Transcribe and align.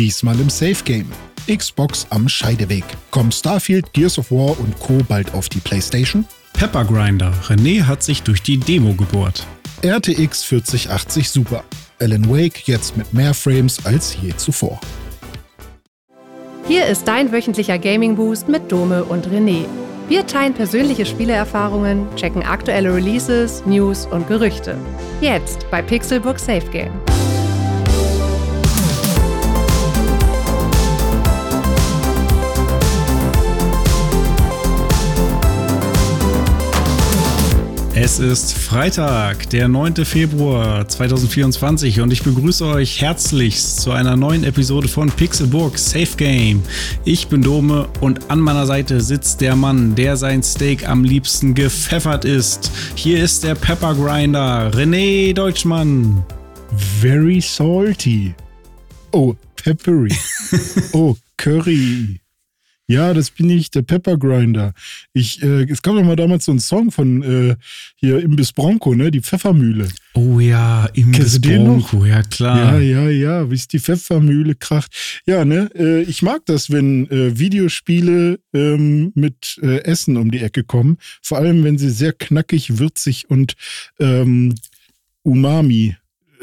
Diesmal 0.00 0.40
im 0.40 0.48
Safe 0.48 0.82
Game. 0.82 1.12
Xbox 1.46 2.06
am 2.08 2.26
Scheideweg. 2.26 2.84
Kommen 3.10 3.30
Starfield, 3.30 3.92
Gears 3.92 4.18
of 4.18 4.30
War 4.30 4.58
und 4.58 4.80
Co. 4.80 4.96
bald 5.06 5.34
auf 5.34 5.50
die 5.50 5.58
Playstation? 5.58 6.24
Pepper 6.54 6.86
Grinder. 6.86 7.34
René 7.46 7.82
hat 7.82 8.02
sich 8.02 8.22
durch 8.22 8.42
die 8.42 8.56
Demo 8.56 8.94
gebohrt. 8.94 9.46
RTX 9.84 10.42
4080 10.44 11.28
Super. 11.28 11.64
Alan 12.00 12.30
Wake 12.30 12.62
jetzt 12.66 12.96
mit 12.96 13.12
mehr 13.12 13.34
Frames 13.34 13.84
als 13.84 14.16
je 14.22 14.34
zuvor. 14.34 14.80
Hier 16.66 16.86
ist 16.86 17.06
dein 17.06 17.30
wöchentlicher 17.30 17.78
Gaming 17.78 18.16
Boost 18.16 18.48
mit 18.48 18.72
Dome 18.72 19.04
und 19.04 19.26
René. 19.26 19.66
Wir 20.08 20.26
teilen 20.26 20.54
persönliche 20.54 21.04
Spieleerfahrungen, 21.04 22.06
checken 22.16 22.42
aktuelle 22.42 22.94
Releases, 22.94 23.62
News 23.66 24.06
und 24.06 24.26
Gerüchte. 24.28 24.78
Jetzt 25.20 25.70
bei 25.70 25.82
Pixelbook 25.82 26.38
Safe 26.38 26.66
Game. 26.72 26.92
Es 38.02 38.18
ist 38.18 38.54
Freitag, 38.54 39.50
der 39.50 39.68
9. 39.68 40.06
Februar 40.06 40.88
2024 40.88 42.00
und 42.00 42.10
ich 42.10 42.22
begrüße 42.22 42.64
euch 42.64 43.02
herzlichst 43.02 43.78
zu 43.78 43.90
einer 43.90 44.16
neuen 44.16 44.42
Episode 44.42 44.88
von 44.88 45.10
Pixelburg 45.10 45.76
Safe 45.76 46.16
Game. 46.16 46.62
Ich 47.04 47.28
bin 47.28 47.42
Dome 47.42 47.88
und 48.00 48.30
an 48.30 48.40
meiner 48.40 48.64
Seite 48.64 49.02
sitzt 49.02 49.42
der 49.42 49.54
Mann, 49.54 49.96
der 49.96 50.16
sein 50.16 50.42
Steak 50.42 50.88
am 50.88 51.04
liebsten 51.04 51.54
gepfeffert 51.54 52.24
ist. 52.24 52.72
Hier 52.94 53.22
ist 53.22 53.44
der 53.44 53.54
Pepper 53.54 53.94
Grinder, 53.94 54.70
René 54.72 55.34
Deutschmann. 55.34 56.24
Very 57.02 57.42
salty. 57.42 58.34
Oh, 59.12 59.34
peppery. 59.56 60.16
oh, 60.94 61.16
curry. 61.36 62.19
Ja, 62.90 63.14
das 63.14 63.30
bin 63.30 63.48
ich, 63.48 63.70
der 63.70 63.82
Pepper 63.82 64.18
Grinder. 64.18 64.72
Ich, 65.12 65.40
äh, 65.44 65.62
es 65.70 65.80
gab 65.80 65.94
doch 65.94 66.02
mal 66.02 66.16
damals 66.16 66.46
so 66.46 66.50
einen 66.50 66.58
Song 66.58 66.90
von 66.90 67.22
äh, 67.22 67.56
hier 67.94 68.18
Imbiss 68.18 68.52
Bronco, 68.52 68.96
ne? 68.96 69.12
Die 69.12 69.20
Pfeffermühle. 69.20 69.86
Oh 70.14 70.40
ja, 70.40 70.86
Imbiss 70.94 71.40
Bronco, 71.40 72.04
ja 72.04 72.24
klar. 72.24 72.80
Ja, 72.80 73.04
ja, 73.04 73.08
ja, 73.08 73.44
bis 73.44 73.68
die 73.68 73.78
Pfeffermühle 73.78 74.56
kracht. 74.56 75.22
Ja, 75.24 75.44
ne? 75.44 75.70
Äh, 75.76 76.02
ich 76.02 76.22
mag 76.22 76.44
das, 76.46 76.70
wenn 76.70 77.08
äh, 77.12 77.38
Videospiele 77.38 78.40
ähm, 78.52 79.12
mit 79.14 79.60
äh, 79.62 79.84
Essen 79.84 80.16
um 80.16 80.32
die 80.32 80.40
Ecke 80.40 80.64
kommen. 80.64 80.98
Vor 81.22 81.38
allem, 81.38 81.62
wenn 81.62 81.78
sie 81.78 81.90
sehr 81.90 82.12
knackig, 82.12 82.80
würzig 82.80 83.30
und 83.30 83.54
ähm, 84.00 84.56
Umami 85.22 85.94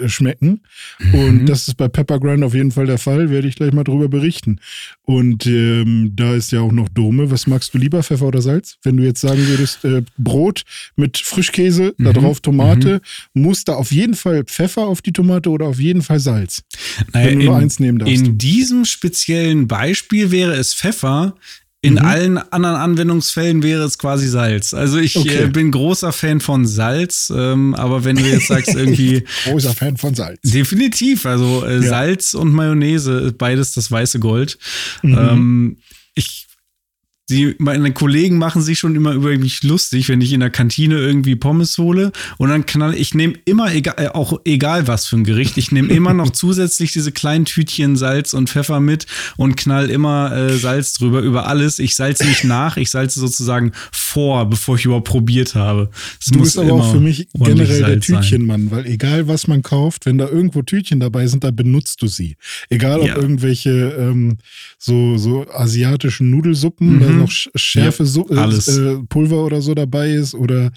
schmecken. 0.05 0.61
Mhm. 0.99 1.13
Und 1.15 1.45
das 1.47 1.67
ist 1.67 1.75
bei 1.75 1.87
Pepper 1.87 2.19
Grind 2.19 2.43
auf 2.43 2.53
jeden 2.53 2.71
Fall 2.71 2.85
der 2.85 2.97
Fall, 2.97 3.29
werde 3.29 3.47
ich 3.47 3.55
gleich 3.55 3.73
mal 3.73 3.83
drüber 3.83 4.07
berichten. 4.07 4.59
Und 5.03 5.45
ähm, 5.45 6.11
da 6.15 6.35
ist 6.35 6.51
ja 6.51 6.61
auch 6.61 6.71
noch 6.71 6.89
Dome. 6.89 7.31
Was 7.31 7.47
magst 7.47 7.73
du 7.73 7.77
lieber, 7.77 8.03
Pfeffer 8.03 8.27
oder 8.27 8.41
Salz? 8.41 8.77
Wenn 8.83 8.97
du 8.97 9.03
jetzt 9.03 9.21
sagen 9.21 9.45
würdest, 9.47 9.85
äh, 9.85 10.03
Brot 10.17 10.63
mit 10.95 11.17
Frischkäse, 11.17 11.93
mhm. 11.97 12.03
da 12.03 12.13
drauf 12.13 12.41
Tomate, 12.41 13.01
mhm. 13.33 13.41
muss 13.41 13.63
da 13.63 13.75
auf 13.75 13.91
jeden 13.91 14.15
Fall 14.15 14.43
Pfeffer 14.43 14.87
auf 14.87 15.01
die 15.01 15.13
Tomate 15.13 15.49
oder 15.49 15.67
auf 15.67 15.79
jeden 15.79 16.01
Fall 16.01 16.19
Salz? 16.19 16.63
Naja, 17.13 17.27
wenn 17.27 17.35
du 17.35 17.39
in, 17.39 17.45
nur 17.47 17.57
eins 17.57 17.79
nehmen 17.79 17.99
darfst. 17.99 18.13
In 18.13 18.37
diesem 18.37 18.85
speziellen 18.85 19.67
Beispiel 19.67 20.31
wäre 20.31 20.55
es 20.55 20.73
Pfeffer. 20.73 21.35
In 21.81 21.93
mhm. 21.93 21.99
allen 21.99 22.37
anderen 22.37 22.75
Anwendungsfällen 22.75 23.61
wäre 23.61 23.83
es 23.83 23.99
quasi 23.99 24.27
Salz. 24.27 24.73
Also 24.73 24.97
ich 24.97 25.15
okay. 25.15 25.43
äh, 25.43 25.47
bin 25.47 25.71
großer 25.71 26.11
Fan 26.11 26.39
von 26.39 26.65
Salz, 26.65 27.31
ähm, 27.35 27.75
aber 27.75 28.03
wenn 28.03 28.15
du 28.15 28.23
jetzt 28.23 28.47
sagst 28.47 28.73
irgendwie 28.73 29.23
großer 29.43 29.73
Fan 29.75 29.95
von 29.95 30.15
Salz. 30.15 30.39
Definitiv, 30.41 31.27
also 31.27 31.63
äh, 31.65 31.75
ja. 31.75 31.81
Salz 31.83 32.33
und 32.33 32.51
Mayonnaise, 32.51 33.31
beides 33.37 33.73
das 33.73 33.91
weiße 33.91 34.19
Gold. 34.19 34.57
Mhm. 35.03 35.17
Ähm, 35.17 35.77
ich 36.15 36.46
Sie, 37.29 37.55
meine 37.57 37.91
Kollegen 37.91 38.37
machen 38.37 38.61
sich 38.61 38.79
schon 38.79 38.95
immer 38.95 39.11
über 39.11 39.37
mich 39.37 39.61
lustig, 39.61 40.07
wenn 40.07 40.21
ich 40.21 40.31
in 40.31 40.39
der 40.39 40.49
Kantine 40.49 40.95
irgendwie 40.95 41.35
Pommes 41.35 41.77
hole 41.77 42.13
und 42.37 42.47
dann 42.47 42.65
knall 42.65 42.95
ich 42.95 43.15
nehme 43.15 43.33
immer 43.43 43.73
egal, 43.75 43.95
äh, 43.97 44.07
auch 44.07 44.39
egal 44.45 44.87
was 44.87 45.07
für 45.07 45.17
ein 45.17 45.25
Gericht, 45.25 45.57
ich 45.57 45.73
nehme 45.73 45.93
immer 45.93 46.13
noch 46.13 46.29
zusätzlich 46.31 46.93
diese 46.93 47.11
kleinen 47.11 47.43
Tütchen 47.43 47.97
Salz 47.97 48.31
und 48.31 48.49
Pfeffer 48.49 48.79
mit 48.79 49.07
und 49.35 49.57
knall 49.57 49.89
immer 49.89 50.33
äh, 50.33 50.55
Salz 50.55 50.93
drüber 50.93 51.19
über 51.19 51.47
alles. 51.47 51.79
Ich 51.79 51.97
salze 51.97 52.25
nicht 52.25 52.45
nach, 52.45 52.77
ich 52.77 52.91
salze 52.91 53.19
sozusagen 53.19 53.73
vor, 53.91 54.49
bevor 54.49 54.77
ich 54.77 54.85
überhaupt 54.85 55.09
probiert 55.09 55.53
habe. 55.53 55.89
Das 56.19 56.27
du 56.27 56.39
bist 56.39 56.57
aber 56.57 56.75
auch 56.75 56.93
für 56.93 57.01
mich 57.01 57.27
generell 57.33 57.83
der 57.83 57.99
Tütchenmann, 57.99 58.71
weil 58.71 58.85
egal 58.85 59.27
was 59.27 59.47
man 59.47 59.63
kauft, 59.63 60.05
wenn 60.05 60.17
da 60.17 60.29
irgendwo 60.29 60.61
Tütchen 60.61 61.01
dabei 61.01 61.27
sind, 61.27 61.43
da 61.43 61.51
benutzt 61.51 62.01
du 62.01 62.07
sie. 62.07 62.37
Egal 62.69 63.01
ob 63.01 63.07
ja. 63.07 63.17
irgendwelche 63.17 63.97
ähm, 63.99 64.37
so 64.77 65.17
so 65.17 65.45
asiatischen 65.51 66.31
Nudelsuppen. 66.31 66.99
Mhm 66.99 67.16
noch 67.17 67.31
Schärfe 67.31 68.03
ja, 68.03 68.09
so, 68.09 68.29
äh, 68.29 68.97
Pulver 69.09 69.45
oder 69.45 69.61
so 69.61 69.73
dabei 69.73 70.11
ist 70.11 70.33
oder 70.33 70.71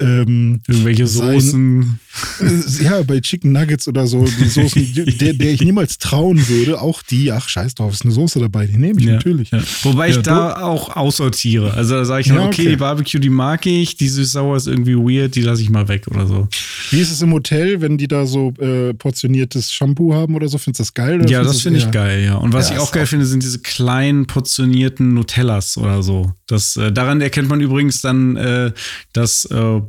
ähm, 0.00 0.60
irgendwelche 0.68 1.06
Soßen. 1.06 1.98
Äh, 2.40 2.84
ja, 2.84 3.02
bei 3.02 3.20
Chicken 3.20 3.52
Nuggets 3.52 3.88
oder 3.88 4.06
so, 4.06 4.24
die 4.24 4.44
Soßen, 4.48 4.94
der, 5.18 5.34
der 5.34 5.52
ich 5.52 5.62
niemals 5.62 5.98
trauen 5.98 6.48
würde, 6.48 6.80
auch 6.80 7.02
die, 7.02 7.32
ach 7.32 7.48
scheiß 7.48 7.74
drauf, 7.74 7.92
ist 7.92 8.04
eine 8.04 8.12
Soße 8.12 8.38
dabei, 8.38 8.66
die 8.66 8.76
nehme 8.76 9.00
ich 9.00 9.06
ja, 9.06 9.14
natürlich. 9.14 9.50
Ja. 9.50 9.60
Wobei 9.82 10.10
ich 10.10 10.18
da 10.18 10.62
auch 10.62 10.96
aussortiere. 10.96 11.74
Also 11.74 11.96
da 11.96 12.04
sage 12.04 12.22
ich 12.22 12.28
dann, 12.28 12.38
okay, 12.38 12.60
okay, 12.60 12.70
die 12.70 12.76
Barbecue, 12.76 13.18
die 13.18 13.30
mag 13.30 13.66
ich, 13.66 13.96
die 13.96 14.08
süß-sauer 14.08 14.56
ist 14.56 14.66
irgendwie 14.66 14.96
weird, 14.96 15.34
die 15.34 15.42
lasse 15.42 15.62
ich 15.62 15.70
mal 15.70 15.88
weg 15.88 16.06
oder 16.10 16.26
so. 16.26 16.48
Wie 16.90 17.00
ist 17.00 17.10
es 17.10 17.22
im 17.22 17.32
Hotel, 17.32 17.80
wenn 17.80 17.98
die 17.98 18.08
da 18.08 18.26
so 18.26 18.52
äh, 18.58 18.94
portioniertes 18.94 19.72
Shampoo 19.72 20.14
haben 20.14 20.34
oder 20.34 20.48
so? 20.48 20.58
Findest 20.58 20.80
du 20.80 20.82
das 20.82 20.94
geil? 20.94 21.30
ja, 21.30 21.42
das 21.42 21.60
finde 21.60 21.78
ich 21.78 21.90
geil, 21.90 22.24
ja. 22.24 22.36
Und 22.36 22.52
was 22.52 22.70
ich 22.70 22.78
auch 22.78 22.92
geil 22.92 23.06
finde, 23.06 23.26
sind 23.26 23.42
diese 23.42 23.60
kleinen 23.60 24.26
portionierten 24.26 25.14
Nutellas 25.14 25.76
oder 25.80 26.02
so. 26.02 26.32
Das, 26.46 26.76
äh, 26.76 26.92
daran 26.92 27.20
erkennt 27.20 27.48
man 27.48 27.60
übrigens 27.60 28.00
dann 28.00 28.36
äh, 28.36 28.72
das 29.12 29.44
äh, 29.46 29.80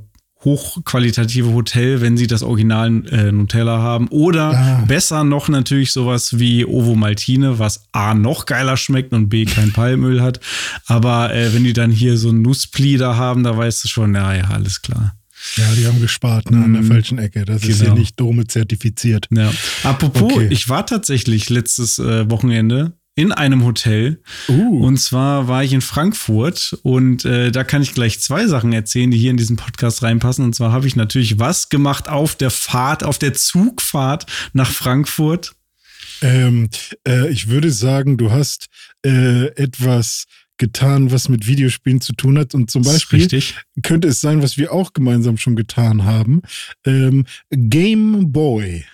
hochqualitative 0.43 1.53
Hotel, 1.53 2.01
wenn 2.01 2.17
sie 2.17 2.27
das 2.27 2.41
Original 2.41 3.05
äh, 3.07 3.31
Nutella 3.31 3.77
haben. 3.79 4.07
Oder 4.07 4.57
ah. 4.57 4.83
besser 4.87 5.23
noch 5.23 5.49
natürlich 5.49 5.91
sowas 5.91 6.39
wie 6.39 6.65
Ovo 6.65 6.95
Maltine, 6.95 7.59
was 7.59 7.87
A 7.91 8.13
noch 8.13 8.45
geiler 8.45 8.77
schmeckt 8.77 9.13
und 9.13 9.29
B 9.29 9.45
kein 9.45 9.71
Palmöl 9.73 10.21
hat. 10.21 10.39
Aber 10.87 11.33
äh, 11.33 11.53
wenn 11.53 11.63
die 11.63 11.73
dann 11.73 11.91
hier 11.91 12.17
so 12.17 12.29
ein 12.29 12.41
Nusspli 12.41 12.97
da 12.97 13.15
haben, 13.15 13.43
da 13.43 13.55
weißt 13.55 13.83
du 13.83 13.87
schon, 13.87 14.15
ja, 14.15 14.33
ja, 14.33 14.45
alles 14.45 14.81
klar. 14.81 15.15
Ja, 15.55 15.65
die 15.75 15.87
haben 15.87 15.99
gespart 15.99 16.51
ne, 16.51 16.63
an 16.63 16.73
der 16.73 16.83
mhm. 16.83 16.87
falschen 16.87 17.17
Ecke. 17.17 17.45
Das 17.45 17.61
genau. 17.61 17.73
ist 17.73 17.81
hier 17.81 17.93
nicht 17.93 18.19
Dome 18.19 18.45
zertifiziert. 18.45 19.27
Ja. 19.31 19.51
Apropos, 19.83 20.33
okay. 20.33 20.47
ich 20.51 20.69
war 20.69 20.85
tatsächlich 20.85 21.49
letztes 21.49 21.97
äh, 21.97 22.29
Wochenende 22.29 22.93
in 23.15 23.31
einem 23.31 23.65
Hotel. 23.65 24.21
Uh. 24.47 24.85
Und 24.85 24.97
zwar 24.97 25.47
war 25.47 25.63
ich 25.63 25.73
in 25.73 25.81
Frankfurt 25.81 26.77
und 26.83 27.25
äh, 27.25 27.51
da 27.51 27.63
kann 27.63 27.81
ich 27.81 27.93
gleich 27.93 28.19
zwei 28.19 28.47
Sachen 28.47 28.71
erzählen, 28.73 29.11
die 29.11 29.17
hier 29.17 29.31
in 29.31 29.37
diesen 29.37 29.57
Podcast 29.57 30.03
reinpassen. 30.03 30.45
Und 30.45 30.55
zwar 30.55 30.71
habe 30.71 30.87
ich 30.87 30.95
natürlich 30.95 31.39
was 31.39 31.69
gemacht 31.69 32.07
auf 32.07 32.35
der 32.35 32.51
Fahrt, 32.51 33.03
auf 33.03 33.17
der 33.17 33.33
Zugfahrt 33.33 34.25
nach 34.53 34.71
Frankfurt. 34.71 35.53
Ähm, 36.21 36.69
äh, 37.07 37.29
ich 37.29 37.49
würde 37.49 37.71
sagen, 37.71 38.17
du 38.17 38.31
hast 38.31 38.67
äh, 39.05 39.47
etwas 39.55 40.25
getan, 40.57 41.11
was 41.11 41.27
mit 41.27 41.47
Videospielen 41.47 42.01
zu 42.01 42.13
tun 42.13 42.37
hat. 42.37 42.53
Und 42.53 42.69
zum 42.69 42.83
Beispiel 42.83 43.27
könnte 43.81 44.07
es 44.07 44.21
sein, 44.21 44.43
was 44.43 44.57
wir 44.57 44.71
auch 44.71 44.93
gemeinsam 44.93 45.37
schon 45.37 45.55
getan 45.55 46.05
haben. 46.05 46.43
Ähm, 46.85 47.25
Game 47.49 48.31
Boy. 48.31 48.85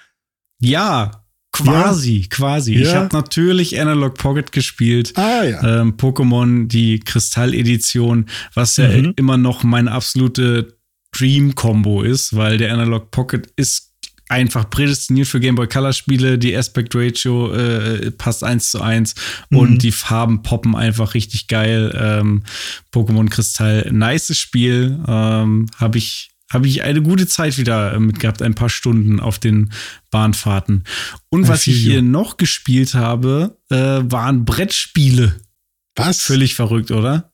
Ja, 0.59 1.26
Quasi, 1.63 2.21
ja. 2.21 2.27
quasi. 2.29 2.75
Ja. 2.75 2.81
Ich 2.81 2.95
habe 2.95 3.09
natürlich 3.13 3.79
Analog 3.79 4.15
Pocket 4.15 4.51
gespielt. 4.51 5.13
Ah, 5.15 5.43
ja. 5.43 5.81
Ähm, 5.81 5.97
Pokémon, 5.97 6.67
die 6.67 6.99
Kristall-Edition, 6.99 8.25
was 8.53 8.77
ja 8.77 8.87
mhm. 8.89 9.13
immer 9.15 9.37
noch 9.37 9.63
meine 9.63 9.91
absolute 9.91 10.77
Dream-Combo 11.11 12.01
ist, 12.03 12.35
weil 12.35 12.57
der 12.57 12.73
Analog 12.73 13.11
Pocket 13.11 13.47
ist 13.55 13.87
einfach 14.29 14.69
prädestiniert 14.69 15.27
für 15.27 15.39
Game 15.39 15.55
Boy 15.55 15.67
Color 15.67 15.93
Spiele. 15.93 16.37
Die 16.37 16.55
Aspect 16.55 16.93
Ratio 16.95 17.53
äh, 17.53 18.11
passt 18.11 18.43
eins 18.43 18.71
zu 18.71 18.81
eins 18.81 19.15
mhm. 19.49 19.57
und 19.57 19.83
die 19.83 19.91
Farben 19.91 20.43
poppen 20.43 20.75
einfach 20.75 21.13
richtig 21.13 21.47
geil. 21.47 21.95
Ähm, 21.97 22.43
Pokémon 22.93 23.29
Kristall, 23.29 23.89
nice 23.91 24.37
Spiel. 24.37 24.99
Ähm, 25.07 25.67
Habe 25.77 25.97
ich 25.97 26.29
habe 26.51 26.67
ich 26.67 26.83
eine 26.83 27.01
gute 27.01 27.27
Zeit 27.27 27.57
wieder 27.57 27.93
äh, 27.93 27.99
mit 27.99 28.19
gehabt, 28.19 28.41
ein 28.41 28.55
paar 28.55 28.69
Stunden 28.69 29.19
auf 29.19 29.39
den 29.39 29.71
Bahnfahrten. 30.11 30.83
Und 31.29 31.47
was 31.47 31.67
ich 31.67 31.77
hier 31.77 32.01
noch 32.01 32.37
gespielt 32.37 32.93
habe, 32.93 33.57
äh, 33.69 33.75
waren 33.75 34.45
Brettspiele. 34.45 35.39
Was? 35.95 36.21
Völlig 36.21 36.55
verrückt, 36.55 36.91
oder? 36.91 37.33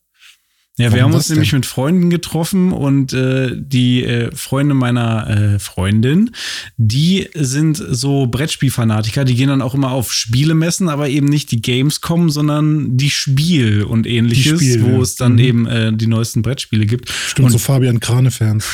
Ja, 0.79 0.85
Warum 0.85 0.95
wir 0.95 1.03
haben 1.03 1.13
uns 1.13 1.29
nämlich 1.29 1.51
denn? 1.51 1.59
mit 1.59 1.67
Freunden 1.67 2.09
getroffen 2.09 2.71
und 2.71 3.13
äh, 3.13 3.51
die 3.55 4.03
äh, 4.03 4.35
Freunde 4.35 4.73
meiner 4.73 5.29
äh, 5.29 5.59
Freundin, 5.59 6.31
die 6.77 7.29
sind 7.35 7.77
so 7.77 8.25
Brettspielfanatiker, 8.25 9.23
die 9.23 9.35
gehen 9.35 9.49
dann 9.49 9.61
auch 9.61 9.75
immer 9.75 9.91
auf 9.91 10.11
Spielemessen, 10.11 10.89
aber 10.89 11.09
eben 11.09 11.27
nicht 11.27 11.51
die 11.51 11.61
Gamescom, 11.61 12.31
sondern 12.31 12.97
die 12.97 13.11
Spiel 13.11 13.83
und 13.83 14.07
ähnliches, 14.07 14.61
Spiel, 14.61 14.81
wo 14.81 14.95
ja. 14.95 15.01
es 15.01 15.15
dann 15.15 15.33
mhm. 15.33 15.39
eben 15.39 15.67
äh, 15.67 15.93
die 15.93 16.07
neuesten 16.07 16.41
Brettspiele 16.41 16.87
gibt. 16.87 17.07
Stimmt, 17.07 17.45
und, 17.45 17.51
so 17.51 17.59
Fabian 17.59 17.99
Krane-Fans. 17.99 18.65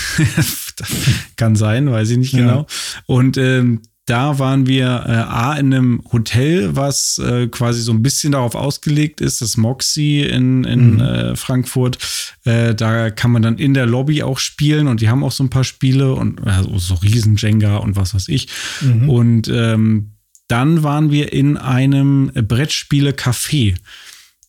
kann 1.36 1.58
sein, 1.58 1.92
weiß 1.92 2.12
ich 2.12 2.18
nicht 2.18 2.32
ja. 2.32 2.40
genau. 2.40 2.68
Und 3.08 3.36
ähm, 3.36 3.82
da 4.10 4.40
waren 4.40 4.66
wir 4.66 4.86
äh, 5.06 5.12
A 5.12 5.54
in 5.54 5.74
einem 5.74 6.02
Hotel, 6.12 6.76
was 6.76 7.20
äh, 7.20 7.48
quasi 7.48 7.82
so 7.82 7.92
ein 7.92 8.02
bisschen 8.02 8.32
darauf 8.32 8.56
ausgelegt 8.56 9.22
ist, 9.22 9.42
das 9.42 9.56
Moxie 9.56 10.24
in, 10.24 10.64
in 10.64 10.94
mhm. 10.96 11.00
äh, 11.00 11.36
Frankfurt. 11.36 12.00
Äh, 12.44 12.74
da 12.74 13.12
kann 13.12 13.32
man 13.32 13.44
dann 13.44 13.58
in 13.58 13.76
der 13.76 13.86
Lobby 13.86 14.24
auch 14.24 14.40
spielen 14.40 14.88
und 14.88 15.02
die 15.02 15.10
haben 15.10 15.24
auch 15.24 15.32
so 15.32 15.44
ein 15.44 15.52
paar 15.52 15.64
Spiele 15.64 16.14
und 16.14 16.42
also 16.48 16.78
so 16.80 16.96
riesen 16.96 17.36
Jenga 17.36 17.78
und 17.78 17.96
was 17.96 18.16
weiß 18.16 18.30
ich. 18.30 18.48
Mhm. 18.82 19.10
Und 19.10 19.48
ähm, 19.48 20.14
dann 20.48 20.82
waren 20.82 21.12
wir 21.12 21.32
in 21.32 21.58
einem 21.58 22.32
Brettspiele-Café. 22.34 23.76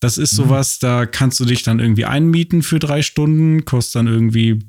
Das 0.01 0.17
ist 0.17 0.33
mhm. 0.33 0.37
sowas, 0.37 0.79
da 0.79 1.05
kannst 1.05 1.39
du 1.39 1.45
dich 1.45 1.63
dann 1.63 1.81
irgendwie 1.81 2.07
einmieten 2.07 2.63
für 2.63 2.79
drei 2.79 3.03
Stunden, 3.03 3.67
kostet 3.67 3.97
dann 3.97 4.07
irgendwie 4.07 4.61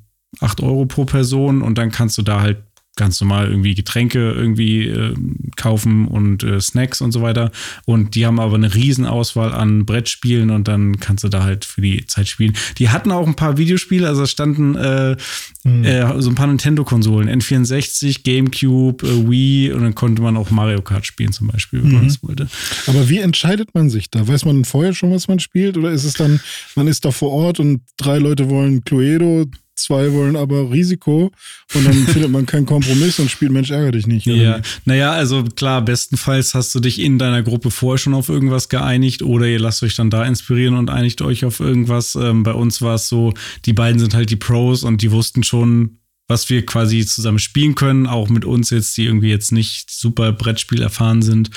acht 0.42 0.62
Euro 0.62 0.86
pro 0.86 1.06
Person 1.06 1.62
und 1.62 1.78
dann 1.78 1.92
kannst 1.92 2.18
du 2.18 2.22
da 2.22 2.42
halt 2.42 2.58
ganz 2.98 3.22
normal 3.22 3.50
irgendwie 3.50 3.74
Getränke 3.74 4.32
irgendwie 4.32 4.88
äh, 4.88 5.16
kaufen 5.56 6.08
und 6.08 6.44
äh, 6.44 6.60
Snacks 6.60 7.00
und 7.02 7.12
so 7.12 7.22
weiter. 7.22 7.52
Und 7.86 8.16
die 8.16 8.26
haben 8.26 8.40
aber 8.40 8.56
eine 8.56 8.74
Riesenauswahl 8.74 9.54
an 9.54 9.86
Brettspielen 9.86 10.50
und 10.50 10.68
dann 10.68 11.00
kannst 11.00 11.24
du 11.24 11.30
da 11.30 11.44
halt 11.44 11.64
für 11.64 11.82
die 11.82 12.06
Zeit 12.06 12.28
spielen. 12.28 12.56
Die 12.78 12.90
hatten 12.90 13.12
auch 13.12 13.26
ein 13.26 13.36
paar 13.36 13.58
Videospiele, 13.58 14.08
also 14.08 14.26
standen 14.26 14.76
äh, 14.76 15.16
mhm. 15.64 15.84
Äh, 15.84 16.22
so 16.22 16.30
ein 16.30 16.36
paar 16.36 16.48
Nintendo-Konsolen, 16.48 17.30
N64, 17.30 18.24
GameCube, 18.24 19.08
äh, 19.08 19.30
Wii 19.30 19.72
und 19.72 19.84
dann 19.84 19.96
konnte 19.96 20.22
man 20.22 20.36
auch 20.36 20.52
Mario 20.52 20.82
Kart 20.82 21.06
spielen 21.06 21.32
zum 21.32 21.48
Beispiel, 21.48 21.82
wenn 21.84 21.94
man 21.94 22.02
mhm. 22.04 22.08
das 22.08 22.24
wollte. 22.24 22.48
Aber 22.88 23.08
wie 23.08 23.20
entscheidet 23.20 23.74
man 23.74 23.90
sich 23.90 24.12
da? 24.12 24.28
Weiß 24.28 24.44
man 24.44 24.66
vorher 24.66 24.94
schon, 24.94 25.12
was 25.12 25.30
man 25.30 25.40
spielt? 25.40 25.78
Oder 25.78 25.92
ist 25.92 26.04
es 26.04 26.14
dann, 26.14 26.42
man 26.76 26.88
ist 26.88 27.06
da 27.06 27.12
vor 27.12 27.32
Ort 27.32 27.60
und 27.62 27.82
drei 27.98 28.18
Leute 28.18 28.50
wollen 28.50 28.84
Cluedo, 28.84 29.46
zwei 29.84 30.12
wollen 30.14 30.36
aber 30.36 30.72
Risiko 30.72 31.32
und 31.74 31.86
dann 31.86 31.94
findet 32.08 32.32
man 32.32 32.46
keinen 32.46 32.66
Kompromiss 32.66 33.20
und 33.20 33.30
spielt 33.30 33.52
Mensch 33.52 33.72
ärgere 33.72 33.92
dich 33.92 34.08
nicht. 34.08 34.26
Ja, 34.26 34.62
naja, 34.86 35.12
also 35.12 35.44
klar, 35.44 35.84
bestenfalls 35.84 36.54
hast 36.54 36.74
du 36.76 36.80
dich 36.80 37.00
in 37.00 37.18
deiner 37.18 37.44
Gruppe 37.44 37.72
vorher 37.72 37.98
schon 37.98 38.14
auf 38.14 38.30
irgendwas 38.30 38.70
geeinigt 38.70 39.22
oder 39.22 39.48
ihr 39.48 39.60
lasst 39.60 39.84
euch 39.84 39.96
dann 39.96 40.10
da 40.10 40.26
inspirieren 40.26 40.76
und 40.76 40.90
einigt 40.90 41.22
euch 41.22 41.46
auf 41.46 41.60
irgendwas. 41.60 42.16
Ähm, 42.16 42.44
bei 42.44 42.54
uns 42.54 42.82
war 42.82 42.96
es 42.96 43.08
so, 43.08 43.34
die 43.66 43.74
beiden 43.74 44.00
sind 44.00 44.14
halt 44.14 44.30
die 44.30 44.36
Pros 44.36 44.84
und 44.84 45.02
die 45.02 45.12
wussten 45.12 45.44
schon, 45.44 46.01
was 46.32 46.50
wir 46.50 46.66
quasi 46.66 47.06
zusammen 47.06 47.40
spielen 47.40 47.76
können, 47.76 48.08
auch 48.08 48.30
mit 48.30 48.46
uns 48.46 48.70
jetzt, 48.70 48.96
die 48.96 49.06
irgendwie 49.06 49.30
jetzt 49.30 49.52
nicht 49.52 49.92
super 49.92 50.32
Brettspiel 50.32 50.82
erfahren 50.82 51.22
sind. 51.22 51.50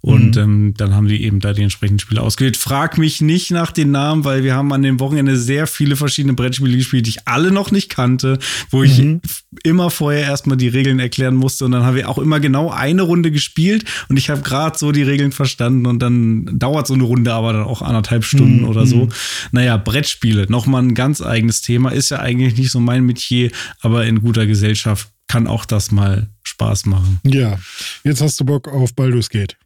Und 0.00 0.36
mhm. 0.36 0.42
ähm, 0.42 0.74
dann 0.76 0.94
haben 0.94 1.06
die 1.06 1.22
eben 1.22 1.38
da 1.38 1.52
die 1.52 1.62
entsprechenden 1.62 1.98
Spiele 1.98 2.22
ausgewählt. 2.22 2.56
Frag 2.56 2.96
mich 2.96 3.20
nicht 3.20 3.50
nach 3.50 3.70
den 3.70 3.90
Namen, 3.90 4.24
weil 4.24 4.42
wir 4.42 4.54
haben 4.54 4.72
an 4.72 4.82
dem 4.82 4.98
Wochenende 5.00 5.36
sehr 5.36 5.66
viele 5.66 5.96
verschiedene 5.96 6.32
Brettspiele 6.32 6.76
gespielt, 6.76 7.06
die 7.06 7.10
ich 7.10 7.28
alle 7.28 7.52
noch 7.52 7.70
nicht 7.70 7.90
kannte, 7.90 8.38
wo 8.70 8.82
ich 8.82 8.98
mhm. 8.98 9.20
immer 9.62 9.90
vorher 9.90 10.22
erstmal 10.22 10.56
die 10.56 10.68
Regeln 10.68 10.98
erklären 10.98 11.36
musste. 11.36 11.66
Und 11.66 11.72
dann 11.72 11.84
haben 11.84 11.96
wir 11.96 12.08
auch 12.08 12.18
immer 12.18 12.40
genau 12.40 12.70
eine 12.70 13.02
Runde 13.02 13.30
gespielt 13.30 13.84
und 14.08 14.16
ich 14.16 14.30
habe 14.30 14.40
gerade 14.40 14.78
so 14.78 14.92
die 14.92 15.02
Regeln 15.02 15.32
verstanden 15.32 15.86
und 15.86 15.98
dann 15.98 16.58
dauert 16.58 16.86
so 16.86 16.94
eine 16.94 17.04
Runde 17.04 17.34
aber 17.34 17.52
dann 17.52 17.64
auch 17.64 17.82
anderthalb 17.82 18.24
Stunden 18.24 18.62
mhm. 18.62 18.68
oder 18.68 18.86
so. 18.86 19.10
Naja, 19.52 19.76
Brettspiele, 19.76 20.46
nochmal 20.48 20.82
ein 20.82 20.94
ganz 20.94 21.20
eigenes 21.20 21.60
Thema, 21.60 21.90
ist 21.90 22.10
ja 22.10 22.20
eigentlich 22.20 22.56
nicht 22.56 22.70
so 22.70 22.80
mein 22.80 23.04
Metier, 23.04 23.50
aber 23.82 24.06
in 24.06 24.21
guter 24.22 24.46
Gesellschaft 24.46 25.08
kann 25.28 25.46
auch 25.46 25.64
das 25.64 25.90
mal 25.90 26.28
Spaß 26.44 26.86
machen. 26.86 27.20
Ja, 27.24 27.58
jetzt 28.04 28.20
hast 28.20 28.38
du 28.40 28.44
Bock 28.44 28.68
auf 28.68 28.94
Baldur's 28.94 29.30
Gate. 29.30 29.56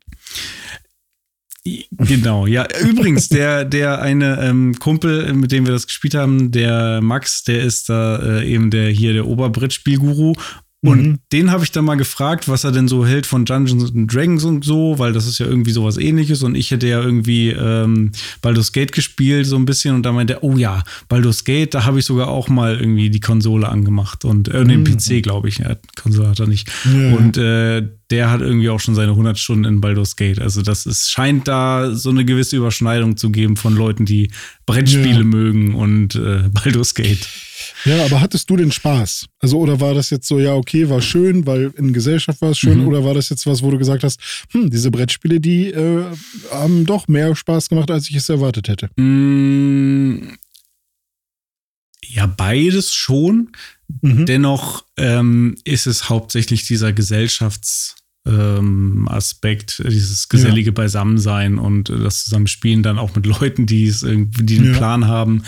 Genau, 1.91 2.47
ja. 2.47 2.67
Übrigens, 2.81 3.29
der, 3.31 3.65
der 3.65 4.01
eine 4.01 4.41
ähm, 4.41 4.79
Kumpel, 4.79 5.33
mit 5.35 5.53
dem 5.53 5.67
wir 5.67 5.73
das 5.73 5.87
gespielt 5.87 6.15
haben, 6.15 6.53
der 6.53 7.01
Max, 7.01 7.43
der 7.43 7.63
ist 7.63 7.89
da 7.89 8.41
äh, 8.41 8.49
eben 8.49 8.71
der 8.71 8.91
hier 8.91 9.13
der 9.13 9.27
Oberbrettspielguru 9.27 10.35
und 10.85 11.03
mhm. 11.03 11.19
den 11.33 11.51
habe 11.51 11.65
ich 11.65 11.73
dann 11.73 11.85
mal 11.85 11.97
gefragt, 11.97 12.49
was 12.49 12.65
er 12.65 12.71
denn 12.71 12.87
so 12.87 13.07
hält 13.07 13.27
von 13.27 13.45
Dungeons 13.45 13.93
and 13.95 14.13
Dragons 14.13 14.45
und 14.45 14.65
so, 14.65 14.99
weil 14.99 15.13
das 15.13 15.27
ist 15.27 15.39
ja 15.39 15.47
irgendwie 15.47 15.73
sowas 15.73 15.97
ähnliches. 15.97 16.43
Und 16.43 16.55
ich 16.55 16.71
hätte 16.71 16.87
ja 16.87 17.01
irgendwie 17.03 17.51
ähm, 17.51 18.13
Baldur's 18.43 18.73
Gate 18.73 18.93
gespielt, 18.93 19.47
so 19.47 19.57
ein 19.57 19.65
bisschen. 19.65 19.95
Und 19.95 20.05
da 20.05 20.13
meinte 20.13 20.35
er, 20.35 20.45
oh 20.45 20.57
ja, 20.57 20.85
Baldur's 21.09 21.45
Gate, 21.45 21.75
da 21.75 21.85
habe 21.85 21.99
ich 21.99 22.05
sogar 22.05 22.29
auch 22.29 22.49
mal 22.49 22.79
irgendwie 22.79 23.11
die 23.11 23.21
Konsole 23.21 23.69
angemacht. 23.69 24.25
Und 24.25 24.49
äh, 24.49 24.65
den 24.65 24.81
mhm. 24.81 24.85
PC, 24.85 25.23
glaube 25.23 25.49
ich. 25.49 25.59
Ja, 25.59 25.77
Konsole 26.01 26.29
hat 26.29 26.41
er 26.41 26.47
nicht. 26.47 26.71
Ja. 26.85 27.17
Und 27.17 27.37
äh, 27.39 27.89
der 28.11 28.31
hat 28.31 28.41
irgendwie 28.41 28.69
auch 28.71 28.81
schon 28.81 28.95
seine 28.95 29.13
100 29.13 29.39
Stunden 29.39 29.65
in 29.65 29.81
Baldur's 29.81 30.17
Gate. 30.17 30.41
Also 30.41 30.63
das 30.63 30.87
ist, 30.87 31.11
scheint 31.11 31.49
da 31.49 31.93
so 31.95 32.11
eine 32.11 32.25
gewisse 32.25 32.57
Überschneidung 32.57 33.17
zu 33.17 33.31
geben 33.31 33.57
von 33.57 33.75
Leuten, 33.75 34.05
die 34.05 34.31
Brettspiele 34.65 35.19
ja. 35.19 35.25
mögen 35.25 35.75
und 35.75 36.15
äh, 36.15 36.49
Baldur's 36.49 36.95
Gate. 36.95 37.29
Ja, 37.85 38.05
aber 38.05 38.21
hattest 38.21 38.49
du 38.51 38.57
den 38.57 38.71
Spaß? 38.71 39.27
Also, 39.41 39.59
oder 39.59 39.81
war 39.81 39.95
das 39.95 40.11
jetzt 40.11 40.29
so, 40.29 40.39
ja, 40.39 40.55
okay, 40.55 40.89
war 40.89 41.01
schön, 41.01 41.47
weil 41.47 41.73
in 41.77 41.93
Gesellschaft 41.93 42.41
war 42.43 42.51
es 42.51 42.59
schön, 42.59 42.83
mhm. 42.83 42.89
oder 42.89 43.05
war 43.05 43.15
das 43.15 43.29
jetzt 43.29 43.47
was, 43.47 43.63
wo 43.63 43.71
du 43.71 43.79
gesagt 43.79 44.05
hast, 44.05 44.21
hm, 44.53 44.71
diese 44.71 44.91
Brettspiele, 44.91 45.41
die 45.41 45.71
äh, 45.71 46.05
haben 46.51 46.85
doch 46.85 47.09
mehr 47.09 47.35
Spaß 47.35 47.69
gemacht, 47.69 47.91
als 47.91 48.09
ich 48.09 48.17
es 48.17 48.29
erwartet 48.29 48.69
hätte? 48.69 48.89
Mm, 49.01 50.37
ja, 52.05 52.27
beides 52.27 52.95
schon. 52.95 53.53
Mhm. 54.03 54.27
Dennoch 54.27 54.85
ähm, 54.97 55.57
ist 55.65 55.87
es 55.87 56.09
hauptsächlich 56.09 56.65
dieser 56.67 56.89
Gesellschafts- 56.89 57.95
ähm, 58.27 59.09
dieses 59.79 60.29
gesellige 60.29 60.71
ja. 60.71 60.75
Beisammensein 60.75 61.59
und 61.59 61.91
äh, 61.91 61.99
das 61.99 62.25
Zusammenspielen 62.25 62.83
dann 62.83 62.99
auch 62.99 63.15
mit 63.15 63.25
Leuten, 63.27 63.67
die 63.67 63.87
es 63.87 64.03
irgendwie 64.03 64.45
die 64.45 64.59
einen 64.59 64.73
ja. 64.73 64.77
Plan 64.77 65.07
haben. 65.07 65.45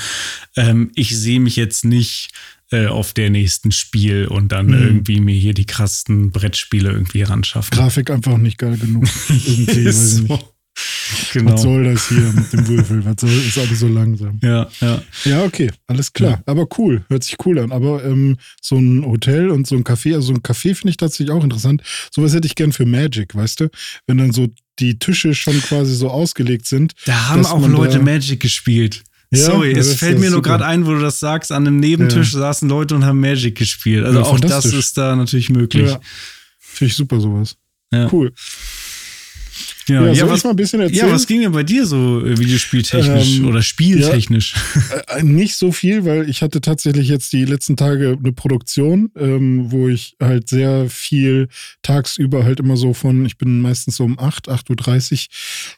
Ähm, 0.56 0.92
ich 0.94 1.16
sehe 1.16 1.40
mich 1.40 1.56
jetzt 1.56 1.84
nicht 1.84 2.30
äh, 2.70 2.86
auf 2.86 3.12
der 3.12 3.30
nächsten 3.30 3.72
Spiel 3.72 4.26
und 4.26 4.52
dann 4.52 4.66
mhm. 4.66 4.74
irgendwie 4.74 5.20
mir 5.20 5.34
hier 5.34 5.54
die 5.54 5.66
krassen 5.66 6.30
Brettspiele 6.30 6.90
irgendwie 6.90 7.20
heranschaffen. 7.20 7.76
Grafik 7.76 8.10
einfach 8.10 8.38
nicht 8.38 8.58
geil 8.58 8.76
genug. 8.76 9.04
irgendwie, 9.28 9.84
nicht. 10.28 10.44
Genau. 11.32 11.52
Was 11.52 11.62
soll 11.62 11.84
das 11.84 12.08
hier 12.08 12.32
mit 12.32 12.52
dem 12.52 12.68
Würfel? 12.68 13.04
Was 13.04 13.14
soll, 13.20 13.30
ist 13.30 13.58
alles 13.58 13.80
so 13.80 13.88
langsam. 13.88 14.38
Ja, 14.42 14.68
ja. 14.80 15.02
Ja, 15.24 15.44
okay, 15.44 15.70
alles 15.86 16.12
klar. 16.12 16.30
Ja. 16.32 16.42
Aber 16.46 16.66
cool, 16.78 17.04
hört 17.08 17.24
sich 17.24 17.36
cool 17.44 17.58
an. 17.58 17.72
Aber 17.72 18.04
ähm, 18.04 18.36
so 18.60 18.76
ein 18.76 19.04
Hotel 19.04 19.50
und 19.50 19.66
so 19.66 19.76
ein 19.76 19.84
Café, 19.84 20.14
also 20.14 20.28
so 20.28 20.32
ein 20.34 20.42
Café 20.42 20.74
finde 20.74 20.90
ich 20.90 20.96
tatsächlich 20.96 21.30
auch 21.30 21.44
interessant. 21.44 21.82
Sowas 22.10 22.34
hätte 22.34 22.46
ich 22.46 22.54
gern 22.54 22.72
für 22.72 22.86
Magic, 22.86 23.34
weißt 23.34 23.60
du? 23.60 23.70
Wenn 24.06 24.18
dann 24.18 24.32
so 24.32 24.48
die 24.78 24.98
Tische 24.98 25.34
schon 25.34 25.60
quasi 25.62 25.94
so 25.94 26.10
ausgelegt 26.10 26.66
sind. 26.66 26.92
Da 27.06 27.28
haben 27.28 27.44
auch 27.46 27.66
Leute 27.66 27.98
Magic 27.98 28.40
gespielt. 28.40 29.02
Ja, 29.30 29.44
Sorry, 29.44 29.72
es 29.72 29.94
fällt 29.94 30.20
mir 30.20 30.30
nur 30.30 30.40
gerade 30.40 30.64
ein, 30.64 30.86
wo 30.86 30.92
du 30.92 31.00
das 31.00 31.20
sagst, 31.20 31.52
an 31.52 31.66
einem 31.66 31.80
Nebentisch 31.80 32.32
ja. 32.32 32.38
saßen 32.38 32.68
Leute 32.68 32.94
und 32.94 33.04
haben 33.04 33.20
Magic 33.20 33.56
gespielt. 33.56 34.04
Also 34.04 34.22
auch 34.22 34.40
das 34.40 34.64
ist 34.64 34.96
da 34.96 35.16
natürlich 35.16 35.50
möglich. 35.50 35.90
Ja. 35.90 36.00
Finde 36.58 36.90
ich 36.90 36.96
super 36.96 37.20
sowas. 37.20 37.56
Cool. 38.12 38.32
Genau. 39.88 40.04
Ja, 40.04 40.12
ja 40.12 40.28
was, 40.28 40.44
mal 40.44 40.50
ein 40.50 40.56
bisschen 40.56 40.80
erzählen? 40.80 41.06
Ja, 41.06 41.12
was 41.14 41.26
ging 41.26 41.40
denn 41.40 41.52
bei 41.52 41.62
dir 41.62 41.86
so 41.86 42.22
äh, 42.22 42.38
videospieltechnisch 42.38 43.38
ähm, 43.38 43.48
oder 43.48 43.62
spieltechnisch? 43.62 44.54
Ja, 44.90 45.16
äh, 45.16 45.22
nicht 45.22 45.56
so 45.56 45.72
viel, 45.72 46.04
weil 46.04 46.28
ich 46.28 46.42
hatte 46.42 46.60
tatsächlich 46.60 47.08
jetzt 47.08 47.32
die 47.32 47.46
letzten 47.46 47.74
Tage 47.74 48.18
eine 48.18 48.32
Produktion, 48.32 49.10
ähm, 49.16 49.72
wo 49.72 49.88
ich 49.88 50.14
halt 50.20 50.50
sehr 50.50 50.90
viel 50.90 51.48
tagsüber 51.80 52.44
halt 52.44 52.60
immer 52.60 52.76
so 52.76 52.92
von, 52.92 53.24
ich 53.24 53.38
bin 53.38 53.62
meistens 53.62 53.96
so 53.96 54.04
um 54.04 54.18
8, 54.18 54.50
8.30 54.50 55.28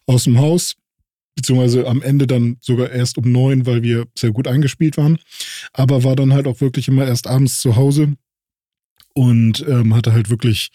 Uhr 0.08 0.14
aus 0.14 0.24
dem 0.24 0.38
Haus 0.38 0.74
beziehungsweise 1.36 1.86
am 1.86 2.02
Ende 2.02 2.26
dann 2.26 2.56
sogar 2.60 2.90
erst 2.90 3.16
um 3.16 3.30
neun, 3.30 3.64
weil 3.64 3.84
wir 3.84 4.06
sehr 4.18 4.32
gut 4.32 4.48
eingespielt 4.48 4.96
waren. 4.96 5.18
Aber 5.72 6.02
war 6.02 6.16
dann 6.16 6.32
halt 6.32 6.48
auch 6.48 6.60
wirklich 6.60 6.88
immer 6.88 7.06
erst 7.06 7.28
abends 7.28 7.60
zu 7.60 7.76
Hause 7.76 8.14
und 9.14 9.64
ähm, 9.68 9.94
hatte 9.94 10.12
halt 10.12 10.30
wirklich 10.30 10.70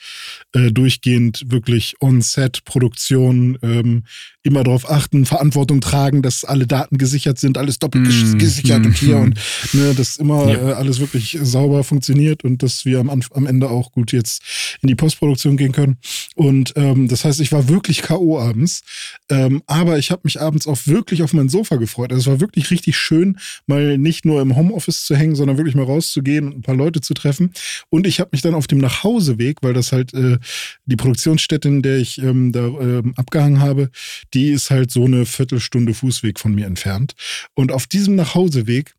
äh, 0.53 0.71
durchgehend 0.71 1.43
wirklich 1.47 1.95
On-Set-Produktion, 2.01 3.57
ähm, 3.61 4.03
immer 4.43 4.63
darauf 4.63 4.89
achten, 4.89 5.25
Verantwortung 5.25 5.81
tragen, 5.81 6.21
dass 6.21 6.43
alle 6.43 6.67
Daten 6.67 6.97
gesichert 6.97 7.39
sind, 7.39 7.57
alles 7.57 7.79
doppelt 7.79 8.05
mm, 8.05 8.37
gesichert 8.37 8.81
mm, 8.81 8.85
und 8.85 8.97
hier 8.97 9.17
mm. 9.17 9.21
und 9.21 9.39
ne, 9.73 9.93
dass 9.95 10.17
immer 10.17 10.49
ja. 10.49 10.69
äh, 10.69 10.73
alles 10.73 10.99
wirklich 10.99 11.39
sauber 11.41 11.83
funktioniert 11.83 12.43
und 12.43 12.61
dass 12.61 12.85
wir 12.85 12.99
am, 12.99 13.09
am 13.09 13.45
Ende 13.47 13.69
auch 13.69 13.91
gut 13.91 14.11
jetzt 14.11 14.43
in 14.81 14.87
die 14.87 14.95
Postproduktion 14.95 15.57
gehen 15.57 15.71
können. 15.71 15.97
Und 16.35 16.73
ähm, 16.75 17.07
das 17.07 17.25
heißt, 17.25 17.39
ich 17.39 17.51
war 17.51 17.69
wirklich 17.69 18.01
K.O. 18.01 18.39
abends, 18.39 18.83
ähm, 19.29 19.63
aber 19.65 19.97
ich 19.97 20.11
habe 20.11 20.21
mich 20.25 20.39
abends 20.39 20.67
auch 20.67 20.79
wirklich 20.85 21.23
auf 21.23 21.33
mein 21.33 21.49
Sofa 21.49 21.77
gefreut. 21.77 22.11
Also 22.11 22.21
es 22.21 22.27
war 22.27 22.41
wirklich 22.41 22.69
richtig 22.69 22.97
schön, 22.97 23.39
mal 23.65 23.97
nicht 23.97 24.25
nur 24.25 24.41
im 24.41 24.55
Homeoffice 24.55 25.05
zu 25.05 25.15
hängen, 25.15 25.35
sondern 25.35 25.57
wirklich 25.57 25.75
mal 25.75 25.85
rauszugehen 25.85 26.47
und 26.47 26.57
ein 26.57 26.61
paar 26.61 26.75
Leute 26.75 27.01
zu 27.01 27.13
treffen. 27.13 27.51
Und 27.89 28.05
ich 28.05 28.19
habe 28.19 28.24
mich 28.31 28.41
dann 28.41 28.55
auf 28.55 28.67
dem 28.67 28.79
Nachhauseweg, 28.79 29.57
weil 29.61 29.73
das 29.73 29.91
halt 29.91 30.13
äh, 30.13 30.37
die 30.85 30.95
Produktionsstätte, 30.95 31.67
in 31.67 31.81
der 31.81 31.97
ich 31.97 32.17
ähm, 32.17 32.51
da 32.51 32.65
ähm, 32.65 33.13
abgehangen 33.15 33.59
habe, 33.59 33.89
die 34.33 34.49
ist 34.49 34.71
halt 34.71 34.91
so 34.91 35.05
eine 35.05 35.25
Viertelstunde 35.25 35.93
Fußweg 35.93 36.39
von 36.39 36.53
mir 36.53 36.65
entfernt. 36.65 37.13
Und 37.53 37.71
auf 37.71 37.87
diesem 37.87 38.15
Nachhauseweg 38.15 38.93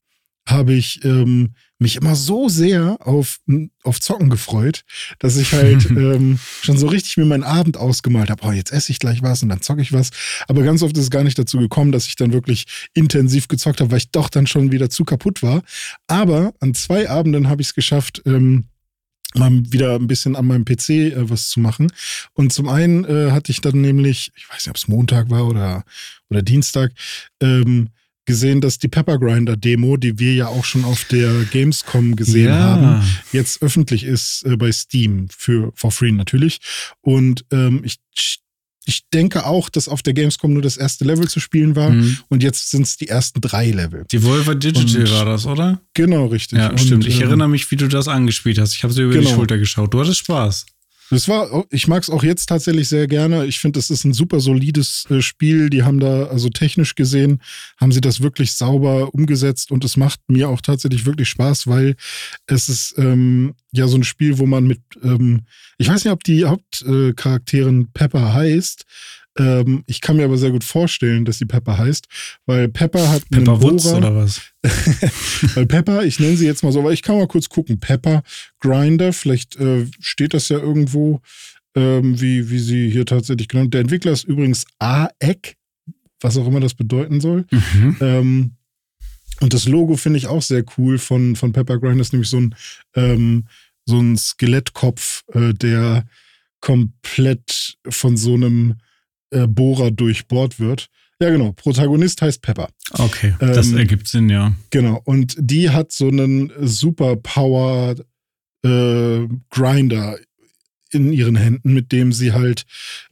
habe 0.49 0.75
ich 0.75 1.04
ähm, 1.04 1.54
mich 1.78 1.97
immer 1.97 2.14
so 2.14 2.49
sehr 2.49 2.97
auf, 3.00 3.38
auf 3.83 4.00
Zocken 4.00 4.30
gefreut, 4.30 4.85
dass 5.18 5.37
ich 5.37 5.52
halt 5.52 5.85
ähm, 5.90 6.38
schon 6.62 6.78
so 6.78 6.87
richtig 6.87 7.16
mir 7.16 7.26
meinen 7.26 7.42
Abend 7.42 7.76
ausgemalt 7.76 8.30
habe. 8.30 8.42
Oh, 8.47 8.52
jetzt 8.52 8.73
esse 8.73 8.92
ich 8.92 8.99
gleich 8.99 9.23
was 9.23 9.42
und 9.42 9.49
dann 9.49 9.61
zocke 9.61 9.83
ich 9.83 9.92
was. 9.92 10.11
Aber 10.49 10.62
ganz 10.62 10.83
oft 10.83 10.97
ist 10.97 11.04
es 11.04 11.11
gar 11.11 11.25
nicht 11.25 11.38
dazu 11.38 11.59
gekommen, 11.59 11.92
dass 11.92 12.06
ich 12.06 12.16
dann 12.16 12.33
wirklich 12.33 12.66
intensiv 12.95 13.49
gezockt 13.49 13.80
habe, 13.80 13.90
weil 13.90 13.99
ich 13.99 14.11
doch 14.11 14.30
dann 14.30 14.47
schon 14.47 14.73
wieder 14.73 14.88
zu 14.88 15.04
kaputt 15.04 15.42
war. 15.42 15.62
Aber 16.06 16.54
an 16.61 16.75
zwei 16.75 17.11
Abenden 17.11 17.49
habe 17.49 17.61
ich 17.61 17.68
es 17.68 17.75
geschafft, 17.75 18.23
ähm, 18.25 18.68
mal 19.38 19.50
wieder 19.71 19.95
ein 19.95 20.07
bisschen 20.07 20.37
an 20.37 20.47
meinem 20.47 20.64
PC 20.64 20.90
äh, 20.90 21.31
was 21.31 21.49
zu 21.49 21.61
machen. 21.61 21.93
Und 22.33 22.52
zum 22.52 22.69
einen 22.69 23.05
äh, 23.05 23.31
hatte 23.31 23.52
ich 23.52 23.61
dann 23.61 23.81
nämlich, 23.81 24.33
ich 24.37 24.49
weiß 24.49 24.66
nicht, 24.66 24.71
ob 24.71 24.76
es 24.76 24.88
Montag 24.88 25.31
war 25.31 25.47
oder, 25.47 25.85
oder 26.28 26.43
Dienstag, 26.43 26.93
ähm, 27.40 27.88
gesehen, 28.26 28.61
dass 28.61 28.78
die 28.78 28.88
Pepper 28.88 29.19
Grinder 29.19 29.57
Demo, 29.57 29.97
die 29.97 30.19
wir 30.19 30.35
ja 30.35 30.49
auch 30.49 30.64
schon 30.64 30.85
auf 30.85 31.05
der 31.05 31.45
Gamescom 31.45 32.16
gesehen 32.16 32.49
ja. 32.49 32.59
haben, 32.59 33.02
jetzt 33.33 33.62
öffentlich 33.62 34.05
ist 34.05 34.45
äh, 34.45 34.57
bei 34.57 34.73
Steam 34.73 35.28
für 35.31 35.73
for 35.75 35.93
free 35.93 36.12
natürlich. 36.12 36.59
Und 37.00 37.45
ähm, 37.52 37.83
ich 37.85 37.99
ich 38.87 39.02
denke 39.12 39.47
auch, 39.47 39.69
dass 39.69 39.88
auf 39.88 40.02
der 40.02 40.14
Gamescom 40.14 40.52
nur 40.52 40.62
das 40.62 40.76
erste 40.76 41.05
Level 41.05 41.26
zu 41.28 41.40
spielen 41.40 41.75
war 41.75 41.90
mhm. 41.90 42.19
und 42.28 42.43
jetzt 42.43 42.71
sind 42.71 42.83
es 42.83 42.97
die 42.97 43.09
ersten 43.09 43.40
drei 43.40 43.71
Level. 43.71 44.05
Die 44.11 44.21
Volver 44.21 44.55
Digital 44.55 45.02
und, 45.02 45.11
war 45.11 45.25
das, 45.25 45.45
oder? 45.45 45.81
Genau, 45.93 46.26
richtig. 46.26 46.59
Ja, 46.59 46.71
und, 46.71 46.81
stimmt. 46.81 47.07
Ich 47.07 47.21
äh, 47.21 47.25
erinnere 47.25 47.49
mich, 47.49 47.69
wie 47.71 47.76
du 47.76 47.88
das 47.88 48.07
angespielt 48.07 48.59
hast. 48.59 48.75
Ich 48.75 48.85
habe 48.85 48.93
sie 48.93 49.02
über 49.02 49.14
genau. 49.14 49.28
die 49.28 49.35
Schulter 49.35 49.59
geschaut. 49.59 49.93
Du 49.93 50.00
hattest 50.00 50.19
Spaß. 50.19 50.66
Das 51.10 51.28
war, 51.28 51.64
ich 51.70 51.86
mag 51.86 52.02
es 52.02 52.10
auch 52.10 52.25
jetzt 52.25 52.46
tatsächlich 52.46 52.88
sehr 52.88 53.06
gerne. 53.06 53.46
Ich 53.46 53.60
finde, 53.60 53.78
das 53.78 53.90
ist 53.90 54.04
ein 54.04 54.12
super 54.12 54.40
solides 54.40 55.06
äh, 55.08 55.22
Spiel. 55.22 55.70
Die 55.70 55.84
haben 55.84 56.00
da, 56.00 56.25
also 56.25 56.48
technisch 56.48 56.94
gesehen, 56.94 57.40
haben 57.80 57.92
sie 57.92 58.00
das 58.00 58.22
wirklich 58.22 58.54
sauber 58.54 59.14
umgesetzt 59.14 59.70
und 59.70 59.84
es 59.84 59.96
macht 59.96 60.20
mir 60.28 60.48
auch 60.48 60.60
tatsächlich 60.60 61.06
wirklich 61.06 61.28
Spaß, 61.28 61.68
weil 61.68 61.94
es 62.46 62.68
ist 62.68 62.94
ähm, 62.98 63.54
ja 63.72 63.86
so 63.86 63.96
ein 63.96 64.04
Spiel, 64.04 64.38
wo 64.38 64.46
man 64.46 64.66
mit, 64.66 64.80
ähm, 65.02 65.42
ich 65.78 65.88
weiß 65.88 66.04
nicht, 66.04 66.12
ob 66.12 66.25
die 66.25 66.44
Hauptcharakterin 66.44 67.88
Pepper 67.92 68.34
heißt, 68.34 68.84
ähm, 69.38 69.83
ich 69.87 70.00
kann 70.00 70.16
mir 70.16 70.25
aber 70.25 70.38
sehr 70.38 70.50
gut 70.50 70.64
vorstellen, 70.64 71.25
dass 71.25 71.38
sie 71.38 71.45
Pepper 71.45 71.78
heißt, 71.78 72.07
weil 72.47 72.69
Pepper 72.69 73.11
hat 73.11 73.28
Pepper 73.31 73.61
Woods 73.62 73.87
oder 73.87 74.14
was? 74.14 74.40
weil 75.55 75.66
Pepper, 75.66 76.05
ich 76.05 76.19
nenne 76.21 76.37
sie 76.37 76.47
jetzt 76.47 76.62
mal 76.62 76.73
so, 76.73 76.83
weil 76.85 76.95
ich 76.95 77.02
kann 77.02 77.19
mal 77.19 77.26
kurz 77.26 77.49
gucken. 77.49 77.78
Pepper 77.78 78.23
Grinder, 78.61 79.12
vielleicht 79.12 79.57
äh, 79.57 79.87
steht 80.00 80.35
das 80.35 80.49
ja 80.49 80.59
irgendwo, 80.59 81.21
ähm, 81.75 82.21
wie, 82.21 82.50
wie 82.50 82.59
sie 82.59 82.90
hier 82.90 83.07
tatsächlich 83.07 83.49
genannt. 83.49 83.75
Der 83.75 83.83
Entwickler 83.83 84.12
ist 84.12 84.25
übrigens 84.25 84.64
AEC, 84.78 85.57
was 86.21 86.37
auch 86.37 86.47
immer 86.47 86.61
das 86.61 86.75
bedeuten 86.75 87.21
soll. 87.21 87.47
Mhm. 87.50 87.97
Ähm, 88.00 88.50
und 89.40 89.52
das 89.52 89.69
Logo 89.69 89.97
finde 89.97 90.19
ich 90.19 90.28
auch 90.28 90.43
sehr 90.43 90.64
cool 90.78 90.99
von, 90.99 91.37
von 91.37 91.52
Pepper 91.52 91.78
Grinder, 91.78 92.00
ist 92.00 92.12
nämlich 92.12 92.31
so 92.31 92.38
ein, 92.38 92.55
ähm, 92.95 93.45
so 93.85 94.00
ein 94.00 94.16
Skelettkopf, 94.16 95.25
äh, 95.35 95.52
der 95.52 96.07
komplett 96.61 97.76
von 97.88 98.16
so 98.16 98.35
einem 98.35 98.76
äh, 99.30 99.47
Bohrer 99.47 99.90
durchbohrt 99.90 100.61
wird. 100.61 100.88
Ja, 101.21 101.30
genau. 101.30 101.52
Protagonist 101.52 102.21
heißt 102.21 102.42
Pepper. 102.42 102.68
Okay, 102.90 103.35
ähm, 103.40 103.52
das 103.54 103.73
ergibt 103.73 104.06
Sinn, 104.09 104.28
ja. 104.28 104.54
Genau. 104.71 105.00
Und 105.04 105.35
die 105.38 105.71
hat 105.71 105.92
so 105.92 106.09
einen 106.09 106.52
Superpower 106.61 107.97
äh, 108.62 109.28
Grinder 109.50 110.18
in 110.90 111.12
ihren 111.12 111.37
Händen, 111.37 111.73
mit 111.73 111.90
dem 111.92 112.12
sie 112.12 112.33
halt 112.33 112.64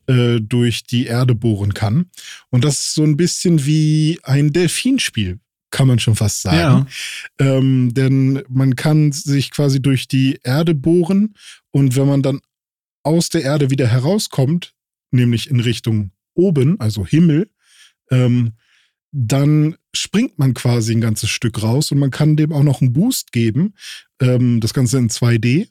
äh, 0.06 0.40
durch 0.40 0.84
die 0.84 1.06
Erde 1.06 1.34
bohren 1.34 1.74
kann. 1.74 2.06
Und 2.50 2.64
das 2.64 2.78
ist 2.78 2.94
so 2.94 3.02
ein 3.02 3.16
bisschen 3.16 3.66
wie 3.66 4.18
ein 4.22 4.52
Delfinspiel, 4.52 5.40
kann 5.70 5.88
man 5.88 5.98
schon 5.98 6.14
fast 6.14 6.42
sagen. 6.42 6.86
Ja. 7.40 7.56
Ähm, 7.56 7.92
denn 7.94 8.42
man 8.48 8.76
kann 8.76 9.12
sich 9.12 9.50
quasi 9.50 9.80
durch 9.80 10.08
die 10.08 10.38
Erde 10.44 10.74
bohren 10.74 11.34
und 11.72 11.96
wenn 11.96 12.06
man 12.06 12.22
dann 12.22 12.40
aus 13.02 13.28
der 13.28 13.42
Erde 13.42 13.70
wieder 13.70 13.88
herauskommt, 13.88 14.73
nämlich 15.14 15.50
in 15.50 15.60
Richtung 15.60 16.10
oben, 16.34 16.78
also 16.80 17.06
Himmel, 17.06 17.48
ähm, 18.10 18.52
dann 19.12 19.76
springt 19.94 20.38
man 20.38 20.54
quasi 20.54 20.92
ein 20.92 21.00
ganzes 21.00 21.30
Stück 21.30 21.62
raus 21.62 21.92
und 21.92 21.98
man 21.98 22.10
kann 22.10 22.36
dem 22.36 22.52
auch 22.52 22.64
noch 22.64 22.80
einen 22.80 22.92
Boost 22.92 23.30
geben. 23.32 23.74
Ähm, 24.20 24.60
das 24.60 24.74
Ganze 24.74 24.98
in 24.98 25.08
2D. 25.08 25.68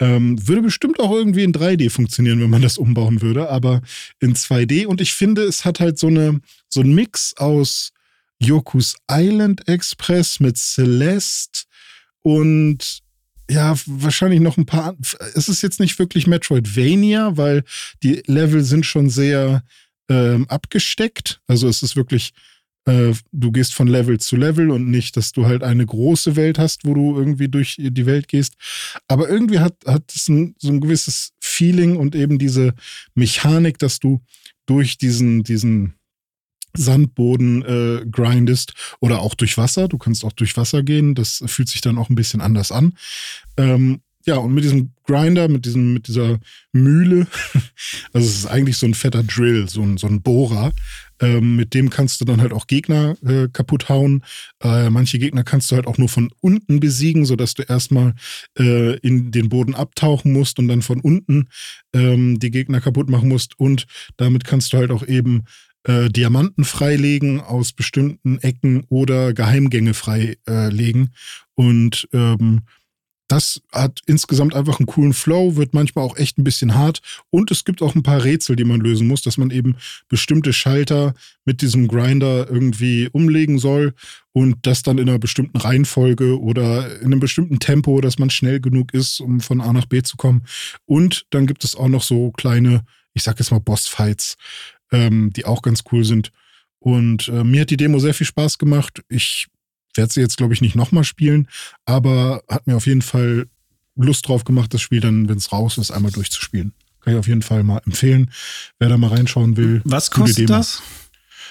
Ähm, 0.00 0.48
würde 0.48 0.62
bestimmt 0.62 0.98
auch 0.98 1.12
irgendwie 1.12 1.44
in 1.44 1.52
3D 1.52 1.90
funktionieren, 1.90 2.40
wenn 2.40 2.50
man 2.50 2.62
das 2.62 2.78
umbauen 2.78 3.20
würde, 3.20 3.50
aber 3.50 3.82
in 4.18 4.34
2D. 4.34 4.86
Und 4.86 5.00
ich 5.00 5.12
finde, 5.12 5.42
es 5.42 5.64
hat 5.64 5.78
halt 5.78 5.98
so, 5.98 6.06
eine, 6.06 6.40
so 6.68 6.80
einen 6.80 6.94
Mix 6.94 7.34
aus 7.36 7.92
Yoku's 8.38 8.96
Island 9.10 9.68
Express 9.68 10.40
mit 10.40 10.56
Celeste 10.56 11.64
und 12.22 13.02
ja, 13.50 13.74
wahrscheinlich 13.86 14.40
noch 14.40 14.56
ein 14.56 14.66
paar. 14.66 14.96
Es 15.34 15.48
ist 15.48 15.62
jetzt 15.62 15.80
nicht 15.80 15.98
wirklich 15.98 16.26
Metroidvania, 16.26 17.36
weil 17.36 17.64
die 18.02 18.22
Level 18.26 18.62
sind 18.62 18.86
schon 18.86 19.10
sehr 19.10 19.64
ähm, 20.08 20.46
abgesteckt. 20.48 21.40
Also 21.46 21.68
es 21.68 21.82
ist 21.82 21.96
wirklich, 21.96 22.32
äh, 22.84 23.12
du 23.32 23.50
gehst 23.50 23.74
von 23.74 23.88
Level 23.88 24.18
zu 24.20 24.36
Level 24.36 24.70
und 24.70 24.88
nicht, 24.88 25.16
dass 25.16 25.32
du 25.32 25.46
halt 25.46 25.64
eine 25.64 25.84
große 25.84 26.36
Welt 26.36 26.58
hast, 26.58 26.84
wo 26.84 26.94
du 26.94 27.18
irgendwie 27.18 27.48
durch 27.48 27.76
die 27.78 28.06
Welt 28.06 28.28
gehst. 28.28 28.54
Aber 29.08 29.28
irgendwie 29.28 29.58
hat, 29.58 29.74
hat 29.84 30.04
es 30.14 30.28
ein, 30.28 30.54
so 30.58 30.68
ein 30.68 30.80
gewisses 30.80 31.32
Feeling 31.40 31.96
und 31.96 32.14
eben 32.14 32.38
diese 32.38 32.74
Mechanik, 33.14 33.78
dass 33.78 33.98
du 33.98 34.20
durch 34.66 34.96
diesen, 34.96 35.42
diesen 35.42 35.94
Sandboden 36.76 37.62
äh, 37.62 38.06
grindest 38.10 38.74
oder 39.00 39.20
auch 39.20 39.34
durch 39.34 39.58
Wasser. 39.58 39.88
Du 39.88 39.98
kannst 39.98 40.24
auch 40.24 40.32
durch 40.32 40.56
Wasser 40.56 40.82
gehen. 40.82 41.14
Das 41.14 41.42
fühlt 41.46 41.68
sich 41.68 41.80
dann 41.80 41.98
auch 41.98 42.10
ein 42.10 42.14
bisschen 42.14 42.40
anders 42.40 42.72
an. 42.72 42.94
Ähm, 43.56 44.00
ja, 44.26 44.36
und 44.36 44.52
mit 44.52 44.64
diesem 44.64 44.92
Grinder, 45.06 45.48
mit 45.48 45.64
diesem, 45.64 45.94
mit 45.94 46.06
dieser 46.06 46.38
Mühle, 46.72 47.26
also 48.12 48.28
es 48.28 48.36
ist 48.36 48.46
eigentlich 48.46 48.76
so 48.76 48.86
ein 48.86 48.94
fetter 48.94 49.22
Drill, 49.22 49.68
so 49.68 49.82
ein, 49.82 49.96
so 49.96 50.06
ein 50.06 50.22
Bohrer. 50.22 50.72
Ähm, 51.22 51.56
mit 51.56 51.74
dem 51.74 51.90
kannst 51.90 52.20
du 52.20 52.24
dann 52.24 52.40
halt 52.40 52.52
auch 52.52 52.66
Gegner 52.66 53.16
äh, 53.26 53.48
kaputt 53.52 53.88
hauen. 53.88 54.24
Äh, 54.62 54.88
manche 54.88 55.18
Gegner 55.18 55.44
kannst 55.44 55.70
du 55.70 55.76
halt 55.76 55.86
auch 55.86 55.98
nur 55.98 56.08
von 56.08 56.30
unten 56.40 56.80
besiegen, 56.80 57.26
sodass 57.26 57.54
du 57.54 57.62
erstmal 57.62 58.14
äh, 58.58 58.96
in 58.98 59.30
den 59.30 59.48
Boden 59.48 59.74
abtauchen 59.74 60.32
musst 60.32 60.58
und 60.58 60.68
dann 60.68 60.80
von 60.80 61.00
unten 61.00 61.48
ähm, 61.92 62.38
die 62.38 62.50
Gegner 62.50 62.80
kaputt 62.80 63.10
machen 63.10 63.28
musst. 63.28 63.58
Und 63.58 63.86
damit 64.16 64.44
kannst 64.44 64.72
du 64.72 64.78
halt 64.78 64.90
auch 64.90 65.06
eben 65.06 65.44
äh, 65.84 66.08
Diamanten 66.08 66.64
freilegen 66.64 67.40
aus 67.40 67.72
bestimmten 67.72 68.38
Ecken 68.38 68.84
oder 68.88 69.32
Geheimgänge 69.32 69.94
freilegen. 69.94 71.14
Und 71.54 72.08
ähm, 72.12 72.62
das 73.30 73.62
hat 73.70 74.00
insgesamt 74.06 74.54
einfach 74.54 74.80
einen 74.80 74.86
coolen 74.86 75.12
Flow, 75.12 75.54
wird 75.54 75.72
manchmal 75.72 76.04
auch 76.04 76.16
echt 76.16 76.36
ein 76.36 76.44
bisschen 76.44 76.74
hart. 76.74 77.00
Und 77.30 77.52
es 77.52 77.64
gibt 77.64 77.80
auch 77.80 77.94
ein 77.94 78.02
paar 78.02 78.24
Rätsel, 78.24 78.56
die 78.56 78.64
man 78.64 78.80
lösen 78.80 79.06
muss, 79.06 79.22
dass 79.22 79.38
man 79.38 79.50
eben 79.50 79.76
bestimmte 80.08 80.52
Schalter 80.52 81.14
mit 81.44 81.62
diesem 81.62 81.86
Grinder 81.86 82.48
irgendwie 82.50 83.08
umlegen 83.12 83.60
soll 83.60 83.94
und 84.32 84.56
das 84.62 84.82
dann 84.82 84.98
in 84.98 85.08
einer 85.08 85.20
bestimmten 85.20 85.58
Reihenfolge 85.58 86.40
oder 86.40 87.00
in 87.00 87.06
einem 87.06 87.20
bestimmten 87.20 87.60
Tempo, 87.60 88.00
dass 88.00 88.18
man 88.18 88.30
schnell 88.30 88.60
genug 88.60 88.92
ist, 88.94 89.20
um 89.20 89.38
von 89.40 89.60
A 89.60 89.72
nach 89.72 89.86
B 89.86 90.02
zu 90.02 90.16
kommen. 90.16 90.44
Und 90.84 91.26
dann 91.30 91.46
gibt 91.46 91.62
es 91.62 91.76
auch 91.76 91.88
noch 91.88 92.02
so 92.02 92.32
kleine, 92.32 92.84
ich 93.14 93.22
sag 93.22 93.38
jetzt 93.38 93.52
mal 93.52 93.60
Bossfights, 93.60 94.36
ähm, 94.92 95.32
die 95.34 95.44
auch 95.44 95.62
ganz 95.62 95.84
cool 95.92 96.04
sind. 96.04 96.30
Und 96.78 97.28
äh, 97.28 97.44
mir 97.44 97.62
hat 97.62 97.70
die 97.70 97.76
Demo 97.76 97.98
sehr 97.98 98.14
viel 98.14 98.26
Spaß 98.26 98.58
gemacht. 98.58 99.02
Ich 99.08 99.46
werde 99.94 100.12
sie 100.12 100.20
jetzt, 100.20 100.36
glaube 100.36 100.54
ich, 100.54 100.60
nicht 100.60 100.76
nochmal 100.76 101.04
spielen, 101.04 101.48
aber 101.84 102.42
hat 102.48 102.66
mir 102.66 102.76
auf 102.76 102.86
jeden 102.86 103.02
Fall 103.02 103.46
Lust 103.96 104.26
drauf 104.28 104.44
gemacht, 104.44 104.72
das 104.72 104.80
Spiel 104.80 105.00
dann, 105.00 105.28
wenn 105.28 105.36
es 105.36 105.52
raus 105.52 105.78
ist, 105.78 105.90
einmal 105.90 106.12
durchzuspielen. 106.12 106.72
Kann 107.00 107.14
ich 107.14 107.18
auf 107.18 107.28
jeden 107.28 107.42
Fall 107.42 107.64
mal 107.64 107.80
empfehlen, 107.86 108.30
wer 108.78 108.88
da 108.88 108.96
mal 108.96 109.08
reinschauen 109.08 109.56
will. 109.56 109.82
Was 109.84 110.10
kostet 110.10 110.48
das? 110.48 110.82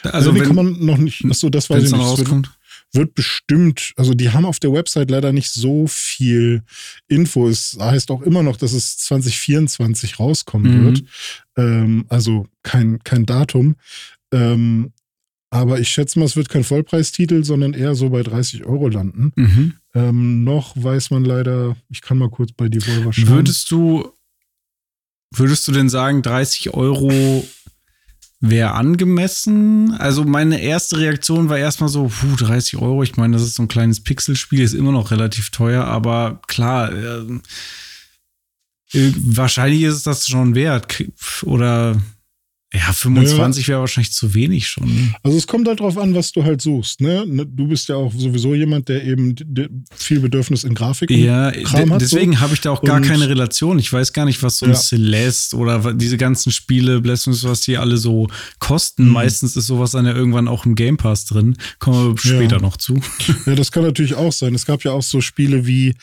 Also, 0.04 0.34
wenn, 0.34 0.44
kann 0.44 0.56
man 0.56 0.86
noch 0.86 0.98
nicht. 0.98 1.26
Achso, 1.26 1.50
das 1.50 1.70
weiß 1.70 1.84
ich 1.84 1.92
nicht. 1.92 2.00
Rauskommt. 2.00 2.52
Wird, 2.92 3.14
bestimmt, 3.14 3.94
also 3.98 4.16
die 4.16 4.32
haben 4.32 4.46
auf 4.46 4.60
der 4.60 4.74
Website 4.74 5.12
leider 5.12 5.32
nicht 5.32 5.52
so 5.52 5.86
viel 5.88 6.64
Info. 7.08 7.48
Es 7.48 7.78
heißt 7.80 8.10
auch 8.10 8.22
immer 8.22 8.42
noch, 8.42 8.58
dass 8.58 8.74
es 8.74 8.98
2024 8.98 10.20
rauskommen 10.20 10.80
mhm. 10.80 10.86
wird. 10.86 11.04
Ähm, 11.58 12.06
also 12.10 12.48
kein, 12.64 13.00
kein 13.04 13.26
Datum. 13.28 13.76
Ähm, 14.34 14.92
aber 15.52 15.80
ich 15.80 15.90
schätze 15.90 16.20
mal, 16.20 16.26
es 16.26 16.36
wird 16.36 16.50
kein 16.50 16.64
Vollpreistitel, 16.64 17.44
sondern 17.44 17.74
eher 17.74 17.96
so 17.96 18.10
bei 18.10 18.22
30 18.22 18.66
Euro 18.66 18.88
landen. 18.88 19.32
Mhm. 19.36 19.74
Ähm, 19.96 20.44
noch 20.44 20.76
weiß 20.76 21.10
man 21.12 21.26
leider, 21.26 21.76
ich 21.90 22.02
kann 22.02 22.18
mal 22.18 22.30
kurz 22.30 22.52
bei 22.52 22.70
Devolver 22.70 23.12
schauen. 23.12 23.30
Würdest 23.30 23.72
du, 23.72 24.12
würdest 25.32 25.68
du 25.68 25.72
denn 25.72 25.90
sagen, 25.90 26.22
30 26.22 26.74
Euro 26.74 27.44
wäre 28.40 28.72
angemessen? 28.72 29.94
Also 29.94 30.24
meine 30.24 30.62
erste 30.62 30.98
Reaktion 30.98 31.50
war 31.50 31.58
erstmal 31.58 31.90
so, 31.90 32.08
puh, 32.08 32.36
30 32.38 32.78
Euro. 32.78 33.04
Ich 33.04 33.18
meine, 33.18 33.34
das 33.34 33.44
ist 33.44 33.56
so 33.56 33.64
ein 33.64 33.68
kleines 33.68 34.04
Pixelspiel, 34.04 34.62
ist 34.62 34.74
immer 34.74 34.92
noch 34.92 35.12
relativ 35.12 35.50
teuer, 35.50 35.86
aber 35.86 36.42
klar, 36.48 36.92
äh, 36.94 37.40
wahrscheinlich 38.94 39.84
ist 39.84 39.96
es 39.96 40.04
das 40.04 40.28
schon 40.28 40.56
wert. 40.56 41.04
Oder 41.44 42.02
ja, 42.72 42.94
25 42.94 43.68
wäre 43.68 43.80
wahrscheinlich 43.80 44.14
zu 44.14 44.36
wenig 44.36 44.68
schon. 44.68 45.16
Also 45.24 45.36
es 45.36 45.48
kommt 45.48 45.68
halt 45.68 45.80
drauf 45.80 45.98
an, 45.98 46.14
was 46.14 46.32
du 46.32 46.44
halt 46.44 46.62
suchst. 46.62 47.02
Ne? 47.02 47.26
ne 47.26 47.44
du 47.44 47.68
bist 47.68 47.90
ja 47.90 47.96
auch 47.96 48.14
sowieso 48.14 48.54
jemand, 48.54 48.90
der 48.90 49.04
eben 49.04 49.34
viel 49.96 50.20
Bedürfnis 50.20 50.64
in 50.64 50.76
Grafik 50.76 51.10
ja, 51.10 51.50
Kram 51.50 51.92
hat. 51.92 52.02
Deswegen 52.02 52.34
so. 52.34 52.40
habe 52.42 52.54
ich 52.54 52.62
da 52.62 52.70
auch 52.70 52.84
gar 52.84 52.98
und 52.98 53.08
keine 53.08 53.28
Relation. 53.28 53.80
Ich 53.80 53.92
weiß 53.92 54.14
gar 54.14 54.26
nicht, 54.26 54.44
was 54.44 54.60
so 54.60 54.68
ein 54.68 54.74
ja. 54.74 54.78
Celeste 54.78 55.58
oder 55.58 55.96
diese 55.96 56.18
ganzen 56.18 56.52
Spiele, 56.52 57.02
Blasphemous, 57.02 57.44
was 57.44 57.62
die 57.62 57.76
alle 57.76 57.98
so 57.98 58.28
kosten. 58.60 59.06
Mhm. 59.06 59.14
Meistens 59.14 59.56
ist 59.56 59.66
sowas 59.66 59.92
dann 59.92 60.06
ja 60.06 60.14
irgendwann 60.14 60.48
auch 60.48 60.68
im 60.68 60.76
Game 60.76 60.98
Pass 60.98 61.26
drin. 61.26 61.58
Kommen 61.80 62.10
wir 62.10 62.18
später 62.20 62.58
ja. 62.58 62.62
noch 62.62 62.78
zu. 62.78 63.00
Ja, 63.48 63.56
das 63.56 63.72
kann 63.72 63.84
natürlich 63.84 64.14
auch 64.14 64.32
sein. 64.32 64.54
Es 64.54 64.68
gab 64.68 64.84
ja 64.84 64.92
auch 64.92 65.02
so 65.02 65.22
Spiele 65.22 65.66
wie 65.66 65.96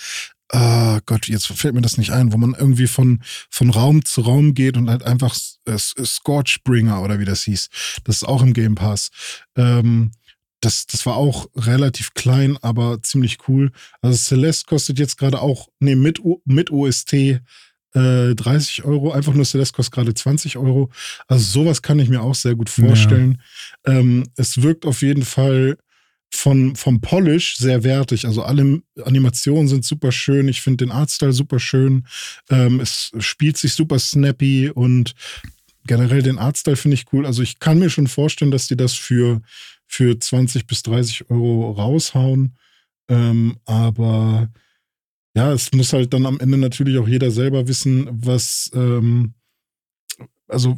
ah 0.50 1.00
Gott, 1.07 1.29
jetzt 1.29 1.47
fällt 1.47 1.75
mir 1.75 1.83
das 1.83 1.99
nicht 1.99 2.11
ein, 2.12 2.33
wo 2.33 2.37
man 2.37 2.55
irgendwie 2.55 2.87
von, 2.87 3.23
von 3.50 3.71
Raum 3.71 4.05
zu 4.05 4.23
Raum 4.23 4.55
geht 4.55 4.76
und 4.76 4.88
halt 4.88 5.03
einfach 5.03 5.37
äh, 5.65 5.76
Scorchbringer 5.79 7.03
oder 7.03 7.19
wie 7.19 7.25
das 7.25 7.43
hieß. 7.43 7.69
Das 8.05 8.17
ist 8.17 8.25
auch 8.25 8.43
im 8.43 8.53
Game 8.53 8.75
Pass. 8.75 9.11
Ähm, 9.57 10.12
das, 10.61 10.87
das 10.87 11.05
war 11.07 11.17
auch 11.17 11.49
relativ 11.55 12.15
klein, 12.15 12.57
aber 12.62 13.03
ziemlich 13.03 13.38
cool. 13.49 13.71
Also 14.00 14.17
Celeste 14.17 14.67
kostet 14.67 14.99
jetzt 14.99 15.19
gerade 15.19 15.41
auch, 15.41 15.69
nee, 15.81 15.97
mit, 15.97 16.21
mit 16.45 16.71
OST 16.71 17.12
äh, 17.12 18.35
30 18.35 18.85
Euro. 18.85 19.12
Einfach 19.12 19.35
nur 19.35 19.45
Celeste 19.45 19.75
kostet 19.75 19.95
gerade 19.95 20.15
20 20.15 20.57
Euro. 20.57 20.91
Also 21.29 21.45
sowas 21.45 21.83
kann 21.83 21.99
ich 21.99 22.09
mir 22.09 22.23
auch 22.23 22.35
sehr 22.35 22.55
gut 22.55 22.71
vorstellen. 22.71 23.43
Ja. 23.87 23.95
Ähm, 23.99 24.25
es 24.37 24.62
wirkt 24.62 24.87
auf 24.87 25.03
jeden 25.03 25.25
Fall 25.25 25.76
von, 26.33 26.76
vom 26.76 27.00
Polish 27.00 27.56
sehr 27.56 27.85
wertig. 27.85 28.26
Also 28.26 28.42
alle 28.42 28.83
Animationen 29.04 29.68
sind 29.68 29.85
super 29.85 30.12
schön. 30.12 30.49
Ich 30.49 30.61
finde 30.61 30.85
den 30.85 30.92
Artstyle 30.92 31.33
super 31.33 31.59
schön. 31.59 32.06
Ähm, 32.50 32.80
es 32.80 33.11
spielt 33.18 33.56
sich 33.56 33.75
super 33.75 33.99
snappy 33.99 34.71
und 34.71 35.14
generell 35.87 36.23
den 36.23 36.38
Artstyle 36.38 36.76
finde 36.76 36.95
ich 36.95 37.06
cool. 37.12 37.26
Also 37.26 37.42
ich 37.42 37.59
kann 37.59 37.78
mir 37.78 37.90
schon 37.90 38.06
vorstellen, 38.06 38.50
dass 38.50 38.66
die 38.66 38.76
das 38.76 38.95
für, 38.95 39.40
für 39.87 40.18
20 40.18 40.66
bis 40.66 40.83
30 40.83 41.30
Euro 41.30 41.71
raushauen. 41.73 42.56
Ähm, 43.09 43.56
aber 43.64 44.50
ja, 45.35 45.52
es 45.52 45.73
muss 45.73 45.92
halt 45.92 46.12
dann 46.12 46.26
am 46.26 46.40
Ende 46.40 46.59
natürlich 46.59 46.99
auch 46.99 47.09
jeder 47.09 47.30
selber 47.30 47.68
wissen, 47.68 48.09
was, 48.11 48.71
ähm, 48.75 49.35
also 50.49 50.76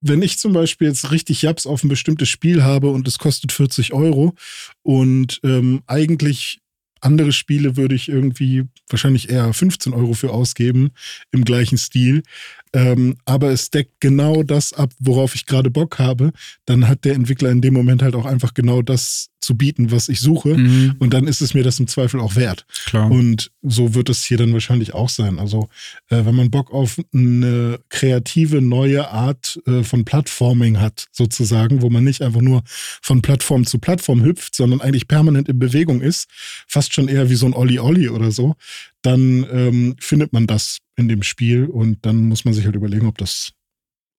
wenn 0.00 0.22
ich 0.22 0.38
zum 0.38 0.52
Beispiel 0.52 0.88
jetzt 0.88 1.10
richtig 1.10 1.42
Japs 1.42 1.66
auf 1.66 1.82
ein 1.82 1.88
bestimmtes 1.88 2.28
Spiel 2.28 2.62
habe 2.62 2.90
und 2.90 3.06
es 3.06 3.18
kostet 3.18 3.52
40 3.52 3.92
Euro 3.92 4.34
und 4.82 5.40
ähm, 5.44 5.82
eigentlich 5.86 6.60
andere 7.00 7.32
Spiele 7.32 7.76
würde 7.76 7.94
ich 7.94 8.08
irgendwie 8.08 8.64
wahrscheinlich 8.88 9.30
eher 9.30 9.52
15 9.52 9.92
Euro 9.94 10.12
für 10.14 10.30
ausgeben 10.30 10.90
im 11.32 11.44
gleichen 11.44 11.78
Stil, 11.78 12.22
ähm, 12.72 13.16
aber 13.24 13.50
es 13.50 13.70
deckt 13.70 14.00
genau 14.00 14.42
das 14.42 14.72
ab, 14.72 14.92
worauf 15.00 15.34
ich 15.34 15.46
gerade 15.46 15.70
Bock 15.70 15.98
habe, 15.98 16.32
dann 16.66 16.86
hat 16.86 17.04
der 17.04 17.14
Entwickler 17.14 17.50
in 17.50 17.60
dem 17.60 17.74
Moment 17.74 18.02
halt 18.02 18.14
auch 18.14 18.26
einfach 18.26 18.54
genau 18.54 18.82
das 18.82 19.30
zu 19.40 19.56
bieten, 19.56 19.90
was 19.90 20.08
ich 20.08 20.20
suche. 20.20 20.56
Mhm. 20.56 20.96
Und 20.98 21.14
dann 21.14 21.26
ist 21.26 21.40
es 21.40 21.54
mir 21.54 21.64
das 21.64 21.80
im 21.80 21.88
Zweifel 21.88 22.20
auch 22.20 22.36
wert. 22.36 22.66
Klar. 22.84 23.10
Und 23.10 23.50
so 23.62 23.94
wird 23.94 24.08
es 24.10 24.22
hier 24.22 24.36
dann 24.36 24.52
wahrscheinlich 24.52 24.94
auch 24.94 25.08
sein. 25.08 25.38
Also, 25.38 25.68
äh, 26.08 26.24
wenn 26.24 26.34
man 26.34 26.50
Bock 26.50 26.72
auf 26.72 27.00
eine 27.12 27.80
kreative 27.88 28.60
neue 28.60 29.08
Art 29.08 29.60
äh, 29.66 29.82
von 29.82 30.04
Plattforming 30.04 30.78
hat, 30.78 31.06
sozusagen, 31.10 31.82
wo 31.82 31.90
man 31.90 32.04
nicht 32.04 32.22
einfach 32.22 32.42
nur 32.42 32.62
von 32.66 33.22
Plattform 33.22 33.64
zu 33.66 33.78
Plattform 33.78 34.22
hüpft, 34.22 34.54
sondern 34.54 34.80
eigentlich 34.80 35.08
permanent 35.08 35.48
in 35.48 35.58
Bewegung 35.58 36.02
ist, 36.02 36.28
fast 36.68 36.92
schon 36.92 37.08
eher 37.08 37.30
wie 37.30 37.34
so 37.34 37.46
ein 37.46 37.54
Olli-Olli 37.54 38.10
oder 38.10 38.30
so, 38.30 38.56
dann 39.02 39.46
ähm, 39.50 39.96
findet 39.98 40.32
man 40.32 40.46
das 40.46 40.78
in 40.96 41.08
dem 41.08 41.22
Spiel 41.22 41.66
und 41.66 42.04
dann 42.04 42.28
muss 42.28 42.44
man 42.44 42.54
sich 42.54 42.64
halt 42.64 42.76
überlegen, 42.76 43.06
ob 43.06 43.18
das, 43.18 43.52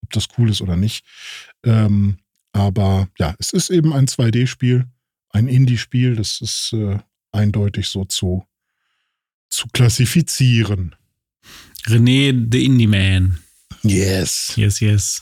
ob 0.03 0.11
das 0.11 0.27
cool 0.37 0.49
ist 0.49 0.61
oder 0.61 0.75
nicht. 0.75 1.05
Ähm, 1.63 2.17
aber 2.53 3.07
ja, 3.17 3.35
es 3.39 3.51
ist 3.51 3.69
eben 3.69 3.93
ein 3.93 4.07
2D-Spiel, 4.07 4.85
ein 5.29 5.47
Indie-Spiel, 5.47 6.15
das 6.15 6.41
ist 6.41 6.73
äh, 6.73 6.97
eindeutig 7.31 7.87
so 7.87 8.05
zu, 8.05 8.45
zu 9.49 9.67
klassifizieren. 9.71 10.95
René, 11.85 12.47
the 12.51 12.65
Indie 12.65 12.87
Man. 12.87 13.39
Yes. 13.83 14.53
Yes, 14.55 14.79
yes. 14.79 15.21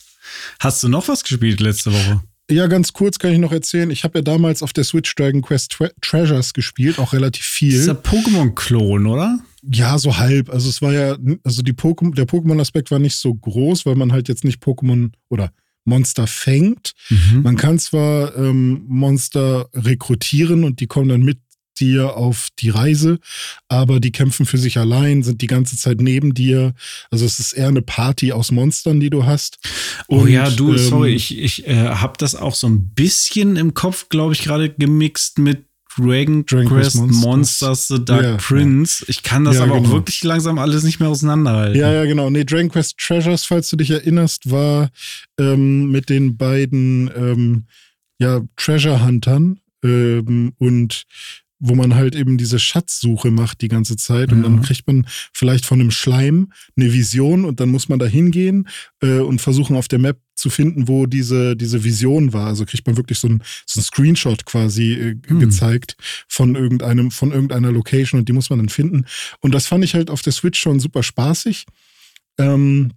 Hast 0.59 0.83
du 0.83 0.89
noch 0.89 1.07
was 1.07 1.23
gespielt 1.23 1.59
letzte 1.59 1.93
Woche? 1.93 2.21
Ja, 2.51 2.65
ganz 2.67 2.93
kurz 2.93 3.19
kann 3.19 3.31
ich 3.31 3.37
noch 3.37 3.51
erzählen. 3.51 3.91
Ich 3.91 4.03
habe 4.03 4.19
ja 4.19 4.21
damals 4.23 4.63
auf 4.63 4.73
der 4.73 4.83
Switch 4.83 5.13
Dragon 5.15 5.41
Quest 5.41 5.71
Tre 5.71 5.93
Treasures 6.01 6.53
gespielt, 6.53 6.97
auch 6.97 7.13
relativ 7.13 7.45
viel. 7.45 7.71
Das 7.71 7.81
ist 7.81 7.87
der 7.87 8.03
Pokémon-Klon, 8.03 9.05
oder? 9.05 9.39
Ja, 9.63 9.97
so 9.97 10.17
halb. 10.17 10.49
Also 10.49 10.69
es 10.69 10.81
war 10.81 10.93
ja, 10.93 11.17
also 11.43 11.61
die 11.61 11.73
Pokémon, 11.73 12.13
der 12.13 12.27
Pokémon-Aspekt 12.27 12.91
war 12.91 12.99
nicht 12.99 13.15
so 13.15 13.33
groß, 13.33 13.85
weil 13.85 13.95
man 13.95 14.11
halt 14.11 14.27
jetzt 14.29 14.43
nicht 14.43 14.63
Pokémon 14.63 15.11
oder 15.29 15.51
Monster 15.85 16.27
fängt. 16.27 16.93
Mhm. 17.09 17.41
Man 17.41 17.57
kann 17.57 17.79
zwar 17.79 18.35
ähm, 18.37 18.83
Monster 18.87 19.69
rekrutieren 19.73 20.63
und 20.63 20.79
die 20.79 20.87
kommen 20.87 21.09
dann 21.09 21.23
mit 21.23 21.39
dir 21.79 22.17
auf 22.17 22.49
die 22.59 22.69
Reise, 22.69 23.19
aber 23.67 23.99
die 23.99 24.11
kämpfen 24.11 24.45
für 24.45 24.57
sich 24.57 24.77
allein, 24.77 25.23
sind 25.23 25.41
die 25.41 25.47
ganze 25.47 25.77
Zeit 25.77 26.01
neben 26.01 26.33
dir. 26.33 26.73
Also 27.09 27.25
es 27.25 27.39
ist 27.39 27.53
eher 27.53 27.69
eine 27.69 27.81
Party 27.81 28.31
aus 28.31 28.51
Monstern, 28.51 28.99
die 28.99 29.09
du 29.09 29.25
hast. 29.25 29.59
Und, 30.07 30.19
oh 30.19 30.27
ja, 30.27 30.49
du, 30.49 30.71
ähm, 30.71 30.77
sorry, 30.77 31.13
ich, 31.13 31.37
ich 31.37 31.67
äh, 31.67 31.87
habe 31.87 32.13
das 32.17 32.35
auch 32.35 32.55
so 32.55 32.67
ein 32.67 32.89
bisschen 32.93 33.55
im 33.55 33.73
Kopf, 33.73 34.09
glaube 34.09 34.33
ich, 34.33 34.41
gerade 34.41 34.69
gemixt 34.69 35.39
mit 35.39 35.68
Dragon, 35.99 36.45
Dragon 36.45 36.67
Quest 36.67 36.95
Monsters. 36.95 37.21
Monsters, 37.23 37.87
The 37.87 38.05
Dark 38.05 38.23
ja, 38.23 38.37
Prince. 38.37 39.05
Ich 39.07 39.23
kann 39.23 39.45
das 39.45 39.55
ja, 39.55 39.63
aber 39.63 39.75
genau. 39.75 39.89
auch 39.89 39.93
wirklich 39.93 40.23
langsam 40.23 40.57
alles 40.59 40.83
nicht 40.83 40.99
mehr 40.99 41.09
auseinanderhalten. 41.09 41.79
Ja, 41.79 41.91
ja, 41.91 42.05
genau. 42.05 42.29
Nee, 42.29 42.45
Dragon 42.45 42.69
Quest 42.69 42.97
Treasures, 42.97 43.45
falls 43.45 43.69
du 43.69 43.75
dich 43.75 43.91
erinnerst, 43.91 44.49
war 44.49 44.89
ähm, 45.39 45.91
mit 45.91 46.09
den 46.09 46.37
beiden 46.37 47.09
ähm, 47.15 47.65
ja, 48.19 48.41
Treasure 48.55 49.05
Huntern 49.05 49.59
ähm, 49.83 50.53
und 50.57 51.05
wo 51.59 51.75
man 51.75 51.95
halt 51.95 52.15
eben 52.15 52.37
diese 52.37 52.57
Schatzsuche 52.57 53.31
macht 53.31 53.61
die 53.61 53.67
ganze 53.67 53.97
Zeit 53.97 54.31
und 54.31 54.39
ja. 54.39 54.43
dann 54.43 54.61
kriegt 54.61 54.87
man 54.87 55.05
vielleicht 55.33 55.65
von 55.65 55.79
einem 55.79 55.91
Schleim 55.91 56.51
eine 56.77 56.93
Vision 56.93 57.43
und 57.43 57.59
dann 57.59 57.69
muss 57.69 57.89
man 57.89 57.99
da 57.99 58.05
hingehen 58.05 58.67
äh, 59.01 59.19
und 59.19 59.41
versuchen 59.41 59.75
auf 59.75 59.89
der 59.89 59.99
Map 59.99 60.19
zu 60.35 60.49
finden, 60.49 60.87
wo 60.87 61.05
diese, 61.05 61.57
diese 61.57 61.83
Vision 61.83 62.31
war. 62.31 62.47
Also 62.47 62.65
kriegt 62.65 62.87
man 62.87 62.95
wirklich 62.95 63.19
so 63.19 63.27
ein, 63.27 63.43
so 63.65 63.79
ein 63.79 63.83
Screenshot 63.83 64.45
quasi 64.45 64.93
äh, 64.93 65.15
hm. 65.27 65.39
gezeigt 65.39 65.97
von 66.27 66.55
irgendeinem, 66.55 67.11
von 67.11 67.31
irgendeiner 67.31 67.71
Location 67.71 68.19
und 68.19 68.29
die 68.29 68.33
muss 68.33 68.49
man 68.49 68.59
dann 68.59 68.69
finden. 68.69 69.05
Und 69.41 69.53
das 69.53 69.67
fand 69.67 69.83
ich 69.83 69.93
halt 69.93 70.09
auf 70.09 70.21
der 70.21 70.33
Switch 70.33 70.59
schon 70.59 70.79
super 70.79 71.03
spaßig. 71.03 71.65
Ähm, 72.37 72.93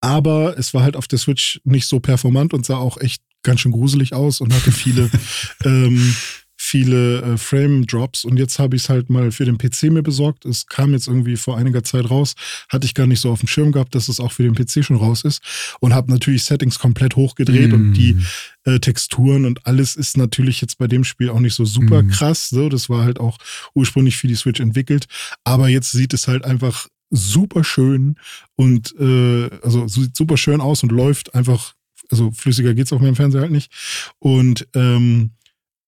aber 0.00 0.56
es 0.58 0.74
war 0.74 0.82
halt 0.82 0.96
auf 0.96 1.08
der 1.08 1.18
Switch 1.18 1.60
nicht 1.64 1.88
so 1.88 1.98
performant 1.98 2.54
und 2.54 2.64
sah 2.64 2.76
auch 2.76 2.98
echt 2.98 3.22
ganz 3.42 3.60
schön 3.60 3.72
gruselig 3.72 4.14
aus 4.14 4.40
und 4.40 4.54
hatte 4.54 4.70
viele 4.70 5.10
ähm, 5.64 6.14
viele 6.64 7.20
äh, 7.20 7.36
Frame-Drops 7.36 8.24
und 8.24 8.38
jetzt 8.38 8.58
habe 8.58 8.74
ich 8.74 8.84
es 8.84 8.88
halt 8.88 9.10
mal 9.10 9.30
für 9.30 9.44
den 9.44 9.58
PC 9.58 9.84
mir 9.84 10.02
besorgt. 10.02 10.46
Es 10.46 10.66
kam 10.66 10.92
jetzt 10.92 11.08
irgendwie 11.08 11.36
vor 11.36 11.58
einiger 11.58 11.84
Zeit 11.84 12.10
raus, 12.10 12.34
hatte 12.70 12.86
ich 12.86 12.94
gar 12.94 13.06
nicht 13.06 13.20
so 13.20 13.30
auf 13.30 13.40
dem 13.40 13.48
Schirm 13.48 13.70
gehabt, 13.70 13.94
dass 13.94 14.08
es 14.08 14.18
auch 14.18 14.32
für 14.32 14.44
den 14.44 14.54
PC 14.54 14.82
schon 14.82 14.96
raus 14.96 15.24
ist 15.24 15.42
und 15.80 15.92
habe 15.92 16.10
natürlich 16.10 16.44
Settings 16.44 16.78
komplett 16.78 17.16
hochgedreht 17.16 17.70
mm. 17.70 17.74
und 17.74 17.92
die 17.92 18.14
mm. 18.14 18.24
äh, 18.64 18.78
Texturen 18.80 19.44
und 19.44 19.66
alles 19.66 19.94
ist 19.94 20.16
natürlich 20.16 20.62
jetzt 20.62 20.78
bei 20.78 20.86
dem 20.86 21.04
Spiel 21.04 21.28
auch 21.28 21.40
nicht 21.40 21.54
so 21.54 21.66
super 21.66 22.02
mm. 22.02 22.08
krass. 22.08 22.48
So, 22.48 22.70
das 22.70 22.88
war 22.88 23.04
halt 23.04 23.20
auch 23.20 23.36
ursprünglich 23.74 24.16
für 24.16 24.26
die 24.26 24.34
Switch 24.34 24.60
entwickelt, 24.60 25.06
aber 25.44 25.68
jetzt 25.68 25.92
sieht 25.92 26.14
es 26.14 26.28
halt 26.28 26.46
einfach 26.46 26.88
super 27.10 27.62
schön 27.62 28.16
und 28.56 28.94
äh, 28.98 29.50
also 29.62 29.86
sieht 29.86 30.16
super 30.16 30.38
schön 30.38 30.62
aus 30.62 30.82
und 30.82 30.92
läuft 30.92 31.34
einfach, 31.34 31.74
also 32.10 32.30
flüssiger 32.30 32.72
geht 32.72 32.86
es 32.86 32.92
auf 32.94 33.02
meinem 33.02 33.16
Fernseher 33.16 33.42
halt 33.42 33.52
nicht 33.52 33.70
und 34.18 34.66
ähm, 34.74 35.32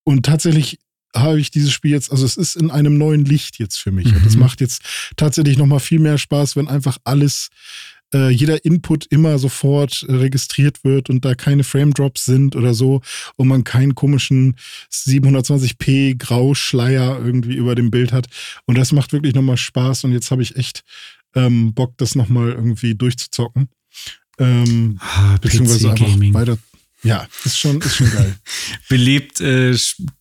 und 0.06 0.24
tatsächlich 0.24 0.78
habe 1.14 1.40
ich 1.40 1.50
dieses 1.50 1.72
Spiel 1.72 1.90
jetzt, 1.90 2.12
also 2.12 2.24
es 2.24 2.36
ist 2.36 2.56
in 2.56 2.70
einem 2.70 2.96
neuen 2.96 3.24
Licht 3.24 3.58
jetzt 3.58 3.78
für 3.78 3.90
mich. 3.90 4.06
Mhm. 4.06 4.18
Und 4.18 4.26
es 4.26 4.36
macht 4.36 4.60
jetzt 4.60 4.82
tatsächlich 5.16 5.56
nochmal 5.58 5.80
viel 5.80 5.98
mehr 5.98 6.18
Spaß, 6.18 6.56
wenn 6.56 6.68
einfach 6.68 6.98
alles, 7.04 7.48
äh, 8.14 8.30
jeder 8.30 8.64
Input 8.64 9.06
immer 9.06 9.38
sofort 9.38 10.04
äh, 10.08 10.12
registriert 10.12 10.84
wird 10.84 11.10
und 11.10 11.24
da 11.24 11.34
keine 11.34 11.64
Frame 11.64 11.92
Drops 11.92 12.24
sind 12.24 12.54
oder 12.54 12.72
so 12.72 13.00
und 13.36 13.48
man 13.48 13.64
keinen 13.64 13.96
komischen 13.96 14.54
720p 14.92 16.18
Grauschleier 16.18 17.18
irgendwie 17.18 17.56
über 17.56 17.74
dem 17.74 17.90
Bild 17.90 18.12
hat. 18.12 18.26
Und 18.66 18.78
das 18.78 18.92
macht 18.92 19.12
wirklich 19.12 19.34
nochmal 19.34 19.56
Spaß 19.56 20.04
und 20.04 20.12
jetzt 20.12 20.30
habe 20.30 20.42
ich 20.42 20.54
echt 20.56 20.84
ähm, 21.34 21.74
Bock, 21.74 21.94
das 21.96 22.14
nochmal 22.14 22.52
irgendwie 22.52 22.94
durchzuzocken. 22.94 23.68
Ähm, 24.38 24.98
ah, 25.00 25.36
beziehungsweise 25.40 25.90
einfach 25.90 26.06
weiter, 26.34 26.58
ja, 27.06 27.26
ist 27.44 27.58
schon, 27.58 27.80
ist 27.80 27.96
schon 27.96 28.10
geil. 28.10 28.34
Belebt 28.88 29.40
äh, 29.40 29.76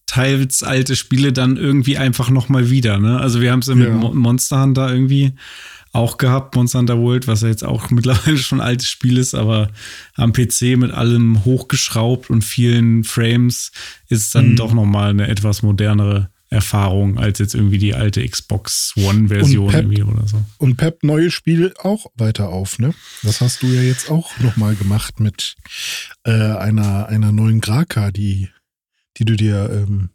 teils 0.06 0.63
alte 0.63 0.95
Spiele 0.95 1.34
dann 1.34 1.58
irgendwie 1.58 1.98
einfach 1.98 2.30
nochmal 2.30 2.69
wieder. 2.69 3.00
Ne? 3.00 3.19
Also 3.19 3.41
wir 3.41 3.52
haben 3.52 3.60
es 3.60 3.67
ja 3.67 3.76
mit 3.76 3.91
Monster 4.13 4.62
Hunter 4.62 4.91
irgendwie 4.91 5.34
auch 5.91 6.17
gehabt, 6.17 6.56
Monster 6.56 6.80
Hunter 6.80 7.00
World, 7.00 7.28
was 7.28 7.41
ja 7.41 7.48
jetzt 7.48 7.63
auch 7.63 7.89
mittlerweile 7.89 8.38
schon 8.38 8.60
ein 8.60 8.67
altes 8.67 8.88
Spiel 8.88 9.17
ist, 9.17 9.34
aber 9.34 9.69
am 10.15 10.34
PC 10.34 10.78
mit 10.78 10.91
allem 10.91 11.45
hochgeschraubt 11.45 12.30
und 12.30 12.43
vielen 12.43 13.04
Frames 13.04 13.71
ist 14.10 14.36
dann 14.36 14.52
mhm. 14.52 14.56
doch 14.58 14.74
nochmal 14.74 15.10
eine 15.10 15.28
etwas 15.28 15.63
modernere 15.63 16.30
Erfahrung 16.55 17.19
als 17.19 17.39
jetzt 17.39 17.53
irgendwie 17.53 17.77
die 17.77 17.93
alte 17.93 18.27
Xbox 18.27 18.93
One-Version 18.95 19.73
irgendwie 19.73 20.03
oder 20.03 20.27
so. 20.27 20.43
Und 20.57 20.77
Pep 20.77 21.03
neue 21.03 21.29
Spiele 21.29 21.73
auch 21.79 22.07
weiter 22.15 22.49
auf, 22.49 22.79
ne? 22.79 22.93
Das 23.21 23.41
hast 23.41 23.61
du 23.61 23.67
ja 23.67 23.81
jetzt 23.81 24.09
auch 24.09 24.39
nochmal 24.39 24.75
gemacht 24.75 25.19
mit 25.19 25.55
äh, 26.23 26.31
einer, 26.31 27.07
einer 27.07 27.31
neuen 27.31 27.61
Graka, 27.61 28.11
die, 28.11 28.49
die 29.17 29.25
du 29.25 29.35
dir 29.35 29.69
ähm, 29.69 30.09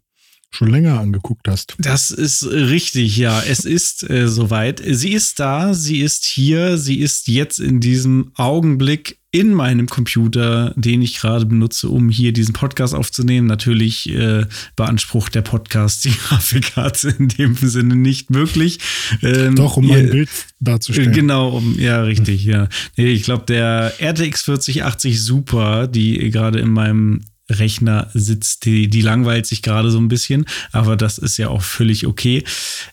schon 0.51 0.69
länger 0.69 0.99
angeguckt 0.99 1.47
hast. 1.49 1.77
Das 1.79 2.11
ist 2.11 2.45
richtig, 2.45 3.17
ja. 3.17 3.43
Es 3.43 3.65
ist 3.65 4.09
äh, 4.09 4.29
soweit. 4.29 4.83
Sie 4.85 5.13
ist 5.13 5.39
da, 5.39 5.75
sie 5.75 6.01
ist 6.01 6.25
hier, 6.25 6.77
sie 6.77 6.99
ist 7.01 7.29
jetzt 7.29 7.61
in 7.61 7.81
diesem 7.81 8.33
Augenblick 8.35 9.21
in 9.33 9.55
meinem 9.55 9.87
Computer, 9.87 10.75
den 10.77 11.03
ich 11.03 11.17
gerade 11.17 11.47
benutze, 11.47 11.89
um 11.89 12.09
hier 12.09 12.33
diesen 12.33 12.53
Podcast 12.53 12.95
aufzunehmen. 12.95 13.47
Natürlich 13.47 14.11
äh, 14.11 14.47
beansprucht 14.75 15.37
der 15.37 15.43
Podcast 15.43 16.05
die 16.05 16.11
Grafikkarte 16.29 17.15
in 17.17 17.29
dem 17.29 17.55
Sinne 17.55 17.95
nicht 17.95 18.35
wirklich. 18.35 18.81
Ähm, 19.23 19.55
Doch, 19.55 19.77
um 19.77 19.89
ein 19.91 20.11
Bild 20.11 20.31
darzustellen. 20.59 21.13
Genau, 21.13 21.51
um, 21.59 21.79
ja, 21.79 22.03
richtig, 22.03 22.45
ja. 22.45 22.69
Nee, 22.97 23.13
ich 23.13 23.23
glaube, 23.23 23.45
der 23.47 23.93
RTX 24.01 24.43
4080 24.43 25.23
Super, 25.23 25.87
die 25.87 26.31
gerade 26.31 26.59
in 26.59 26.71
meinem 26.71 27.21
Rechner 27.51 28.11
sitzt, 28.15 28.65
die, 28.65 28.89
die 28.89 29.03
langweilt 29.03 29.47
sich 29.47 29.63
gerade 29.63 29.91
so 29.91 29.99
ein 29.99 30.09
bisschen, 30.09 30.47
aber 30.73 30.97
das 30.97 31.19
ist 31.19 31.37
ja 31.37 31.49
auch 31.49 31.63
völlig 31.63 32.07
okay. 32.07 32.45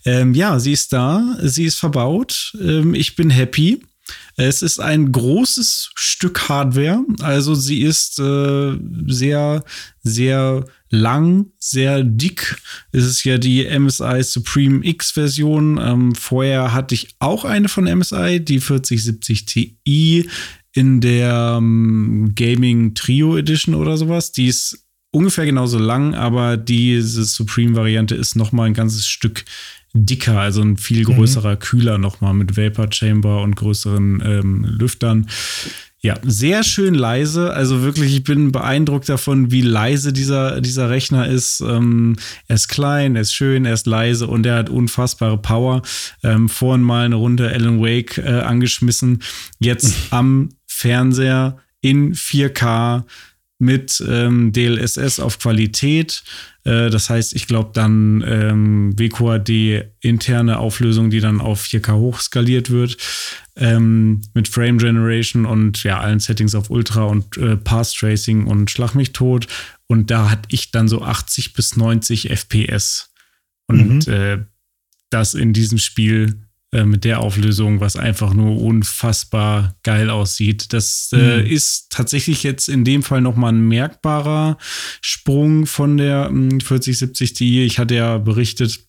Ähm, 0.06 0.34
ja, 0.34 0.60
sie 0.60 0.74
ist 0.74 0.94
da, 0.94 1.38
sie 1.42 1.66
ist 1.66 1.80
verbaut, 1.80 2.54
ähm, 2.62 2.94
ich 2.94 3.16
bin 3.16 3.30
happy. 3.30 3.82
Es 4.38 4.62
ist 4.62 4.80
ein 4.80 5.12
großes 5.12 5.92
Stück 5.96 6.48
Hardware, 6.48 7.04
also 7.22 7.56
sie 7.56 7.82
ist 7.82 8.20
äh, 8.20 8.78
sehr, 9.08 9.64
sehr 10.04 10.66
lang, 10.90 11.48
sehr 11.60 12.04
dick. 12.04 12.58
Es 12.92 13.04
ist 13.04 13.24
ja 13.24 13.38
die 13.38 13.68
MSI 13.68 14.24
Supreme 14.24 14.86
X 14.86 15.12
Version. 15.12 15.80
Ähm, 15.82 16.16
vorher 16.16 16.74
hatte 16.74 16.96
ich 16.96 17.16
auch 17.20 17.46
eine 17.46 17.68
von 17.68 17.86
MSI, 17.86 18.40
die 18.40 18.60
4070 18.60 19.46
Ti 19.46 19.78
in 20.78 21.02
der 21.02 21.56
ähm, 21.58 22.34
Gaming 22.36 22.94
Trio 22.94 23.36
Edition 23.36 23.74
oder 23.74 23.98
sowas. 23.98 24.32
Die 24.32 24.46
ist 24.46 24.86
ungefähr 25.10 25.46
genauso 25.46 25.80
lang, 25.80 26.14
aber 26.14 26.56
diese 26.56 27.24
Supreme-Variante 27.24 28.14
ist 28.14 28.36
noch 28.36 28.52
mal 28.52 28.66
ein 28.66 28.76
ganzes 28.76 29.08
Stück 29.08 29.44
dicker, 29.94 30.40
also 30.40 30.62
ein 30.62 30.78
viel 30.78 31.00
mhm. 31.00 31.16
größerer 31.16 31.56
mhm. 31.56 31.60
Kühler 31.60 31.98
noch 31.98 32.22
mal 32.22 32.34
mit 32.34 32.58
Vapor 32.58 32.90
Chamber 32.92 33.42
und 33.42 33.56
größeren 33.56 34.22
ähm, 34.24 34.66
Lüftern. 34.66 35.28
Ja, 36.00 36.14
sehr 36.24 36.64
schön 36.64 36.94
leise. 36.94 37.54
Also 37.54 37.82
wirklich, 37.82 38.16
ich 38.16 38.24
bin 38.24 38.52
beeindruckt 38.52 39.10
davon, 39.10 39.50
wie 39.50 39.62
leise 39.62 40.14
dieser, 40.14 40.62
dieser 40.62 40.92
Rechner 40.92 41.28
ist. 41.28 41.60
Ähm, 41.62 42.18
er 42.48 42.56
ist 42.56 42.68
klein, 42.68 43.16
er 43.16 43.24
ist 43.24 43.34
schön, 43.34 43.66
er 43.66 43.74
ist 43.74 43.88
leise 43.88 44.28
und 44.28 44.46
er 44.46 44.58
hat 44.58 44.70
unfassbare 44.70 45.40
Power. 45.40 45.82
Ähm, 46.22 46.50
vorhin 46.50 46.84
mal 46.84 47.06
eine 47.06 47.16
Runde 47.16 47.50
Alan 47.50 47.82
Wake 47.82 48.20
äh, 48.20 48.42
angeschmissen. 48.42 49.24
Jetzt 49.60 49.96
am 50.12 50.50
Fernseher 50.78 51.58
in 51.82 52.14
4K 52.14 53.04
mit 53.60 54.04
ähm, 54.08 54.52
DLSS 54.52 55.20
auf 55.20 55.40
Qualität. 55.40 56.24
Äh, 56.64 56.92
das 56.92 57.10
heißt, 57.10 57.34
ich 57.34 57.48
glaube 57.48 57.72
dann 57.74 58.24
ähm, 58.28 58.94
WQAD 59.00 59.90
interne 60.02 60.60
Auflösung, 60.60 61.10
die 61.10 61.20
dann 61.20 61.42
auf 61.42 61.64
4K 61.64 61.96
hochskaliert 61.96 62.70
wird. 62.70 62.98
Ähm, 63.56 64.22
mit 64.36 64.48
Frame 64.48 64.78
Generation 64.78 65.48
und 65.48 65.84
ja, 65.84 66.00
allen 66.00 66.20
Settings 66.20 66.54
auf 66.54 66.70
Ultra 66.70 67.06
und 67.06 67.36
äh, 67.38 67.58
Path 67.58 67.96
Tracing 67.96 68.46
und 68.46 68.70
Schlag 68.70 68.94
mich 68.94 69.14
tot. 69.14 69.48
Und 69.88 70.12
da 70.12 70.30
hatte 70.30 70.50
ich 70.50 70.70
dann 70.70 70.88
so 70.88 71.02
80 71.02 71.54
bis 71.54 71.76
90 71.76 72.30
FPS. 72.30 73.10
Und 73.66 74.06
mhm. 74.06 74.14
äh, 74.14 74.38
das 75.10 75.34
in 75.34 75.54
diesem 75.54 75.80
Spiel 75.80 76.47
äh, 76.74 76.84
mit 76.84 77.06
der 77.06 77.22
Auflösung, 77.22 77.80
was 77.80 77.96
einfach 77.96 78.34
nur 78.34 78.62
unfassbar 78.62 79.76
geil 79.84 80.10
aussieht. 80.10 80.74
Das 80.74 81.12
äh, 81.14 81.42
mhm. 81.42 81.46
ist 81.46 81.92
tatsächlich 81.92 82.44
jetzt 82.44 82.68
in 82.68 82.84
dem 82.84 83.04
Fall 83.04 83.22
nochmal 83.22 83.54
ein 83.54 83.68
merkbarer 83.68 84.58
Sprung 85.00 85.66
von 85.66 85.98
der 85.98 86.26
4070 86.28 87.30
hm, 87.30 87.36
Ti. 87.36 87.64
Ich 87.64 87.80
hatte 87.80 87.96
ja 87.96 88.18
berichtet, 88.18 88.88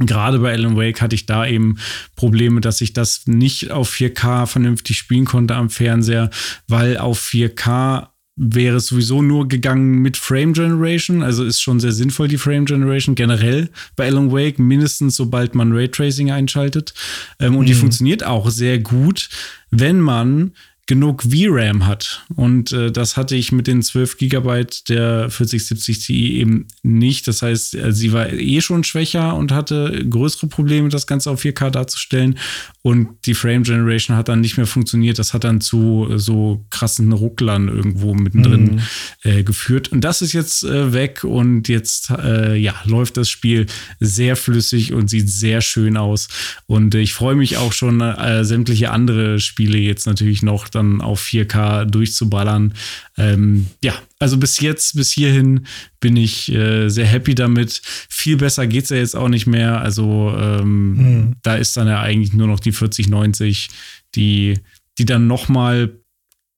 Gerade 0.00 0.38
bei 0.38 0.52
Alan 0.52 0.76
Wake 0.76 1.00
hatte 1.00 1.16
ich 1.16 1.26
da 1.26 1.44
eben 1.44 1.78
Probleme, 2.14 2.60
dass 2.60 2.80
ich 2.80 2.92
das 2.92 3.26
nicht 3.26 3.72
auf 3.72 3.92
4K 3.92 4.46
vernünftig 4.46 4.96
spielen 4.96 5.24
konnte 5.24 5.56
am 5.56 5.70
Fernseher, 5.70 6.30
weil 6.68 6.98
auf 6.98 7.20
4K 7.20 8.08
wäre 8.38 8.76
es 8.76 8.86
sowieso 8.86 9.20
nur 9.20 9.48
gegangen 9.48 10.00
mit 10.00 10.16
Frame 10.16 10.52
Generation. 10.52 11.22
Also 11.22 11.44
ist 11.44 11.60
schon 11.60 11.80
sehr 11.80 11.92
sinnvoll, 11.92 12.28
die 12.28 12.38
Frame 12.38 12.64
Generation 12.64 13.14
generell 13.14 13.68
bei 13.96 14.06
Alan 14.06 14.30
Wake, 14.30 14.58
mindestens 14.58 15.16
sobald 15.16 15.54
man 15.54 15.72
Raytracing 15.72 16.30
einschaltet. 16.30 16.94
Ähm, 17.40 17.56
und 17.56 17.62
mhm. 17.62 17.66
die 17.66 17.74
funktioniert 17.74 18.24
auch 18.24 18.48
sehr 18.48 18.78
gut, 18.78 19.28
wenn 19.70 20.00
man 20.00 20.52
genug 20.88 21.22
VRAM 21.22 21.86
hat. 21.86 22.24
Und 22.34 22.72
äh, 22.72 22.90
das 22.90 23.16
hatte 23.18 23.36
ich 23.36 23.52
mit 23.52 23.66
den 23.66 23.82
12 23.82 24.16
Gigabyte 24.16 24.88
der 24.88 25.30
4070 25.30 25.98
Ti 25.98 26.38
eben 26.38 26.66
nicht. 26.82 27.28
Das 27.28 27.42
heißt, 27.42 27.74
äh, 27.74 27.92
sie 27.92 28.12
war 28.14 28.32
eh 28.32 28.60
schon 28.62 28.84
schwächer 28.84 29.36
und 29.36 29.52
hatte 29.52 30.06
größere 30.08 30.46
Probleme, 30.46 30.88
das 30.88 31.06
Ganze 31.06 31.30
auf 31.30 31.42
4K 31.42 31.70
darzustellen. 31.70 32.38
Und 32.80 33.26
die 33.26 33.34
Frame 33.34 33.64
Generation 33.64 34.16
hat 34.16 34.30
dann 34.30 34.40
nicht 34.40 34.56
mehr 34.56 34.66
funktioniert. 34.66 35.18
Das 35.18 35.34
hat 35.34 35.44
dann 35.44 35.60
zu 35.60 36.08
äh, 36.10 36.18
so 36.18 36.64
krassen 36.70 37.12
Rucklern 37.12 37.68
irgendwo 37.68 38.14
mittendrin 38.14 38.76
mhm. 38.76 38.80
äh, 39.24 39.42
geführt. 39.42 39.92
Und 39.92 40.04
das 40.04 40.22
ist 40.22 40.32
jetzt 40.32 40.64
äh, 40.64 40.94
weg 40.94 41.22
und 41.22 41.68
jetzt 41.68 42.08
äh, 42.10 42.56
ja, 42.56 42.74
läuft 42.86 43.18
das 43.18 43.28
Spiel 43.28 43.66
sehr 44.00 44.36
flüssig 44.36 44.94
und 44.94 45.10
sieht 45.10 45.28
sehr 45.28 45.60
schön 45.60 45.98
aus. 45.98 46.28
Und 46.64 46.94
ich 46.94 47.12
freue 47.12 47.34
mich 47.34 47.58
auch 47.58 47.72
schon, 47.74 47.98
sämtliche 48.42 48.90
andere 48.90 49.40
Spiele 49.40 49.78
jetzt 49.78 50.06
natürlich 50.06 50.42
noch 50.42 50.68
dann 50.78 51.00
auf 51.00 51.22
4K 51.22 51.84
durchzuballern. 51.84 52.74
Ähm, 53.16 53.66
ja, 53.82 53.94
also 54.18 54.36
bis 54.36 54.60
jetzt, 54.60 54.96
bis 54.96 55.12
hierhin 55.12 55.66
bin 56.00 56.16
ich 56.16 56.50
äh, 56.52 56.88
sehr 56.88 57.06
happy 57.06 57.34
damit. 57.34 57.80
Viel 58.08 58.36
besser 58.36 58.66
geht 58.66 58.84
es 58.84 58.90
ja 58.90 58.96
jetzt 58.96 59.16
auch 59.16 59.28
nicht 59.28 59.46
mehr. 59.46 59.80
Also 59.80 60.34
ähm, 60.36 60.94
mhm. 60.94 61.36
da 61.42 61.56
ist 61.56 61.76
dann 61.76 61.88
ja 61.88 62.00
eigentlich 62.00 62.32
nur 62.32 62.46
noch 62.46 62.60
die 62.60 62.72
4090, 62.72 63.68
die, 64.14 64.60
die 64.98 65.04
dann 65.04 65.26
nochmal 65.26 65.98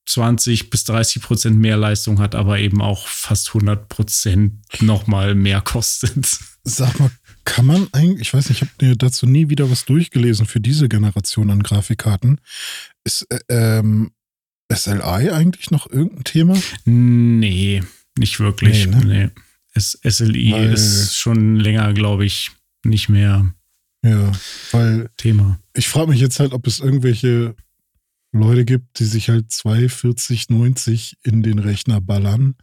20 0.07 0.69
bis 0.69 0.83
30 0.85 1.21
Prozent 1.21 1.57
mehr 1.59 1.77
Leistung 1.77 2.19
hat, 2.19 2.35
aber 2.35 2.59
eben 2.59 2.81
auch 2.81 3.07
fast 3.07 3.49
100 3.49 3.87
Prozent 3.87 4.53
nochmal 4.81 5.35
mehr 5.35 5.61
kostet. 5.61 6.13
Sag 6.63 6.99
mal, 6.99 7.11
kann 7.43 7.65
man 7.65 7.87
eigentlich, 7.91 8.21
ich 8.27 8.33
weiß 8.33 8.49
nicht, 8.49 8.61
ich 8.61 8.69
habe 8.69 8.97
dazu 8.97 9.25
nie 9.25 9.49
wieder 9.49 9.71
was 9.71 9.85
durchgelesen 9.85 10.45
für 10.45 10.59
diese 10.59 10.89
Generation 10.89 11.49
an 11.49 11.63
Grafikkarten. 11.63 12.39
Ist 13.03 13.27
äh, 13.31 13.39
ähm, 13.49 14.11
SLI 14.71 15.31
eigentlich 15.31 15.71
noch 15.71 15.89
irgendein 15.89 16.23
Thema? 16.23 16.57
Nee, 16.85 17.83
nicht 18.17 18.39
wirklich. 18.39 18.87
Nee, 18.87 18.95
ne? 18.95 19.05
nee. 19.05 19.29
SLI 19.77 20.51
weil, 20.51 20.73
ist 20.73 21.15
schon 21.17 21.55
länger, 21.55 21.93
glaube 21.93 22.25
ich, 22.25 22.51
nicht 22.83 23.09
mehr 23.09 23.53
ja, 24.03 24.31
weil 24.71 25.09
Thema. 25.17 25.59
Ich 25.75 25.87
frage 25.87 26.09
mich 26.09 26.19
jetzt 26.19 26.39
halt, 26.39 26.53
ob 26.53 26.65
es 26.65 26.79
irgendwelche 26.79 27.55
Leute 28.31 28.65
gibt, 28.65 28.99
die 28.99 29.05
sich 29.05 29.29
halt 29.29 29.51
240, 29.51 30.49
90 30.49 31.17
in 31.23 31.43
den 31.43 31.59
Rechner 31.59 32.01
ballern 32.01 32.55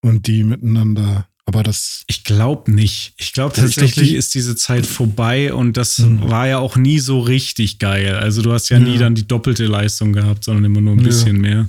und 0.00 0.26
die 0.26 0.44
miteinander 0.44 1.28
aber 1.48 1.62
das. 1.62 2.02
Ich 2.08 2.24
glaube 2.24 2.70
nicht. 2.70 3.14
Ich 3.16 3.32
glaube 3.32 3.54
tatsächlich 3.54 4.12
ist 4.12 4.34
diese 4.34 4.54
Zeit 4.54 4.84
vorbei 4.84 5.54
und 5.54 5.78
das 5.78 5.98
mhm. 5.98 6.28
war 6.28 6.46
ja 6.46 6.58
auch 6.58 6.76
nie 6.76 6.98
so 6.98 7.20
richtig 7.20 7.78
geil. 7.78 8.16
Also 8.16 8.42
du 8.42 8.52
hast 8.52 8.68
ja, 8.68 8.76
ja, 8.76 8.84
nie 8.84 8.98
dann 8.98 9.14
die 9.14 9.26
doppelte 9.26 9.64
Leistung 9.64 10.12
gehabt, 10.12 10.44
sondern 10.44 10.66
immer 10.66 10.82
nur 10.82 10.94
ein 10.94 11.02
bisschen 11.02 11.36
ja. 11.36 11.40
mehr. 11.42 11.68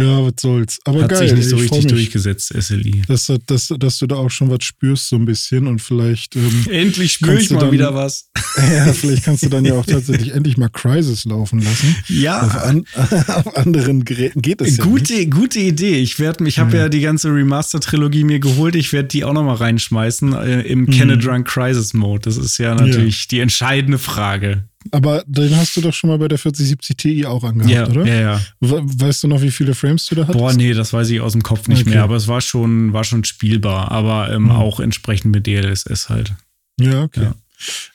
Ja, 0.00 0.24
was 0.24 0.32
soll's. 0.40 0.78
Aber 0.84 1.02
Hat 1.02 1.10
geil. 1.10 1.28
sich 1.28 1.32
nicht 1.34 1.48
so 1.48 1.56
richtig 1.56 1.86
durchgesetzt, 1.86 2.54
SLI. 2.58 3.02
Dass, 3.06 3.30
dass, 3.46 3.74
dass 3.78 3.98
du 3.98 4.06
da 4.06 4.16
auch 4.16 4.30
schon 4.30 4.50
was 4.50 4.64
spürst, 4.64 5.08
so 5.08 5.16
ein 5.16 5.26
bisschen 5.26 5.66
und 5.66 5.80
vielleicht. 5.80 6.36
Ähm, 6.36 6.66
endlich 6.70 7.12
spüre 7.12 7.38
ich 7.38 7.50
mal 7.50 7.60
dann, 7.60 7.72
wieder 7.72 7.94
was. 7.94 8.30
Ja, 8.56 8.92
vielleicht 8.92 9.24
kannst 9.24 9.44
du 9.44 9.48
dann 9.48 9.64
ja 9.64 9.74
auch 9.74 9.86
tatsächlich 9.86 10.34
endlich 10.34 10.56
mal 10.56 10.68
Crisis 10.68 11.24
laufen 11.24 11.62
lassen. 11.62 11.96
Ja. 12.08 12.42
Auf, 12.42 12.56
an, 12.56 12.84
auf 13.28 13.56
anderen 13.56 14.04
Geräten 14.04 14.42
geht 14.42 14.60
es 14.60 14.78
gute, 14.78 15.14
ja 15.14 15.20
nicht. 15.20 15.30
Gute 15.30 15.60
Idee. 15.60 15.98
Ich 15.98 16.18
werde, 16.18 16.46
ich 16.46 16.58
habe 16.58 16.76
ja. 16.76 16.82
ja. 16.84 16.88
die 16.88 17.00
ganze 17.00 17.28
Remaster-Trilogie 17.28 18.24
mir 18.24 18.40
geholt. 18.40 18.74
Ich 18.74 18.92
werde 18.92 19.08
die 19.08 19.24
auch 19.24 19.32
nochmal 19.32 19.56
reinschmeißen 19.56 20.32
äh, 20.32 20.60
im 20.62 20.80
mhm. 20.80 20.90
Canadrunk 20.90 21.46
Crisis 21.46 21.94
Mode. 21.94 22.22
Das 22.22 22.36
ist 22.36 22.58
ja 22.58 22.74
natürlich 22.74 23.22
ja. 23.22 23.28
die 23.30 23.40
entscheidende 23.40 23.98
Frage. 23.98 24.64
Aber 24.92 25.22
den 25.26 25.54
hast 25.56 25.76
du 25.76 25.82
doch 25.82 25.92
schon 25.92 26.08
mal 26.08 26.18
bei 26.18 26.28
der 26.28 26.38
4070 26.38 26.96
Ti 26.96 27.26
auch 27.26 27.44
angehabt, 27.44 27.70
ja, 27.70 27.88
oder? 27.88 28.06
Ja, 28.06 28.20
ja. 28.20 28.40
Weißt 28.60 29.22
du 29.22 29.28
noch, 29.28 29.42
wie 29.42 29.50
viele 29.50 29.74
Frames 29.74 30.06
du 30.06 30.14
da 30.14 30.22
hattest? 30.22 30.38
Boah, 30.38 30.54
nee, 30.54 30.72
das 30.72 30.92
weiß 30.92 31.10
ich 31.10 31.20
aus 31.20 31.32
dem 31.32 31.42
Kopf 31.42 31.68
nicht 31.68 31.82
okay. 31.82 31.90
mehr. 31.90 32.02
Aber 32.02 32.16
es 32.16 32.28
war 32.28 32.40
schon, 32.40 32.92
war 32.92 33.04
schon 33.04 33.24
spielbar. 33.24 33.90
Aber 33.90 34.32
ähm, 34.32 34.44
mhm. 34.44 34.50
auch 34.52 34.80
entsprechend 34.80 35.32
mit 35.32 35.46
DLSS 35.46 36.08
halt. 36.08 36.32
Ja, 36.80 37.02
okay. 37.02 37.24
Ja. 37.24 37.34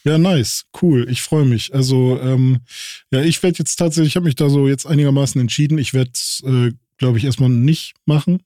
Ja, 0.04 0.20
nice, 0.20 0.66
cool. 0.82 1.08
Ich 1.10 1.24
freue 1.24 1.46
mich. 1.46 1.74
Also, 1.74 2.20
ähm, 2.22 2.60
ja, 3.12 3.24
ich 3.24 3.42
werde 3.42 3.58
jetzt 3.58 3.78
tatsächlich, 3.78 4.10
ich 4.10 4.16
habe 4.16 4.26
mich 4.26 4.36
da 4.36 4.48
so 4.48 4.68
jetzt 4.68 4.86
einigermaßen 4.86 5.42
entschieden. 5.42 5.80
Ich 5.80 5.96
werde 5.96 6.12
es, 6.14 6.44
äh, 6.46 6.72
glaube 7.00 7.18
ich, 7.18 7.26
erstmal 7.26 7.50
nicht 7.50 7.96
machen. 8.06 8.44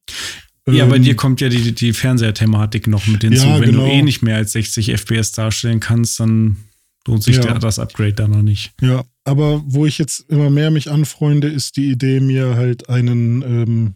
Ja, 0.65 0.86
ähm, 0.86 0.89
bei 0.89 0.99
dir 0.99 1.15
kommt 1.15 1.41
ja 1.41 1.49
die, 1.49 1.73
die 1.73 1.91
Fernseher-Thematik 1.91 2.88
noch 2.88 3.06
mit 3.08 3.21
hinzu. 3.21 3.45
Ja, 3.45 3.60
Wenn 3.60 3.71
genau. 3.71 3.86
du 3.86 3.91
eh 3.91 4.02
nicht 4.02 4.21
mehr 4.21 4.38
als 4.38 4.54
60 4.54 4.93
FPS 4.93 5.34
darstellen 5.34 5.82
kannst, 5.82 6.21
dann 6.21 6.56
lohnt 7.08 7.24
sich 7.24 7.38
ja. 7.38 7.58
das 7.58 7.80
Upgrade 7.80 8.14
da 8.14 8.28
noch 8.28 8.42
nicht. 8.42 8.74
Ja, 8.82 9.04
aber 9.24 9.62
wo 9.66 9.86
ich 9.86 9.98
jetzt 9.98 10.22
immer 10.30 10.50
mehr 10.50 10.72
mich 10.72 10.90
anfreunde, 10.90 11.48
ist 11.48 11.78
die 11.78 11.90
Idee, 11.90 12.20
mir 12.20 12.56
halt 12.56 12.90
einen, 12.90 13.42
ähm, 13.42 13.94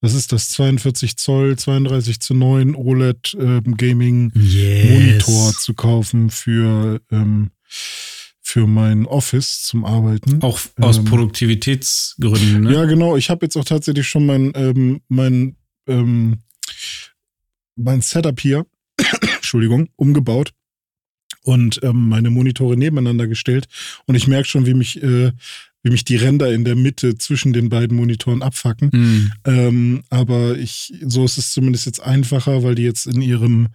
was 0.00 0.14
ist 0.14 0.32
das, 0.32 0.50
42 0.50 1.16
Zoll, 1.16 1.56
32 1.56 2.20
zu 2.20 2.34
9 2.34 2.74
OLED 2.74 3.36
ähm, 3.40 3.76
Gaming 3.76 4.32
yes. 4.34 4.90
Monitor 4.90 5.52
zu 5.52 5.74
kaufen 5.74 6.30
für, 6.30 7.00
ähm, 7.10 7.50
für 8.40 8.66
mein 8.66 9.06
Office 9.06 9.64
zum 9.64 9.84
Arbeiten. 9.84 10.42
Auch 10.42 10.58
aus 10.80 10.98
ähm, 10.98 11.04
Produktivitätsgründen, 11.04 12.62
ne? 12.62 12.72
Ja, 12.72 12.84
genau. 12.84 13.16
Ich 13.16 13.30
habe 13.30 13.44
jetzt 13.44 13.56
auch 13.56 13.64
tatsächlich 13.64 14.06
schon 14.06 14.26
mein, 14.26 14.52
ähm, 14.54 15.00
mein, 15.08 15.56
ähm, 15.86 16.38
mein 17.76 18.00
Setup 18.00 18.38
hier, 18.40 18.64
Entschuldigung, 19.36 19.88
umgebaut 19.96 20.52
und 21.42 21.80
ähm, 21.82 22.08
meine 22.08 22.30
Monitore 22.30 22.76
nebeneinander 22.76 23.26
gestellt. 23.26 23.66
Und 24.06 24.14
ich 24.14 24.26
merke 24.26 24.48
schon, 24.48 24.66
wie 24.66 24.74
mich 24.74 25.02
äh, 25.02 25.32
wie 25.82 25.90
mich 25.90 26.04
die 26.04 26.16
Ränder 26.16 26.52
in 26.52 26.64
der 26.64 26.76
Mitte 26.76 27.18
zwischen 27.18 27.52
den 27.52 27.68
beiden 27.68 27.96
Monitoren 27.96 28.42
abfacken. 28.42 28.90
Mhm. 28.92 29.32
Ähm, 29.44 30.02
aber 30.10 30.58
ich, 30.58 30.92
so 31.02 31.24
ist 31.24 31.38
es 31.38 31.52
zumindest 31.52 31.86
jetzt 31.86 32.00
einfacher, 32.00 32.62
weil 32.62 32.74
die 32.74 32.82
jetzt 32.82 33.06
in 33.06 33.22
ihrem, 33.22 33.68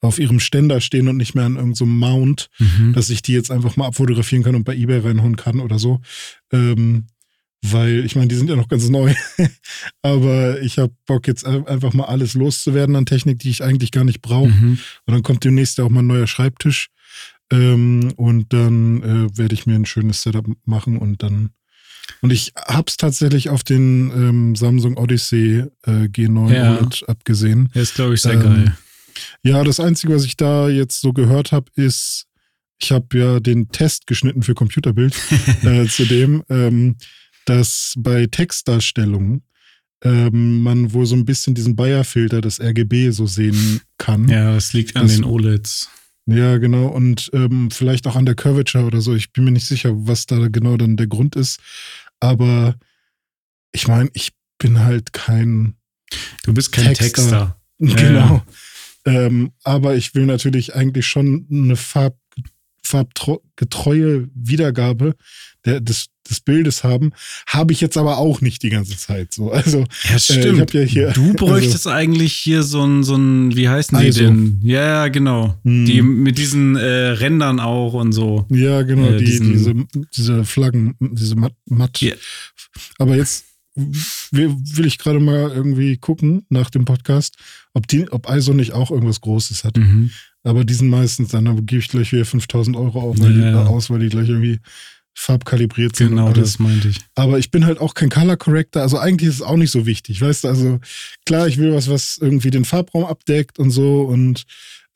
auf 0.00 0.18
ihrem 0.18 0.40
Ständer 0.40 0.80
stehen 0.80 1.08
und 1.08 1.18
nicht 1.18 1.34
mehr 1.34 1.44
an 1.44 1.56
irgendeinem 1.56 1.74
so 1.74 1.86
Mount, 1.86 2.48
mhm. 2.58 2.92
dass 2.94 3.10
ich 3.10 3.22
die 3.22 3.32
jetzt 3.32 3.50
einfach 3.50 3.76
mal 3.76 3.86
abfotografieren 3.86 4.42
kann 4.42 4.54
und 4.54 4.64
bei 4.64 4.74
eBay 4.74 5.00
reinhauen 5.00 5.36
kann 5.36 5.60
oder 5.60 5.78
so. 5.78 6.00
Ähm, 6.52 7.04
weil 7.62 8.04
ich 8.04 8.16
meine, 8.16 8.28
die 8.28 8.36
sind 8.36 8.48
ja 8.48 8.56
noch 8.56 8.68
ganz 8.68 8.88
neu, 8.88 9.14
aber 10.02 10.60
ich 10.62 10.78
habe 10.78 10.94
Bock 11.06 11.26
jetzt 11.26 11.44
einfach 11.44 11.92
mal 11.92 12.04
alles 12.04 12.34
loszuwerden 12.34 12.96
an 12.96 13.06
Technik, 13.06 13.38
die 13.38 13.50
ich 13.50 13.62
eigentlich 13.62 13.90
gar 13.90 14.04
nicht 14.04 14.22
brauche. 14.22 14.48
Mhm. 14.48 14.78
Und 15.06 15.14
dann 15.14 15.22
kommt 15.22 15.44
demnächst 15.44 15.78
ja 15.78 15.84
auch 15.84 15.90
mal 15.90 16.00
ein 16.00 16.06
neuer 16.06 16.26
Schreibtisch. 16.26 16.88
Ähm, 17.52 18.12
und 18.16 18.52
dann 18.52 19.02
äh, 19.02 19.38
werde 19.38 19.54
ich 19.54 19.66
mir 19.66 19.74
ein 19.74 19.86
schönes 19.86 20.22
Setup 20.22 20.46
machen 20.64 20.96
und 20.96 21.22
dann. 21.22 21.50
Und 22.22 22.32
ich 22.32 22.52
habe 22.56 22.84
es 22.88 22.96
tatsächlich 22.96 23.50
auf 23.50 23.62
den 23.62 24.10
ähm, 24.10 24.56
Samsung 24.56 24.96
Odyssey 24.96 25.64
äh, 25.84 25.90
G9 25.90 26.52
ja. 26.52 26.78
OLED 26.78 27.08
abgesehen. 27.08 27.70
Der 27.74 27.82
ist, 27.82 27.94
glaube 27.94 28.14
ich, 28.14 28.22
sehr 28.22 28.34
ähm, 28.34 28.42
geil. 28.42 28.76
Ja, 29.42 29.64
das 29.64 29.80
Einzige, 29.80 30.14
was 30.14 30.24
ich 30.24 30.36
da 30.36 30.68
jetzt 30.68 31.00
so 31.00 31.12
gehört 31.12 31.52
habe, 31.52 31.70
ist, 31.74 32.26
ich 32.78 32.92
habe 32.92 33.18
ja 33.18 33.40
den 33.40 33.68
Test 33.68 34.06
geschnitten 34.06 34.42
für 34.42 34.54
Computerbild 34.54 35.14
äh, 35.62 35.86
zu 35.86 36.04
dem, 36.04 36.42
ähm, 36.48 36.96
dass 37.44 37.94
bei 37.96 38.26
Textdarstellungen 38.26 39.42
ähm, 40.02 40.62
man 40.62 40.92
wohl 40.92 41.06
so 41.06 41.14
ein 41.14 41.24
bisschen 41.24 41.54
diesen 41.54 41.76
Bayer-Filter, 41.76 42.40
das 42.40 42.60
RGB, 42.60 43.10
so 43.10 43.26
sehen 43.26 43.80
kann. 43.98 44.28
Ja, 44.28 44.54
das 44.54 44.72
liegt 44.72 44.96
an 44.96 45.02
das, 45.02 45.16
den 45.16 45.24
OLEDs. 45.24 45.90
Ja, 46.26 46.58
genau. 46.58 46.86
Und 46.86 47.30
ähm, 47.32 47.70
vielleicht 47.70 48.06
auch 48.06 48.16
an 48.16 48.26
der 48.26 48.34
Curvature 48.34 48.84
oder 48.84 49.00
so. 49.00 49.14
Ich 49.14 49.32
bin 49.32 49.44
mir 49.44 49.50
nicht 49.50 49.66
sicher, 49.66 49.90
was 49.94 50.26
da 50.26 50.48
genau 50.48 50.76
dann 50.76 50.96
der 50.96 51.06
Grund 51.06 51.36
ist. 51.36 51.60
Aber 52.20 52.76
ich 53.72 53.88
meine, 53.88 54.10
ich 54.14 54.32
bin 54.58 54.80
halt 54.80 55.12
kein. 55.12 55.74
Du 56.44 56.52
bist 56.54 56.72
kein 56.72 56.94
Texter. 56.94 57.06
Texter. 57.06 57.56
Genau. 57.82 58.44
Ja. 59.06 59.22
Ähm, 59.24 59.52
aber 59.64 59.96
ich 59.96 60.14
will 60.14 60.26
natürlich 60.26 60.74
eigentlich 60.74 61.06
schon 61.06 61.46
eine 61.50 61.76
Farb, 61.76 62.18
farbgetreue 62.90 64.28
Wiedergabe 64.34 65.14
der, 65.64 65.80
des, 65.80 66.06
des 66.28 66.40
Bildes 66.40 66.84
haben, 66.84 67.12
habe 67.46 67.72
ich 67.72 67.80
jetzt 67.80 67.96
aber 67.96 68.18
auch 68.18 68.40
nicht 68.40 68.62
die 68.62 68.70
ganze 68.70 68.96
Zeit 68.96 69.32
so. 69.32 69.50
Also 69.52 69.84
ja, 70.08 70.18
stimmt. 70.18 70.74
Äh, 70.74 70.80
ja 70.82 70.86
hier, 70.86 71.10
du 71.12 71.34
bräuchtest 71.34 71.74
also, 71.86 71.90
eigentlich 71.90 72.34
hier 72.34 72.62
so 72.62 72.84
ein, 72.84 73.04
so 73.04 73.16
ein, 73.16 73.54
wie 73.56 73.68
heißen 73.68 73.98
die 73.98 74.06
also. 74.06 74.24
denn? 74.24 74.60
Ja, 74.62 75.08
genau. 75.08 75.58
Hm. 75.64 75.86
Die 75.86 76.02
mit 76.02 76.38
diesen 76.38 76.76
äh, 76.76 77.10
Rändern 77.10 77.60
auch 77.60 77.94
und 77.94 78.12
so. 78.12 78.46
Ja, 78.50 78.82
genau, 78.82 79.08
äh, 79.08 79.18
die, 79.18 79.38
diese, 79.38 79.74
diese 80.16 80.44
Flaggen, 80.44 80.96
diese 81.00 81.36
matt. 81.36 81.54
matt. 81.66 82.00
Yeah. 82.02 82.16
Aber 82.98 83.16
jetzt 83.16 83.44
will 84.32 84.86
ich 84.86 84.98
gerade 84.98 85.20
mal 85.20 85.50
irgendwie 85.50 85.96
gucken 85.96 86.44
nach 86.48 86.70
dem 86.70 86.84
Podcast, 86.84 87.36
ob, 87.72 87.86
die, 87.86 88.10
ob 88.10 88.28
ISO 88.28 88.52
nicht 88.52 88.72
auch 88.72 88.90
irgendwas 88.90 89.20
Großes 89.20 89.64
hat. 89.64 89.76
Mhm. 89.76 90.10
Aber 90.42 90.64
die 90.64 90.74
sind 90.74 90.88
meistens, 90.88 91.30
dann 91.30 91.44
gebe 91.66 91.80
ich 91.80 91.88
gleich 91.88 92.12
wieder 92.12 92.24
5000 92.24 92.76
Euro 92.76 93.00
auf, 93.00 93.20
weil 93.20 93.38
ja. 93.38 93.50
die, 93.50 93.68
aus, 93.68 93.90
weil 93.90 94.00
die 94.00 94.08
gleich 94.08 94.28
irgendwie 94.28 94.58
farbkalibriert 95.14 95.96
sind. 95.96 96.10
Genau, 96.10 96.32
das 96.32 96.58
meinte 96.58 96.88
ich. 96.88 96.98
Aber 97.14 97.38
ich 97.38 97.50
bin 97.50 97.66
halt 97.66 97.78
auch 97.78 97.94
kein 97.94 98.08
Color 98.08 98.36
Corrector, 98.36 98.82
also 98.82 98.98
eigentlich 98.98 99.28
ist 99.28 99.36
es 99.36 99.42
auch 99.42 99.56
nicht 99.56 99.70
so 99.70 99.84
wichtig, 99.84 100.20
weißt 100.20 100.44
du, 100.44 100.48
also 100.48 100.78
klar, 101.26 101.46
ich 101.46 101.58
will 101.58 101.74
was, 101.74 101.90
was 101.90 102.18
irgendwie 102.20 102.50
den 102.50 102.64
Farbraum 102.64 103.04
abdeckt 103.04 103.58
und 103.58 103.70
so 103.70 104.02
und 104.02 104.44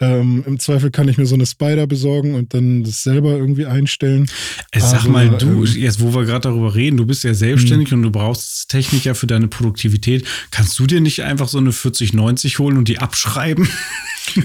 ähm, 0.00 0.42
Im 0.46 0.59
Zweifel 0.59 0.90
kann 0.90 1.09
ich 1.09 1.18
mir 1.18 1.26
so 1.26 1.37
eine 1.37 1.46
Spider 1.46 1.87
besorgen 1.87 2.35
und 2.35 2.52
dann 2.52 2.83
das 2.83 3.04
selber 3.04 3.30
irgendwie 3.30 3.66
einstellen. 3.66 4.28
Äh, 4.72 4.80
sag 4.80 5.02
Aber, 5.04 5.11
mal, 5.11 5.30
du, 5.38 5.64
ähm, 5.64 5.76
jetzt 5.76 6.00
wo 6.00 6.12
wir 6.12 6.24
gerade 6.24 6.48
darüber 6.48 6.74
reden, 6.74 6.96
du 6.96 7.07
bist 7.07 7.22
ja 7.22 7.33
selbstständig 7.33 7.90
mh. 7.90 7.96
und 7.96 8.02
du 8.02 8.11
brauchst 8.11 8.68
Technik 8.68 9.04
ja 9.04 9.14
für 9.14 9.28
deine 9.28 9.46
Produktivität. 9.46 10.26
Kannst 10.50 10.78
du 10.80 10.87
dir 10.87 11.00
nicht 11.00 11.22
einfach 11.22 11.48
so 11.48 11.59
eine 11.59 11.70
4090 11.70 12.59
holen 12.59 12.76
und 12.76 12.88
die 12.88 12.98
abschreiben? 12.98 13.68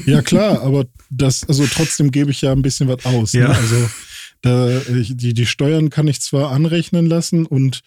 Ja, 0.06 0.22
klar, 0.22 0.62
aber 0.62 0.86
das, 1.10 1.48
also 1.48 1.66
trotzdem 1.66 2.12
gebe 2.12 2.32
ich 2.32 2.42
ja 2.42 2.52
ein 2.52 2.62
bisschen 2.62 2.88
was 2.88 3.06
aus. 3.06 3.34
Ne? 3.34 3.42
Ja. 3.42 3.48
Ne? 3.48 3.56
Also 3.56 3.90
da, 4.42 4.80
die, 4.90 5.34
die 5.34 5.46
Steuern 5.46 5.90
kann 5.90 6.08
ich 6.08 6.22
zwar 6.22 6.52
anrechnen 6.52 7.08
lassen 7.08 7.46
und 7.46 7.82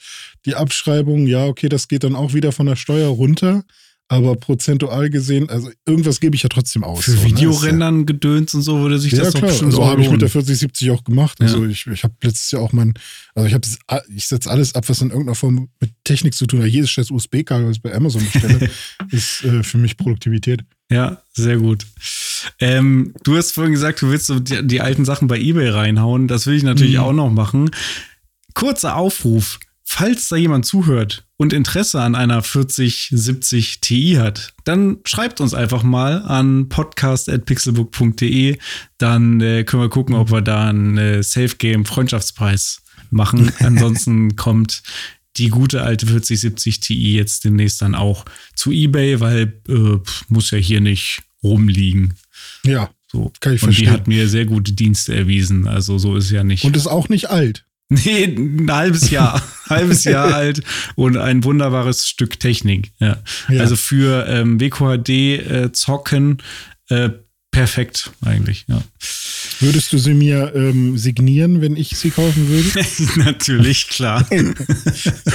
die 0.47 0.55
Abschreibung, 0.55 1.27
ja, 1.27 1.47
okay, 1.47 1.69
das 1.69 1.89
geht 1.89 2.05
dann 2.05 2.17
auch 2.17 2.35
wieder 2.35 2.51
von 2.51 2.67
der 2.67 2.77
Steuer 2.77 3.09
runter. 3.09 3.63
Aber 4.13 4.37
prozentual 4.37 5.09
gesehen, 5.09 5.49
also 5.49 5.71
irgendwas 5.87 6.21
gebe 6.21 6.37
ich 6.37 6.43
ja 6.43 6.51
trotzdem 6.51 6.85
aus. 6.85 7.07
Für 7.07 7.13
so? 7.13 7.25
Videorendern 7.25 8.01
ne? 8.01 8.05
gedöns 8.05 8.53
und 8.53 8.61
so 8.61 8.81
würde 8.81 8.99
sich 8.99 9.13
ja, 9.13 9.25
das 9.25 9.33
klar. 9.33 9.49
bestimmt 9.49 9.73
also 9.73 9.87
habe 9.87 10.03
ich 10.03 10.11
mit 10.11 10.21
der 10.21 10.29
4070 10.29 10.91
auch 10.91 11.03
gemacht. 11.03 11.41
Also 11.41 11.65
ja. 11.65 11.71
ich, 11.71 11.87
ich 11.87 12.05
habe 12.05 12.13
letztes 12.23 12.51
Jahr 12.51 12.61
auch 12.61 12.75
mein, 12.75 12.93
also 13.35 13.49
ich 13.49 13.55
habe 13.55 13.67
ich 14.15 14.27
setze 14.27 14.51
alles 14.51 14.75
ab, 14.75 14.87
was 14.87 15.01
in 15.01 15.09
irgendeiner 15.09 15.35
Form 15.35 15.71
mit 15.81 15.93
Technik 16.05 16.35
zu 16.35 16.45
tun 16.45 16.61
hat. 16.61 16.69
Jedes 16.69 16.91
scheiß 16.91 17.11
USB-Kabel, 17.11 17.67
was 17.67 17.77
ich 17.77 17.83
bei 17.83 17.95
Amazon 17.95 18.23
bestelle, 18.23 18.69
ist 19.11 19.45
äh, 19.45 19.63
für 19.63 19.79
mich 19.79 19.97
Produktivität. 19.97 20.61
Ja, 20.91 21.23
sehr 21.33 21.57
gut. 21.57 21.87
Ähm, 22.61 23.15
du 23.25 23.35
hast 23.39 23.53
vorhin 23.53 23.73
gesagt, 23.73 24.03
du 24.03 24.11
willst 24.11 24.27
so 24.27 24.41
die, 24.41 24.67
die, 24.67 24.83
alten 24.83 25.07
Sachen 25.07 25.27
bei 25.27 25.39
eBay 25.39 25.71
reinhauen. 25.71 26.29
Das 26.29 26.47
will 26.47 26.55
ich 26.55 26.65
natürlich 26.65 26.97
mhm. 26.97 27.03
auch 27.03 27.13
noch 27.15 27.31
machen. 27.31 27.71
Kurzer 28.53 28.95
Aufruf. 28.97 29.59
Falls 29.85 30.29
da 30.29 30.37
jemand 30.37 30.65
zuhört 30.65 31.25
und 31.37 31.53
Interesse 31.53 32.01
an 32.01 32.15
einer 32.15 32.43
4070 32.43 33.81
Ti 33.81 34.15
hat, 34.15 34.55
dann 34.65 34.99
schreibt 35.05 35.41
uns 35.41 35.55
einfach 35.55 35.83
mal 35.83 36.23
an 36.23 36.69
podcast.pixelbook.de. 36.69 38.59
Dann 38.99 39.41
äh, 39.41 39.65
können 39.65 39.83
wir 39.83 39.91
gucken, 39.91 40.15
ob 40.15 40.31
wir 40.31 40.41
da 40.41 40.69
einen 40.69 40.97
äh, 40.99 41.23
Safe 41.23 41.57
Game 41.57 41.85
Freundschaftspreis 41.85 42.83
machen. 43.11 43.53
Ansonsten 43.59 44.37
kommt 44.37 44.83
die 45.37 45.49
gute 45.49 45.83
alte 45.83 46.07
4070 46.07 46.81
Ti 46.81 47.17
jetzt 47.17 47.45
demnächst 47.45 47.83
dann 47.83 47.95
auch 47.95 48.25
zu 48.55 48.71
eBay, 48.71 49.21
weil 49.21 49.61
äh, 49.69 49.99
muss 50.29 50.51
ja 50.51 50.59
hier 50.59 50.81
nicht 50.81 51.23
rumliegen. 51.43 52.15
Ja, 52.65 52.91
so. 53.11 53.33
kann 53.41 53.55
ich 53.55 53.63
Und 53.63 53.67
verstehen. 53.67 53.89
Und 53.89 53.95
die 53.95 54.01
hat 54.01 54.07
mir 54.09 54.29
sehr 54.29 54.47
gute 54.47 54.73
Dienste 54.73 55.15
erwiesen. 55.15 55.67
Also 55.67 55.99
so 55.99 56.17
ist 56.17 56.31
ja 56.31 56.45
nicht. 56.45 56.65
Und 56.65 56.77
ist 56.77 56.87
auch 56.87 57.09
nicht 57.09 57.31
alt. 57.31 57.65
Nee, 58.05 58.25
ein 58.25 58.73
halbes 58.73 59.11
Jahr. 59.11 59.43
halbes 59.69 60.05
Jahr 60.05 60.35
alt 60.35 60.63
und 60.95 61.19
ein 61.19 61.45
wunderbares 61.45 62.07
Stück 62.07 62.41
Technik. 62.41 62.93
Ja. 62.99 63.19
ja. 63.51 63.61
Also 63.61 63.77
für 63.77 64.27
ähm, 64.29 64.59
WQHD 64.59 65.09
äh, 65.09 65.73
zocken 65.73 66.39
äh, 66.89 67.11
perfekt 67.51 68.11
eigentlich, 68.25 68.65
ja. 68.69 68.83
Würdest 69.61 69.93
du 69.93 69.99
sie 69.99 70.15
mir 70.15 70.53
ähm, 70.57 70.99
signieren, 70.99 71.61
wenn 71.61 71.77
ich 71.77 71.91
sie 71.91 72.11
kaufen 72.11 72.49
würde? 72.49 72.85
Natürlich, 73.17 73.89
klar. 73.89 74.27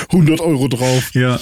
100 0.10 0.42
Euro 0.42 0.68
drauf. 0.68 1.14
Ja. 1.14 1.40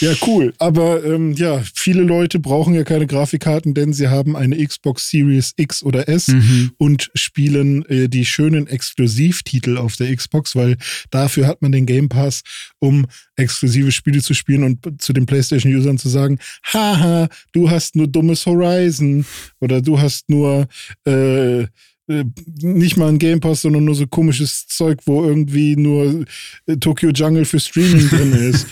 Ja, 0.00 0.14
cool. 0.26 0.54
Aber 0.58 1.04
ähm, 1.04 1.32
ja, 1.32 1.62
viele 1.74 2.02
Leute 2.02 2.38
brauchen 2.38 2.74
ja 2.74 2.84
keine 2.84 3.06
Grafikkarten, 3.06 3.74
denn 3.74 3.92
sie 3.92 4.08
haben 4.08 4.36
eine 4.36 4.64
Xbox 4.64 5.10
Series 5.10 5.54
X 5.56 5.82
oder 5.82 6.08
S 6.08 6.28
mhm. 6.28 6.72
und 6.78 7.10
spielen 7.14 7.84
äh, 7.86 8.08
die 8.08 8.24
schönen 8.24 8.68
Exklusivtitel 8.68 9.76
auf 9.76 9.96
der 9.96 10.14
Xbox, 10.14 10.54
weil 10.54 10.76
dafür 11.10 11.46
hat 11.46 11.62
man 11.62 11.72
den 11.72 11.86
Game 11.86 12.08
Pass, 12.08 12.42
um 12.78 13.06
exklusive 13.36 13.90
Spiele 13.90 14.22
zu 14.22 14.34
spielen 14.34 14.62
und 14.62 15.02
zu 15.02 15.12
den 15.12 15.26
PlayStation-Usern 15.26 15.98
zu 15.98 16.08
sagen, 16.08 16.38
haha, 16.72 17.28
du 17.52 17.70
hast 17.70 17.96
nur 17.96 18.06
dummes 18.06 18.46
Horizon 18.46 19.24
oder 19.60 19.82
du 19.82 20.00
hast 20.00 20.28
nur 20.30 20.68
äh, 21.06 21.62
äh 21.62 21.68
nicht 22.62 22.96
mal 22.96 23.08
ein 23.08 23.18
Game 23.18 23.40
Pass, 23.40 23.62
sondern 23.62 23.84
nur 23.84 23.94
so 23.94 24.06
komisches 24.06 24.66
Zeug, 24.68 25.00
wo 25.06 25.24
irgendwie 25.24 25.76
nur 25.76 26.24
äh, 26.66 26.76
Tokyo 26.76 27.10
Jungle 27.10 27.44
für 27.44 27.60
Streaming 27.60 28.08
drin 28.08 28.32
ist. 28.50 28.66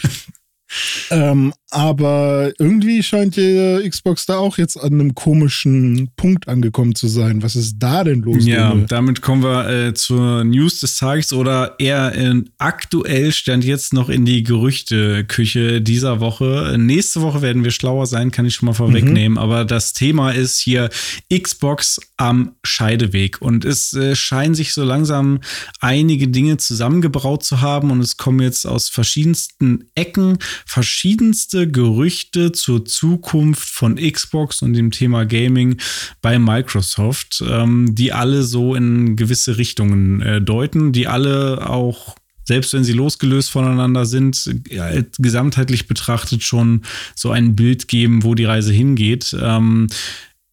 Ähm, 1.11 1.53
aber 1.77 2.53
irgendwie 2.59 3.03
scheint 3.03 3.37
die 3.37 3.87
Xbox 3.87 4.25
da 4.25 4.39
auch 4.39 4.57
jetzt 4.57 4.81
an 4.81 4.95
einem 4.95 5.15
komischen 5.15 6.09
Punkt 6.17 6.49
angekommen 6.49 6.95
zu 6.95 7.07
sein. 7.07 7.43
Was 7.43 7.55
ist 7.55 7.77
da 7.79 8.03
denn 8.03 8.23
los? 8.23 8.47
Ja, 8.47 8.71
Junge? 8.71 8.87
damit 8.87 9.21
kommen 9.21 9.43
wir 9.43 9.69
äh, 9.69 9.93
zur 9.93 10.43
News 10.45 10.81
des 10.81 10.97
Tages 10.97 11.35
oder 11.35 11.75
eher 11.79 12.13
in, 12.13 12.49
aktuell 12.57 13.31
stand 13.31 13.63
jetzt 13.63 13.93
noch 13.93 14.09
in 14.09 14.25
die 14.25 14.43
Gerüchteküche 14.43 15.83
dieser 15.83 16.19
Woche. 16.21 16.77
Nächste 16.79 17.21
Woche 17.21 17.43
werden 17.43 17.63
wir 17.63 17.73
schlauer 17.73 18.07
sein, 18.07 18.31
kann 18.31 18.47
ich 18.47 18.55
schon 18.55 18.69
mal 18.69 18.73
vorwegnehmen. 18.73 19.33
Mhm. 19.33 19.39
Aber 19.39 19.67
das 19.67 19.93
Thema 19.93 20.31
ist 20.31 20.59
hier 20.59 20.89
Xbox 21.31 22.01
am 22.17 22.53
Scheideweg 22.65 23.43
und 23.43 23.67
es 23.67 23.93
äh, 23.93 24.17
scheinen 24.17 24.55
sich 24.55 24.73
so 24.73 24.83
langsam 24.83 25.41
einige 25.81 26.29
Dinge 26.29 26.57
zusammengebraut 26.57 27.45
zu 27.45 27.61
haben 27.61 27.91
und 27.91 28.01
es 28.01 28.17
kommen 28.17 28.41
jetzt 28.41 28.67
aus 28.67 28.89
verschiedensten 28.89 29.85
Ecken 29.95 30.39
verschiedenste 30.65 31.66
Gerüchte 31.71 32.53
zur 32.53 32.85
Zukunft 32.85 33.69
von 33.69 33.97
Xbox 33.97 34.63
und 34.63 34.75
dem 34.75 34.91
Thema 34.91 35.25
Gaming 35.25 35.79
bei 36.23 36.39
Microsoft, 36.39 37.43
ähm, 37.47 37.95
die 37.95 38.13
alle 38.13 38.43
so 38.43 38.75
in 38.75 39.17
gewisse 39.17 39.59
Richtungen 39.59 40.21
äh, 40.23 40.41
deuten, 40.41 40.93
die 40.93 41.07
alle 41.07 41.69
auch 41.69 42.17
selbst 42.47 42.73
wenn 42.75 42.85
sie 42.85 42.93
losgelöst 42.93 43.51
voneinander 43.51 44.07
sind, 44.07 44.49
ja, 44.71 44.89
gesamtheitlich 45.19 45.89
betrachtet 45.89 46.45
schon 46.45 46.85
so 47.17 47.33
ein 47.33 47.57
Bild 47.57 47.89
geben, 47.89 48.23
wo 48.23 48.37
die 48.37 48.45
Reise 48.45 48.73
hingeht. 48.73 49.37
Ähm, 49.41 49.89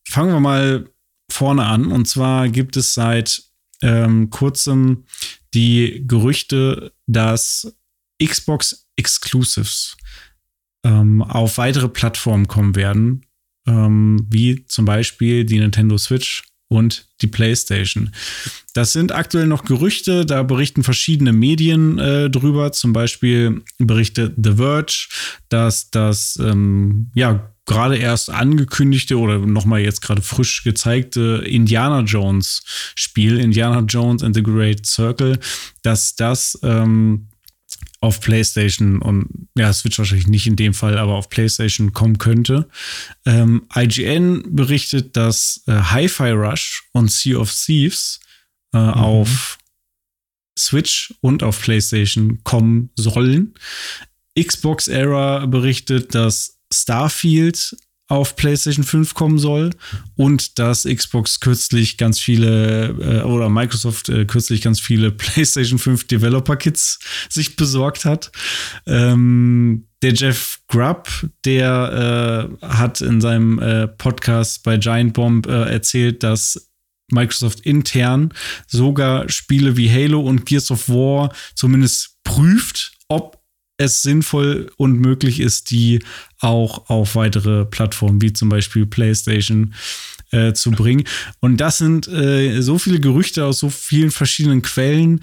fangen 0.03 0.33
wir 0.33 0.39
mal 0.39 0.89
vorne 1.29 1.65
an. 1.65 1.91
Und 1.91 2.07
zwar 2.07 2.49
gibt 2.49 2.77
es 2.77 2.95
seit 2.95 3.43
ähm, 3.81 4.31
kurzem 4.31 5.05
die 5.53 6.03
Gerüchte, 6.07 6.93
dass 7.05 7.75
Xbox 8.23 8.87
Exclusives 8.95 9.95
ähm, 10.83 11.21
auf 11.21 11.57
weitere 11.57 11.87
Plattformen 11.87 12.47
kommen 12.47 12.75
werden, 12.75 13.25
ähm, 13.67 14.25
wie 14.29 14.65
zum 14.65 14.85
Beispiel 14.85 15.45
die 15.45 15.59
Nintendo 15.59 15.97
Switch 15.97 16.43
und 16.67 17.07
die 17.21 17.27
PlayStation. 17.27 18.11
Das 18.73 18.93
sind 18.93 19.11
aktuell 19.11 19.45
noch 19.45 19.65
Gerüchte, 19.65 20.25
da 20.25 20.43
berichten 20.43 20.83
verschiedene 20.83 21.31
Medien 21.31 21.99
äh, 21.99 22.29
drüber. 22.29 22.71
Zum 22.71 22.93
Beispiel 22.93 23.61
berichtet 23.77 24.33
The 24.43 24.53
Verge, 24.53 25.07
dass 25.49 25.91
das 25.91 26.37
ähm, 26.41 27.11
ja 27.13 27.53
gerade 27.65 27.97
erst 27.97 28.29
angekündigte 28.29 29.17
oder 29.17 29.39
nochmal 29.39 29.81
jetzt 29.81 30.01
gerade 30.01 30.21
frisch 30.21 30.63
gezeigte 30.63 31.43
Indiana 31.45 32.01
Jones 32.01 32.63
Spiel, 32.95 33.39
Indiana 33.39 33.81
Jones 33.81 34.23
and 34.23 34.35
the 34.35 34.43
Great 34.43 34.85
Circle, 34.85 35.39
dass 35.81 36.15
das 36.15 36.59
ähm, 36.63 37.29
auf 38.03 38.19
PlayStation 38.19 39.01
und 39.01 39.47
ja, 39.57 39.71
Switch 39.71 39.97
wahrscheinlich 39.97 40.27
nicht 40.27 40.45
in 40.45 40.57
dem 40.57 40.73
Fall, 40.73 40.97
aber 40.97 41.13
auf 41.13 41.29
PlayStation 41.29 41.93
kommen 41.93 42.17
könnte. 42.17 42.67
Ähm, 43.25 43.65
IGN 43.73 44.43
berichtet, 44.53 45.15
dass 45.15 45.63
äh, 45.67 45.71
Hi-Fi 45.71 46.31
Rush 46.31 46.83
und 46.91 47.09
Sea 47.09 47.37
of 47.37 47.53
Thieves 47.53 48.19
äh, 48.73 48.77
mhm. 48.77 48.89
auf 48.89 49.57
Switch 50.59 51.13
und 51.21 51.43
auf 51.43 51.61
PlayStation 51.61 52.43
kommen 52.43 52.89
sollen. 52.97 53.53
Xbox 54.37 54.89
Era 54.89 55.45
berichtet, 55.45 56.13
dass 56.13 56.59
Starfield 56.73 57.77
auf 58.07 58.35
PlayStation 58.35 58.83
5 58.83 59.13
kommen 59.13 59.39
soll 59.39 59.71
und 60.15 60.59
dass 60.59 60.83
Xbox 60.83 61.39
kürzlich 61.39 61.97
ganz 61.97 62.19
viele 62.19 62.89
äh, 62.89 63.21
oder 63.23 63.49
Microsoft 63.49 64.09
äh, 64.09 64.25
kürzlich 64.25 64.61
ganz 64.61 64.79
viele 64.79 65.11
PlayStation 65.11 65.79
5 65.79 66.07
Developer 66.07 66.57
Kits 66.57 66.99
sich 67.29 67.55
besorgt 67.55 68.05
hat. 68.05 68.31
Ähm, 68.85 69.87
der 70.01 70.13
Jeff 70.13 70.59
Grubb, 70.67 71.09
der 71.45 72.49
äh, 72.61 72.65
hat 72.65 72.99
in 72.99 73.21
seinem 73.21 73.59
äh, 73.59 73.87
Podcast 73.87 74.63
bei 74.63 74.77
Giant 74.77 75.13
Bomb 75.13 75.47
äh, 75.47 75.71
erzählt, 75.71 76.23
dass 76.23 76.69
Microsoft 77.09 77.61
intern 77.61 78.33
sogar 78.67 79.29
Spiele 79.29 79.77
wie 79.77 79.89
Halo 79.89 80.19
und 80.19 80.45
Gears 80.45 80.71
of 80.71 80.89
War 80.89 81.33
zumindest 81.55 82.17
prüft, 82.23 82.93
ob 83.07 83.42
es 83.77 84.01
sinnvoll 84.01 84.71
und 84.77 84.99
möglich 84.99 85.39
ist, 85.39 85.71
die 85.71 86.03
auch 86.39 86.89
auf 86.89 87.15
weitere 87.15 87.65
Plattformen 87.65 88.21
wie 88.21 88.33
zum 88.33 88.49
Beispiel 88.49 88.85
PlayStation 88.85 89.73
äh, 90.31 90.53
zu 90.53 90.71
bringen. 90.71 91.03
Und 91.39 91.57
das 91.57 91.77
sind 91.77 92.07
äh, 92.07 92.61
so 92.61 92.77
viele 92.77 92.99
Gerüchte 92.99 93.45
aus 93.45 93.59
so 93.59 93.69
vielen 93.69 94.11
verschiedenen 94.11 94.61
Quellen. 94.61 95.21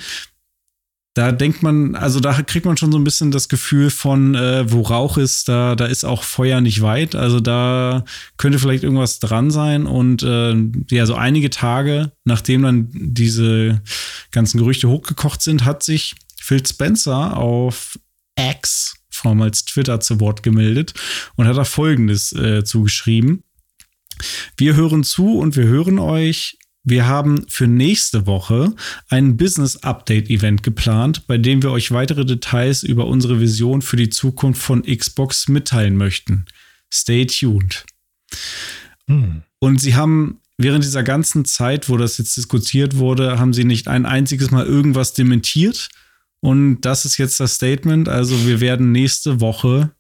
Da 1.14 1.32
denkt 1.32 1.62
man, 1.64 1.96
also 1.96 2.20
da 2.20 2.40
kriegt 2.42 2.66
man 2.66 2.76
schon 2.76 2.92
so 2.92 2.98
ein 2.98 3.04
bisschen 3.04 3.32
das 3.32 3.48
Gefühl 3.48 3.90
von, 3.90 4.36
äh, 4.36 4.70
wo 4.70 4.82
Rauch 4.82 5.18
ist, 5.18 5.48
da, 5.48 5.74
da 5.74 5.86
ist 5.86 6.04
auch 6.04 6.22
Feuer 6.22 6.60
nicht 6.60 6.82
weit. 6.82 7.16
Also 7.16 7.40
da 7.40 8.04
könnte 8.36 8.60
vielleicht 8.60 8.84
irgendwas 8.84 9.18
dran 9.18 9.50
sein. 9.50 9.86
Und 9.86 10.22
äh, 10.22 10.54
ja, 10.90 11.06
so 11.06 11.16
einige 11.16 11.50
Tage, 11.50 12.12
nachdem 12.24 12.62
dann 12.62 12.88
diese 12.92 13.82
ganzen 14.30 14.58
Gerüchte 14.58 14.88
hochgekocht 14.88 15.42
sind, 15.42 15.64
hat 15.64 15.82
sich 15.82 16.14
Phil 16.40 16.64
Spencer 16.64 17.36
auf 17.36 17.98
X, 18.40 18.96
vormals 19.11 19.64
Twitter, 19.64 20.00
zu 20.00 20.20
Wort 20.20 20.42
gemeldet 20.42 20.94
und 21.37 21.46
hat 21.46 21.57
da 21.57 21.64
Folgendes 21.64 22.33
äh, 22.33 22.64
zugeschrieben. 22.64 23.44
Wir 24.57 24.76
hören 24.76 25.05
zu 25.05 25.38
und 25.38 25.57
wir 25.57 25.64
hören 25.64 25.98
euch. 25.98 26.59
Wir 26.83 27.07
haben 27.07 27.44
für 27.48 27.66
nächste 27.66 28.26
Woche 28.26 28.74
ein 29.09 29.37
Business 29.37 29.76
Update 29.76 30.31
Event 30.31 30.62
geplant, 30.62 31.26
bei 31.26 31.37
dem 31.37 31.62
wir 31.62 31.70
euch 31.70 31.90
weitere 31.90 32.24
Details 32.24 32.83
über 32.83 33.07
unsere 33.07 33.38
Vision 33.38 33.83
für 33.83 33.96
die 33.96 34.09
Zukunft 34.09 34.62
von 34.62 34.83
Xbox 34.83 35.48
mitteilen 35.48 35.96
möchten. 35.96 36.46
Stay 36.92 37.26
tuned. 37.26 37.85
Hm. 39.07 39.42
Und 39.59 39.81
sie 39.81 39.94
haben 39.94 40.40
während 40.57 40.85
dieser 40.85 41.03
ganzen 41.03 41.44
Zeit, 41.44 41.88
wo 41.88 41.98
das 41.98 42.16
jetzt 42.18 42.37
diskutiert 42.37 42.96
wurde, 42.96 43.38
haben 43.38 43.53
sie 43.53 43.64
nicht 43.64 43.88
ein 43.88 44.07
einziges 44.07 44.50
Mal 44.50 44.66
irgendwas 44.66 45.12
dementiert, 45.12 45.90
und 46.40 46.81
das 46.83 47.05
ist 47.05 47.18
jetzt 47.18 47.38
das 47.40 47.55
Statement. 47.55 48.09
Also 48.09 48.46
wir 48.46 48.61
werden 48.61 48.92
nächste 48.92 49.40
Woche 49.40 49.90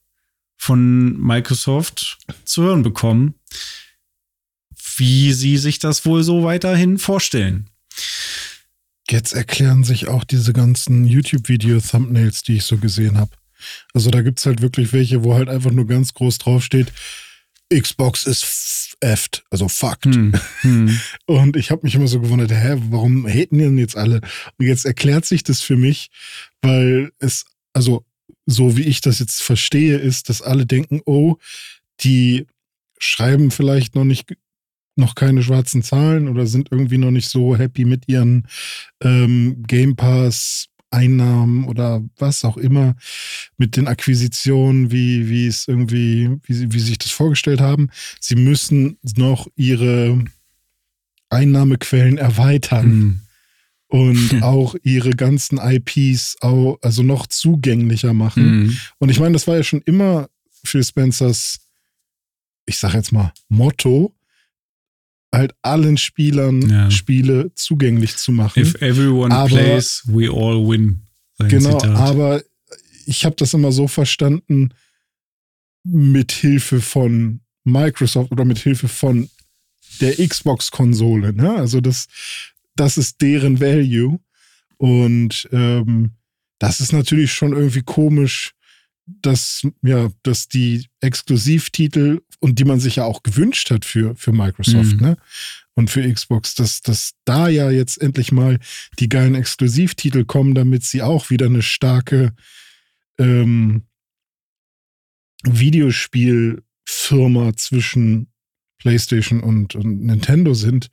von 0.56 1.18
Microsoft 1.20 2.18
zu 2.44 2.62
hören 2.62 2.82
bekommen, 2.82 3.34
wie 4.96 5.32
sie 5.32 5.56
sich 5.56 5.78
das 5.78 6.04
wohl 6.04 6.22
so 6.22 6.44
weiterhin 6.44 6.98
vorstellen. 6.98 7.68
Jetzt 9.08 9.32
erklären 9.32 9.84
sich 9.84 10.08
auch 10.08 10.24
diese 10.24 10.52
ganzen 10.52 11.04
YouTube-Video-Thumbnails, 11.04 12.42
die 12.42 12.56
ich 12.56 12.64
so 12.64 12.76
gesehen 12.76 13.18
habe. 13.18 13.32
Also 13.92 14.10
da 14.10 14.22
gibt 14.22 14.38
es 14.38 14.46
halt 14.46 14.62
wirklich 14.62 14.92
welche, 14.92 15.24
wo 15.24 15.34
halt 15.34 15.48
einfach 15.48 15.72
nur 15.72 15.86
ganz 15.86 16.14
groß 16.14 16.38
draufsteht, 16.38 16.92
Xbox 17.72 18.26
ist 18.26 18.44
effed, 19.00 19.42
also 19.50 19.68
fucked. 19.68 20.14
Hm, 20.14 20.32
hm. 20.60 21.00
Und 21.26 21.56
ich 21.56 21.70
habe 21.70 21.82
mich 21.84 21.94
immer 21.94 22.06
so 22.06 22.20
gewundert, 22.20 22.52
hä, 22.52 22.76
warum 22.90 23.26
haten 23.26 23.58
denn 23.58 23.78
jetzt 23.78 23.96
alle? 23.96 24.20
Und 24.58 24.66
jetzt 24.66 24.84
erklärt 24.84 25.24
sich 25.24 25.42
das 25.42 25.60
für 25.60 25.76
mich, 25.76 26.10
weil 26.62 27.10
es, 27.18 27.44
also 27.72 28.04
so 28.46 28.76
wie 28.76 28.82
ich 28.82 29.00
das 29.00 29.18
jetzt 29.18 29.42
verstehe, 29.42 29.96
ist, 29.96 30.28
dass 30.28 30.42
alle 30.42 30.66
denken, 30.66 31.00
oh, 31.06 31.36
die 32.00 32.46
schreiben 32.98 33.50
vielleicht 33.50 33.94
noch 33.94 34.04
nicht 34.04 34.34
noch 34.96 35.14
keine 35.14 35.42
schwarzen 35.42 35.82
Zahlen 35.82 36.28
oder 36.28 36.46
sind 36.46 36.68
irgendwie 36.70 36.98
noch 36.98 37.10
nicht 37.10 37.28
so 37.28 37.56
happy 37.56 37.84
mit 37.84 38.08
ihren 38.08 38.46
ähm, 39.02 39.62
Game 39.66 39.96
Pass 39.96 40.69
Einnahmen 40.90 41.64
oder 41.64 42.02
was 42.18 42.44
auch 42.44 42.56
immer 42.56 42.96
mit 43.56 43.76
den 43.76 43.88
Akquisitionen, 43.88 44.90
wie, 44.90 45.28
wie 45.28 45.46
es 45.46 45.68
irgendwie, 45.68 46.30
wie 46.42 46.52
sie, 46.52 46.72
wie 46.72 46.78
sie 46.78 46.86
sich 46.86 46.98
das 46.98 47.12
vorgestellt 47.12 47.60
haben. 47.60 47.90
Sie 48.20 48.34
müssen 48.34 48.98
noch 49.16 49.46
ihre 49.56 50.24
Einnahmequellen 51.28 52.18
erweitern. 52.18 52.88
Mhm. 52.88 53.20
Und 53.88 54.42
auch 54.42 54.76
ihre 54.84 55.10
ganzen 55.10 55.58
IPs 55.58 56.36
auch, 56.42 56.78
also 56.80 57.02
noch 57.02 57.26
zugänglicher 57.26 58.14
machen. 58.14 58.62
Mhm. 58.62 58.76
Und 58.98 59.08
ich 59.08 59.18
meine, 59.18 59.32
das 59.32 59.48
war 59.48 59.56
ja 59.56 59.64
schon 59.64 59.82
immer 59.82 60.28
Phil 60.62 60.84
Spencers, 60.84 61.58
ich 62.66 62.78
sag 62.78 62.94
jetzt 62.94 63.10
mal, 63.10 63.32
Motto, 63.48 64.14
halt 65.32 65.54
allen 65.62 65.96
Spielern 65.96 66.68
ja. 66.68 66.90
Spiele 66.90 67.52
zugänglich 67.54 68.16
zu 68.16 68.32
machen. 68.32 68.62
If 68.62 68.74
everyone 68.82 69.34
aber, 69.34 69.48
plays, 69.48 70.02
we 70.06 70.28
all 70.28 70.66
win. 70.68 71.02
Genau, 71.38 71.78
Zitat. 71.78 71.96
aber 71.96 72.42
ich 73.06 73.24
habe 73.24 73.36
das 73.36 73.54
immer 73.54 73.72
so 73.72 73.88
verstanden, 73.88 74.70
mit 75.84 76.32
Hilfe 76.32 76.80
von 76.80 77.40
Microsoft 77.64 78.30
oder 78.32 78.44
mit 78.44 78.58
Hilfe 78.58 78.88
von 78.88 79.28
der 80.00 80.16
Xbox-Konsole. 80.16 81.32
Ne? 81.32 81.54
Also 81.54 81.80
das, 81.80 82.06
das 82.76 82.96
ist 82.98 83.20
deren 83.20 83.60
Value. 83.60 84.20
Und 84.76 85.48
ähm, 85.52 86.12
das 86.58 86.80
ist 86.80 86.92
natürlich 86.92 87.32
schon 87.32 87.52
irgendwie 87.52 87.82
komisch, 87.82 88.52
dass, 89.22 89.66
ja, 89.82 90.10
dass 90.22 90.48
die 90.48 90.86
Exklusivtitel 91.00 92.20
und 92.40 92.58
die 92.58 92.64
man 92.64 92.80
sich 92.80 92.96
ja 92.96 93.04
auch 93.04 93.22
gewünscht 93.22 93.70
hat 93.70 93.84
für, 93.84 94.16
für 94.16 94.32
Microsoft, 94.32 94.96
mhm. 94.96 95.00
ne? 95.00 95.16
Und 95.74 95.88
für 95.88 96.12
Xbox, 96.12 96.56
dass, 96.56 96.82
dass 96.82 97.12
da 97.24 97.48
ja 97.48 97.70
jetzt 97.70 98.02
endlich 98.02 98.32
mal 98.32 98.58
die 98.98 99.08
geilen 99.08 99.34
Exklusivtitel 99.34 100.24
kommen, 100.24 100.54
damit 100.54 100.84
sie 100.84 101.00
auch 101.00 101.30
wieder 101.30 101.46
eine 101.46 101.62
starke 101.62 102.34
ähm, 103.18 103.84
Videospielfirma 105.44 107.56
zwischen 107.56 108.26
PlayStation 108.78 109.40
und, 109.40 109.74
und 109.74 110.02
Nintendo 110.02 110.54
sind, 110.54 110.90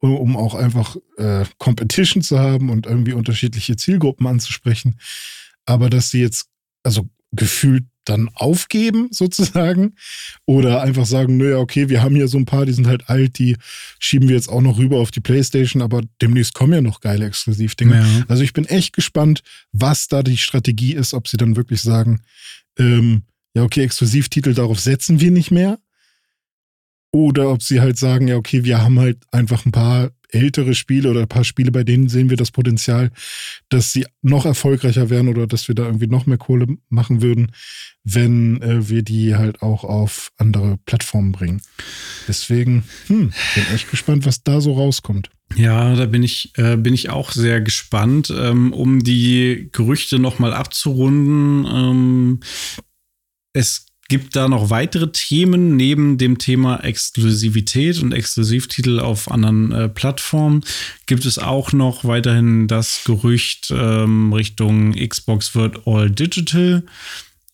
um, 0.00 0.36
auch 0.36 0.54
einfach 0.54 0.96
äh, 1.16 1.44
Competition 1.58 2.22
zu 2.22 2.38
haben 2.38 2.70
und 2.70 2.86
irgendwie 2.86 3.12
unterschiedliche 3.12 3.76
Zielgruppen 3.76 4.26
anzusprechen. 4.26 4.98
Aber 5.66 5.90
dass 5.90 6.10
sie 6.10 6.20
jetzt, 6.20 6.48
also 6.82 7.08
gefühlt 7.34 7.84
dann 8.04 8.28
aufgeben 8.34 9.08
sozusagen 9.12 9.94
oder 10.46 10.82
einfach 10.82 11.06
sagen, 11.06 11.36
naja, 11.36 11.58
okay, 11.58 11.88
wir 11.88 12.02
haben 12.02 12.14
hier 12.14 12.28
so 12.28 12.38
ein 12.38 12.44
paar, 12.44 12.66
die 12.66 12.72
sind 12.72 12.86
halt 12.86 13.08
alt, 13.08 13.38
die 13.38 13.56
schieben 13.98 14.28
wir 14.28 14.36
jetzt 14.36 14.48
auch 14.48 14.60
noch 14.60 14.78
rüber 14.78 14.98
auf 14.98 15.10
die 15.10 15.20
Playstation, 15.20 15.82
aber 15.82 16.02
demnächst 16.20 16.54
kommen 16.54 16.72
ja 16.72 16.80
noch 16.80 17.00
geile 17.00 17.26
Exklusivdinge. 17.26 17.96
Ja. 17.96 18.24
Also 18.28 18.42
ich 18.42 18.52
bin 18.52 18.66
echt 18.66 18.92
gespannt, 18.94 19.42
was 19.72 20.08
da 20.08 20.22
die 20.22 20.36
Strategie 20.36 20.94
ist, 20.94 21.14
ob 21.14 21.28
sie 21.28 21.36
dann 21.36 21.56
wirklich 21.56 21.80
sagen, 21.80 22.20
ähm, 22.78 23.22
ja, 23.54 23.62
okay, 23.62 23.82
Exklusivtitel, 23.82 24.52
darauf 24.52 24.80
setzen 24.80 25.20
wir 25.20 25.30
nicht 25.30 25.50
mehr. 25.50 25.78
Oder 27.12 27.50
ob 27.50 27.62
sie 27.62 27.80
halt 27.80 27.96
sagen, 27.96 28.26
ja, 28.26 28.36
okay, 28.36 28.64
wir 28.64 28.82
haben 28.82 28.98
halt 28.98 29.18
einfach 29.30 29.64
ein 29.64 29.70
paar 29.70 30.10
ältere 30.34 30.74
Spiele 30.74 31.10
oder 31.10 31.20
ein 31.20 31.28
paar 31.28 31.44
Spiele, 31.44 31.70
bei 31.70 31.84
denen 31.84 32.08
sehen 32.08 32.30
wir 32.30 32.36
das 32.36 32.50
Potenzial, 32.50 33.10
dass 33.68 33.92
sie 33.92 34.06
noch 34.22 34.44
erfolgreicher 34.44 35.10
wären 35.10 35.28
oder 35.28 35.46
dass 35.46 35.68
wir 35.68 35.74
da 35.74 35.84
irgendwie 35.84 36.08
noch 36.08 36.26
mehr 36.26 36.38
Kohle 36.38 36.66
machen 36.88 37.22
würden, 37.22 37.52
wenn 38.02 38.60
äh, 38.62 38.88
wir 38.88 39.02
die 39.02 39.36
halt 39.36 39.62
auch 39.62 39.84
auf 39.84 40.32
andere 40.36 40.78
Plattformen 40.84 41.32
bringen. 41.32 41.62
Deswegen, 42.28 42.84
hm, 43.06 43.32
bin 43.54 43.64
echt 43.74 43.90
gespannt, 43.90 44.26
was 44.26 44.42
da 44.42 44.60
so 44.60 44.74
rauskommt. 44.74 45.30
Ja, 45.56 45.94
da 45.94 46.06
bin 46.06 46.22
ich, 46.22 46.52
äh, 46.56 46.76
bin 46.76 46.94
ich 46.94 47.10
auch 47.10 47.30
sehr 47.30 47.60
gespannt. 47.60 48.32
Ähm, 48.36 48.72
um 48.72 49.04
die 49.04 49.68
Gerüchte 49.72 50.18
nochmal 50.18 50.52
abzurunden. 50.52 51.66
Ähm, 51.66 52.40
es 53.52 53.83
gibt 54.08 54.36
da 54.36 54.48
noch 54.48 54.70
weitere 54.70 55.10
Themen 55.12 55.76
neben 55.76 56.18
dem 56.18 56.38
Thema 56.38 56.84
Exklusivität 56.84 58.02
und 58.02 58.12
Exklusivtitel 58.12 59.00
auf 59.00 59.30
anderen 59.30 59.72
äh, 59.72 59.88
Plattformen. 59.88 60.62
Gibt 61.06 61.24
es 61.24 61.38
auch 61.38 61.72
noch 61.72 62.04
weiterhin 62.04 62.68
das 62.68 63.02
Gerücht 63.04 63.72
ähm, 63.74 64.32
Richtung 64.32 64.92
Xbox 64.92 65.54
wird 65.54 65.86
all 65.86 66.10
digital. 66.10 66.84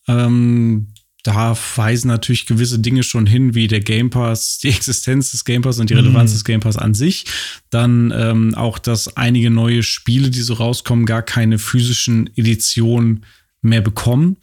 Ähm, 0.07 0.87
da 1.23 1.55
weisen 1.75 2.07
natürlich 2.07 2.47
gewisse 2.47 2.79
Dinge 2.79 3.03
schon 3.03 3.27
hin, 3.27 3.53
wie 3.53 3.67
der 3.67 3.79
Game 3.79 4.09
Pass, 4.09 4.57
die 4.57 4.69
Existenz 4.69 5.31
des 5.31 5.45
Game 5.45 5.61
Pass 5.61 5.79
und 5.79 5.89
die 5.89 5.93
Relevanz 5.93 6.31
mhm. 6.31 6.35
des 6.35 6.43
Game 6.43 6.59
Pass 6.61 6.77
an 6.77 6.93
sich. 6.93 7.25
Dann 7.69 8.11
ähm, 8.15 8.55
auch, 8.55 8.79
dass 8.79 9.15
einige 9.15 9.51
neue 9.51 9.83
Spiele, 9.83 10.31
die 10.31 10.41
so 10.41 10.55
rauskommen, 10.55 11.05
gar 11.05 11.21
keine 11.21 11.59
physischen 11.59 12.29
Editionen 12.35 13.25
mehr 13.61 13.81
bekommen. 13.81 14.37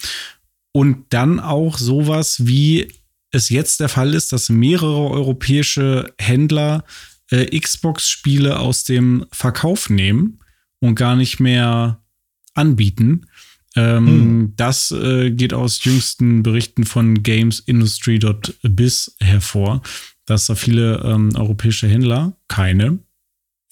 Und 0.72 1.06
dann 1.10 1.40
auch 1.40 1.78
sowas, 1.78 2.46
wie 2.46 2.92
es 3.30 3.48
jetzt 3.48 3.80
der 3.80 3.88
Fall 3.88 4.14
ist, 4.14 4.32
dass 4.32 4.48
mehrere 4.48 5.10
europäische 5.10 6.12
Händler 6.18 6.84
äh, 7.30 7.58
Xbox-Spiele 7.58 8.58
aus 8.58 8.84
dem 8.84 9.26
Verkauf 9.32 9.90
nehmen 9.90 10.40
und 10.80 10.94
gar 10.94 11.16
nicht 11.16 11.40
mehr 11.40 12.02
anbieten. 12.54 13.26
Ähm, 13.76 14.06
hm. 14.06 14.52
Das 14.56 14.90
äh, 14.90 15.30
geht 15.30 15.52
aus 15.52 15.84
jüngsten 15.84 16.42
Berichten 16.42 16.84
von 16.84 17.22
GamesIndustry.biz 17.22 19.16
hervor, 19.20 19.82
dass 20.24 20.46
da 20.46 20.54
viele 20.54 21.02
ähm, 21.04 21.34
europäische 21.34 21.86
Händler 21.86 22.36
keine 22.48 22.98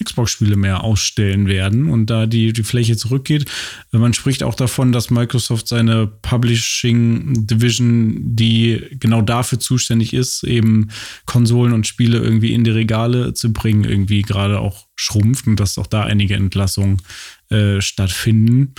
Xbox-Spiele 0.03 0.55
mehr 0.55 0.83
ausstellen 0.83 1.47
werden 1.47 1.89
und 1.89 2.07
da 2.07 2.27
die, 2.27 2.53
die 2.53 2.63
Fläche 2.63 2.97
zurückgeht. 2.97 3.45
Man 3.91 4.13
spricht 4.13 4.43
auch 4.43 4.53
davon, 4.53 4.91
dass 4.91 5.09
Microsoft 5.09 5.67
seine 5.67 6.07
Publishing 6.07 7.47
Division, 7.47 8.35
die 8.35 8.97
genau 8.99 9.21
dafür 9.21 9.59
zuständig 9.59 10.13
ist, 10.13 10.43
eben 10.43 10.89
Konsolen 11.25 11.73
und 11.73 11.87
Spiele 11.87 12.19
irgendwie 12.19 12.53
in 12.53 12.63
die 12.63 12.71
Regale 12.71 13.33
zu 13.33 13.51
bringen, 13.51 13.85
irgendwie 13.85 14.21
gerade 14.21 14.59
auch 14.59 14.87
schrumpft 14.95 15.47
und 15.47 15.59
dass 15.59 15.77
auch 15.77 15.87
da 15.87 16.03
einige 16.03 16.35
Entlassungen 16.35 17.01
äh, 17.49 17.81
stattfinden. 17.81 18.73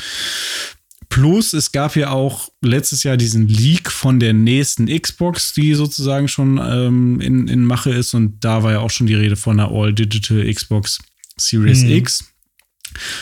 Plus, 1.09 1.55
es 1.55 1.73
gab 1.73 1.97
ja 1.97 2.11
auch 2.11 2.51
letztes 2.61 3.03
Jahr 3.03 3.17
diesen 3.17 3.49
Leak 3.49 3.91
von 3.91 4.21
der 4.21 4.35
nächsten 4.35 4.87
Xbox, 4.87 5.55
die 5.55 5.75
sozusagen 5.75 6.29
schon 6.29 6.61
ähm, 6.63 7.21
in, 7.21 7.49
in 7.49 7.65
Mache 7.65 7.91
ist. 7.91 8.15
Und 8.15 8.45
da 8.45 8.63
war 8.63 8.73
ja 8.73 8.81
auch 8.81 8.91
schon 8.91 9.07
die 9.07 9.15
Rede 9.15 9.37
von 9.37 9.59
einer 9.59 9.71
All-Digital 9.71 10.53
Xbox 10.53 10.99
Series 11.37 11.83
mhm. 11.83 11.91
X. 11.93 12.25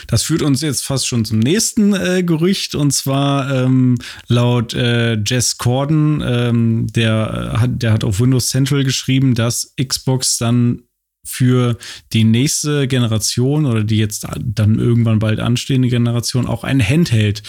Das 0.07 0.23
führt 0.23 0.43
uns 0.43 0.61
jetzt 0.63 0.85
fast 0.85 1.07
schon 1.07 1.25
zum 1.25 1.39
nächsten 1.39 1.93
äh, 1.93 2.23
Gerücht 2.23 2.75
und 2.75 2.93
zwar 2.93 3.53
ähm, 3.53 3.97
laut 4.29 4.75
äh, 4.75 5.15
Jess 5.25 5.59
Corden, 5.59 6.23
ähm, 6.25 6.87
der, 6.89 7.53
äh, 7.55 7.59
hat, 7.59 7.83
der 7.83 7.93
hat 7.93 8.05
auf 8.05 8.21
Windows 8.21 8.49
Central 8.49 8.85
geschrieben, 8.85 9.35
dass 9.35 9.75
Xbox 9.77 10.39
dann 10.39 10.83
für 11.27 11.77
die 12.13 12.25
nächste 12.25 12.89
Generation 12.89 13.67
oder 13.67 13.85
die 13.85 13.99
jetzt 13.99 14.27
dann 14.39 14.79
irgendwann 14.79 15.19
bald 15.19 15.41
anstehende 15.41 15.89
Generation 15.89 16.47
auch 16.47 16.65
ein 16.65 16.81
Handheld 16.81 17.43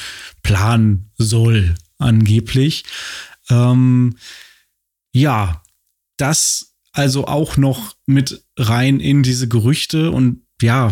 planen 0.43 1.11
soll, 1.17 1.75
angeblich. 1.97 2.83
Ähm, 3.49 4.17
ja, 5.13 5.61
das 6.17 6.73
also 6.91 7.27
auch 7.27 7.57
noch 7.57 7.95
mit 8.07 8.43
rein 8.57 8.99
in 8.99 9.21
diese 9.21 9.47
Gerüchte 9.47 10.11
und 10.11 10.41
ja, 10.61 10.91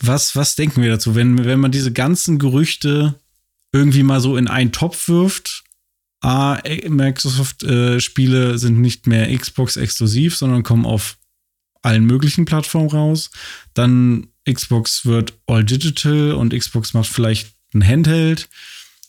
was, 0.00 0.34
was 0.34 0.56
denken 0.56 0.82
wir 0.82 0.90
dazu, 0.90 1.14
wenn, 1.14 1.44
wenn 1.44 1.60
man 1.60 1.70
diese 1.70 1.92
ganzen 1.92 2.38
Gerüchte 2.38 3.20
irgendwie 3.72 4.02
mal 4.02 4.20
so 4.20 4.36
in 4.36 4.48
einen 4.48 4.72
Topf 4.72 5.08
wirft? 5.08 5.64
A, 6.22 6.58
Microsoft-Spiele 6.86 8.52
äh, 8.52 8.58
sind 8.58 8.80
nicht 8.80 9.06
mehr 9.06 9.36
Xbox 9.36 9.76
exklusiv, 9.76 10.36
sondern 10.36 10.62
kommen 10.62 10.84
auf 10.84 11.16
allen 11.82 12.04
möglichen 12.04 12.44
Plattformen 12.44 12.90
raus. 12.90 13.30
Dann 13.74 14.28
Xbox 14.50 15.06
wird 15.06 15.34
all 15.46 15.64
digital 15.64 16.32
und 16.32 16.54
Xbox 16.54 16.94
macht 16.94 17.08
vielleicht 17.08 17.52
ein 17.74 17.86
Handheld, 17.86 18.48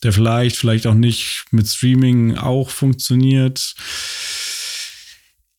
der 0.04 0.14
vielleicht, 0.14 0.56
vielleicht 0.56 0.88
auch 0.88 0.94
nicht 0.94 1.46
mit 1.52 1.68
Streaming 1.68 2.38
auch 2.38 2.70
funktioniert. 2.70 3.76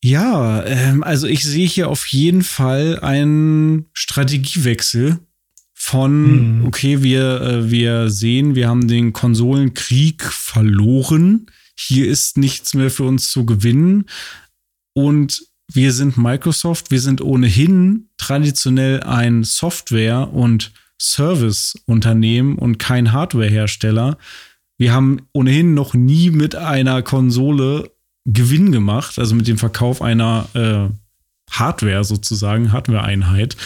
Ja, 0.03 0.65
ähm, 0.65 1.01
also 1.03 1.27
ich 1.27 1.43
sehe 1.43 1.67
hier 1.67 1.89
auf 1.89 2.05
jeden 2.07 2.43
Fall 2.43 2.99
einen 2.99 3.85
Strategiewechsel 3.93 5.19
von, 5.73 6.59
mhm. 6.59 6.65
okay, 6.65 7.03
wir, 7.03 7.41
äh, 7.41 7.71
wir 7.71 8.09
sehen, 8.09 8.55
wir 8.55 8.67
haben 8.67 8.87
den 8.87 9.13
Konsolenkrieg 9.13 10.23
verloren. 10.23 11.47
Hier 11.77 12.07
ist 12.07 12.37
nichts 12.37 12.73
mehr 12.73 12.91
für 12.91 13.03
uns 13.03 13.31
zu 13.31 13.45
gewinnen. 13.45 14.09
Und 14.93 15.41
wir 15.71 15.93
sind 15.93 16.17
Microsoft, 16.17 16.91
wir 16.91 16.99
sind 16.99 17.21
ohnehin 17.21 18.09
traditionell 18.17 19.01
ein 19.03 19.43
Software- 19.43 20.33
und 20.33 20.71
Service-Unternehmen 21.01 22.57
und 22.57 22.79
kein 22.79 23.11
Hardware-Hersteller. 23.11 24.17
Wir 24.77 24.93
haben 24.93 25.27
ohnehin 25.33 25.73
noch 25.73 25.93
nie 25.93 26.29
mit 26.29 26.55
einer 26.55 27.01
Konsole 27.01 27.91
Gewinn 28.25 28.71
gemacht, 28.71 29.19
also 29.19 29.35
mit 29.35 29.47
dem 29.47 29.57
Verkauf 29.57 30.01
einer 30.01 30.47
äh, 30.53 30.89
Hardware 31.51 32.03
sozusagen, 32.03 32.71
Hardware-Einheit, 32.71 33.57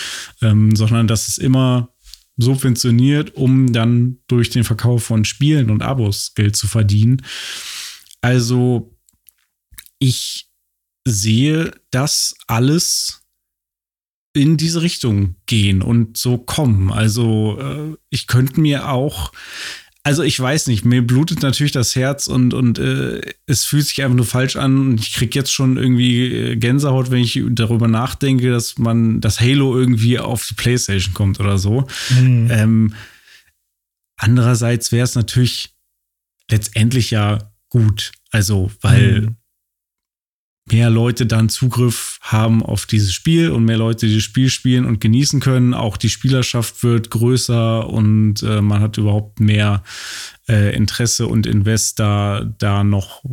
ähm, 0.42 0.76
sondern 0.76 1.08
das 1.08 1.28
ist 1.28 1.38
immer 1.38 1.90
subventioniert, 2.38 3.36
um 3.36 3.74
dann 3.74 4.18
durch 4.28 4.50
den 4.50 4.64
Verkauf 4.64 5.04
von 5.04 5.26
Spielen 5.26 5.70
und 5.70 5.82
Abos 5.82 6.34
Geld 6.36 6.56
zu 6.56 6.68
verdienen. 6.68 7.24
Also 8.22 8.96
ich 10.00 10.48
sehe 11.10 11.72
das 11.92 12.36
alles 12.48 13.22
in 14.38 14.58
diese 14.58 14.82
Richtung 14.82 15.36
gehen 15.46 15.82
und 15.82 16.18
so 16.18 16.38
kommen. 16.38 16.92
Also 16.92 17.60
äh, 17.60 17.98
ich 18.10 18.28
könnte 18.28 18.62
mir 18.62 18.90
auch, 18.90 19.32
also 20.04 20.22
ich 20.22 20.40
weiß 20.40 20.68
nicht, 20.68 20.86
mir 20.86 21.06
blutet 21.06 21.42
natürlich 21.42 21.72
das 21.72 21.96
Herz 21.96 22.28
und, 22.28 22.54
und 22.54 22.78
äh, 22.78 23.22
es 23.48 23.66
fühlt 23.66 23.86
sich 23.86 24.04
einfach 24.04 24.16
nur 24.16 24.26
falsch 24.26 24.56
an 24.56 24.78
und 24.80 25.00
ich 25.00 25.14
kriege 25.14 25.38
jetzt 25.38 25.52
schon 25.52 25.78
irgendwie 25.78 26.34
äh, 26.34 26.56
Gänsehaut, 26.56 27.10
wenn 27.10 27.24
ich 27.24 27.42
darüber 27.50 27.88
nachdenke, 27.88 28.52
dass 28.52 28.78
man, 28.78 29.22
dass 29.22 29.42
Halo 29.42 29.78
irgendwie 29.78 30.20
auf 30.20 30.46
die 30.46 30.54
Playstation 30.54 31.14
kommt 31.14 31.40
oder 31.40 31.58
so. 31.58 31.88
Mhm. 32.12 32.48
Ähm, 32.52 32.94
andererseits 34.18 34.92
wäre 34.92 35.06
es 35.06 35.16
natürlich 35.16 35.76
letztendlich 36.50 37.12
ja 37.12 37.52
gut. 37.70 38.12
Also, 38.30 38.72
weil 38.82 39.22
mhm 39.22 39.37
mehr 40.72 40.90
Leute 40.90 41.26
dann 41.26 41.50
Zugriff 41.50 42.20
haben 42.22 42.64
auf 42.64 42.86
dieses 42.86 43.14
Spiel 43.14 43.52
und 43.52 43.66
mehr 43.66 43.78
Leute 43.78 44.08
dieses 44.08 44.24
Spiel 44.24 44.50
spielen 44.50 44.86
und 44.86 45.00
genießen 45.02 45.40
können. 45.40 45.74
Auch 45.74 45.98
die 45.98 46.10
Spielerschaft 46.10 46.84
wird 46.84 47.10
größer 47.10 47.90
und 47.90 48.44
äh, 48.44 48.62
man 48.62 48.82
hat 48.82 48.98
überhaupt 48.98 49.40
mehr 49.40 49.84
äh, 50.48 50.76
Interesse 50.76 51.28
und 51.28 51.46
Invest 51.46 52.00
da, 52.00 52.44
da 52.58 52.84
noch 52.84 53.24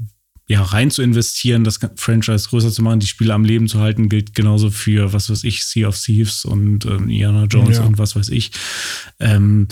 ja, 0.46 0.62
rein 0.62 0.90
zu 0.90 1.02
investieren, 1.02 1.64
das 1.64 1.80
Franchise 1.96 2.48
größer 2.48 2.70
zu 2.70 2.82
machen, 2.82 3.00
die 3.00 3.06
Spiele 3.06 3.32
am 3.32 3.44
Leben 3.44 3.66
zu 3.66 3.80
halten, 3.80 4.10
gilt 4.10 4.34
genauso 4.34 4.70
für, 4.70 5.12
was 5.12 5.30
weiß 5.30 5.44
ich, 5.44 5.64
Sea 5.64 5.88
of 5.88 5.98
Thieves 5.98 6.44
und 6.44 6.84
äh, 6.84 6.96
Indiana 6.96 7.44
Jones 7.44 7.78
ja. 7.78 7.84
und 7.84 7.98
was 7.98 8.14
weiß 8.14 8.28
ich. 8.28 8.50
Ähm, 9.20 9.68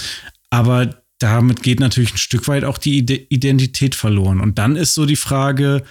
aber 0.48 1.02
damit 1.18 1.62
geht 1.62 1.78
natürlich 1.78 2.14
ein 2.14 2.18
Stück 2.18 2.48
weit 2.48 2.64
auch 2.64 2.78
die 2.78 2.98
Identität 2.98 3.94
verloren. 3.94 4.40
Und 4.40 4.58
dann 4.58 4.76
ist 4.76 4.94
so 4.94 5.06
die 5.06 5.16
Frage, 5.16 5.84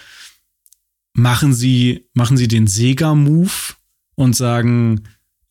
machen 1.14 1.52
sie, 1.52 2.08
machen 2.14 2.36
sie 2.36 2.48
den 2.48 2.66
Sega-Move 2.66 3.74
und 4.14 4.36
sagen, 4.36 5.02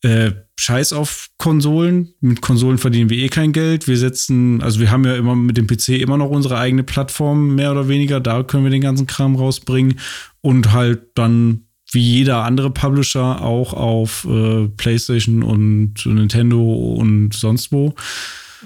äh, 0.02 0.32
Scheiß 0.56 0.92
auf 0.92 1.28
Konsolen. 1.38 2.14
Mit 2.20 2.40
Konsolen 2.40 2.78
verdienen 2.78 3.10
wir 3.10 3.18
eh 3.18 3.28
kein 3.28 3.52
Geld. 3.52 3.88
Wir 3.88 3.96
setzen, 3.96 4.62
also 4.62 4.80
wir 4.80 4.90
haben 4.90 5.04
ja 5.04 5.16
immer 5.16 5.34
mit 5.34 5.56
dem 5.56 5.66
PC 5.66 6.00
immer 6.00 6.16
noch 6.16 6.30
unsere 6.30 6.58
eigene 6.58 6.82
Plattform, 6.82 7.54
mehr 7.54 7.72
oder 7.72 7.88
weniger. 7.88 8.20
Da 8.20 8.42
können 8.42 8.64
wir 8.64 8.70
den 8.70 8.80
ganzen 8.80 9.06
Kram 9.06 9.36
rausbringen 9.36 9.98
und 10.40 10.72
halt 10.72 11.02
dann 11.14 11.66
wie 11.90 12.00
jeder 12.00 12.44
andere 12.44 12.70
Publisher 12.70 13.42
auch 13.42 13.74
auf 13.74 14.24
äh, 14.24 14.68
PlayStation 14.68 15.42
und 15.42 16.06
Nintendo 16.06 16.94
und 16.94 17.34
sonst 17.34 17.70
wo. 17.70 17.94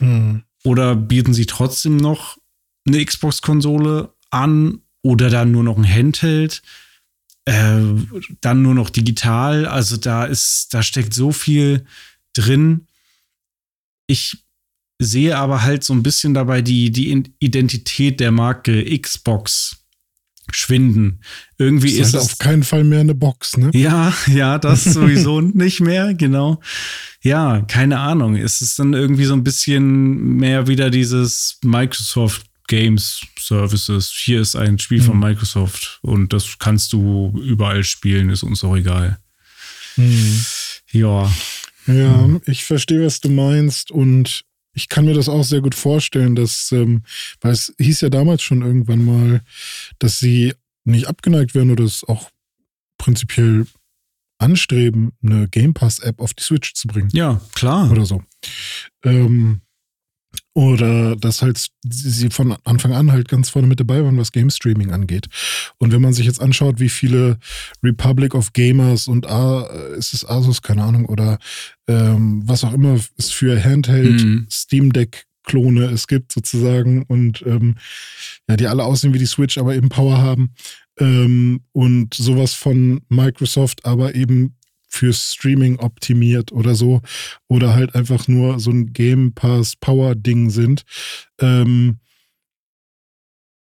Mhm. 0.01 0.43
Oder 0.65 0.97
bieten 0.97 1.35
sie 1.35 1.47
trotzdem 1.47 1.97
noch 1.97 2.37
eine 2.87 3.05
Xbox-Konsole 3.05 4.13
an 4.31 4.81
oder 5.03 5.31
dann 5.31 5.51
nur 5.51 5.63
noch 5.63 5.77
ein 5.77 5.89
Handheld, 5.89 6.63
äh, 7.47 7.81
dann 8.41 8.63
nur 8.63 8.75
noch 8.75 8.91
digital. 8.91 9.67
Also 9.67 9.97
da 9.97 10.25
ist, 10.25 10.75
da 10.75 10.83
steckt 10.83 11.15
so 11.15 11.33
viel 11.33 11.87
drin. 12.35 12.87
Ich 14.07 14.45
sehe 14.99 15.37
aber 15.37 15.63
halt 15.63 15.85
so 15.85 15.95
ein 15.95 16.03
bisschen 16.03 16.35
dabei 16.35 16.63
die, 16.63 16.91
die 16.91 17.25
Identität 17.39 18.21
der 18.21 18.33
Marke 18.33 18.85
Xbox 18.99 19.85
schwinden. 20.53 21.21
Irgendwie 21.59 21.91
ist, 21.91 22.09
ist 22.09 22.15
halt 22.15 22.25
es 22.25 22.33
auf 22.33 22.39
keinen 22.39 22.63
Fall 22.63 22.85
mehr 22.85 23.01
eine 23.01 23.15
Box, 23.15 23.57
ne? 23.57 23.71
Ja, 23.75 24.13
ja, 24.27 24.59
das 24.59 24.85
sowieso 24.85 25.41
nicht 25.41 25.81
mehr, 25.81 26.15
genau. 26.15 26.61
Ja, 27.23 27.63
keine 27.63 27.99
Ahnung. 27.99 28.37
Ist 28.37 28.63
es 28.63 28.77
dann 28.77 28.93
irgendwie 28.93 29.25
so 29.25 29.35
ein 29.35 29.45
bisschen 29.45 30.37
mehr 30.37 30.67
wieder 30.69 30.91
dieses 30.91 31.59
Microsoft 31.65 32.47
Games 32.67 33.23
Services. 33.39 34.11
Hier 34.11 34.41
ist 34.41 34.57
ein 34.57 34.79
Spiel 34.79 35.01
mhm. 35.01 35.05
von 35.05 35.19
Microsoft 35.19 35.99
und 36.03 36.33
das 36.33 36.59
kannst 36.59 36.93
du 36.93 37.33
überall 37.43 37.85
spielen, 37.85 38.31
ist 38.31 38.43
uns 38.43 38.65
auch 38.65 38.77
egal. 38.77 39.19
Mhm. 39.97 40.45
Ja. 40.93 41.33
Ja, 41.87 42.29
ich 42.47 42.65
verstehe, 42.65 43.05
was 43.07 43.21
du 43.21 43.29
meinst 43.29 43.91
und 43.91 44.43
ich 44.75 44.89
kann 44.89 45.05
mir 45.07 45.15
das 45.15 45.29
auch 45.29 45.45
sehr 45.45 45.61
gut 45.61 45.75
vorstellen, 45.75 46.35
dass, 46.35 46.71
ähm, 46.73 47.03
weil 47.41 47.53
es 47.53 47.73
hieß 47.79 48.03
ja 48.03 48.11
damals 48.11 48.43
schon 48.43 48.63
irgendwann 48.63 49.05
mal, 49.05 49.41
dass 49.99 50.19
sie 50.19 50.53
nicht 50.85 51.07
abgeneigt 51.07 51.55
werden 51.55 51.71
oder 51.71 51.85
es 51.85 52.05
auch 52.05 52.31
prinzipiell 52.99 53.67
anstreben, 54.39 55.13
eine 55.23 55.49
Game 55.49 55.75
Pass-App 55.75 56.21
auf 56.21 56.35
die 56.35 56.43
Switch 56.43 56.75
zu 56.75 56.89
bringen. 56.89 57.09
Ja, 57.13 57.41
klar. 57.55 57.91
Oder 57.91 58.05
so. 58.05 58.23
Ähm, 59.03 59.63
oder 60.57 61.17
dass 61.17 61.43
halt 61.43 61.67
sie 61.87 62.31
von 62.31 62.57
Anfang 62.65 62.95
an 62.95 63.13
halt 63.13 63.29
ganz 63.29 63.51
vorne 63.51 63.69
mit 63.69 63.79
dabei 63.79 64.03
waren, 64.03 64.17
was 64.17 64.33
Game 64.33 64.49
Streaming 64.49 64.91
angeht. 64.91 65.27
Und 65.77 65.93
wenn 65.93 66.01
man 66.01 66.15
sich 66.15 66.25
jetzt 66.25 66.41
anschaut, 66.41 66.81
wie 66.81 66.89
viele 66.89 67.39
Republic 67.83 68.35
of 68.35 68.55
Gamers 68.55 69.07
und 69.07 69.27
A, 69.27 69.67
ist 69.99 70.15
es 70.15 70.27
Asus, 70.27 70.63
keine 70.63 70.83
Ahnung, 70.83 71.05
oder 71.05 71.39
ähm, 71.89 72.41
was 72.47 72.65
auch 72.65 72.73
immer 72.73 72.99
es 73.19 73.31
für 73.31 73.63
Handheld 73.63 74.25
mhm. 74.25 74.47
Steam 74.51 74.95
Deck 74.95 75.27
Klone 75.43 75.85
es 75.85 76.07
gibt 76.07 76.33
sozusagen 76.33 77.03
und 77.03 77.45
ähm, 77.47 77.77
ja, 78.49 78.57
die 78.57 78.67
alle 78.67 78.85
aussehen 78.85 79.13
wie 79.13 79.19
die 79.19 79.27
Switch, 79.27 79.59
aber 79.59 79.75
eben 79.75 79.91
Power 79.91 80.17
haben. 80.17 80.55
Ähm, 80.99 81.61
und 81.73 82.15
sowas 82.15 82.55
von 82.55 83.03
Microsoft, 83.11 83.85
aber 83.85 84.15
eben 84.15 84.56
fürs 84.87 85.35
Streaming 85.35 85.79
optimiert 85.79 86.53
oder 86.53 86.75
so 86.75 87.03
oder 87.49 87.75
halt 87.75 87.95
einfach 87.95 88.29
nur 88.29 88.61
so 88.61 88.71
ein 88.71 88.93
Game 88.93 89.33
Pass 89.35 89.77
Power 89.77 90.15
Ding 90.15 90.51
sind. 90.51 90.83
Ähm, 91.41 91.99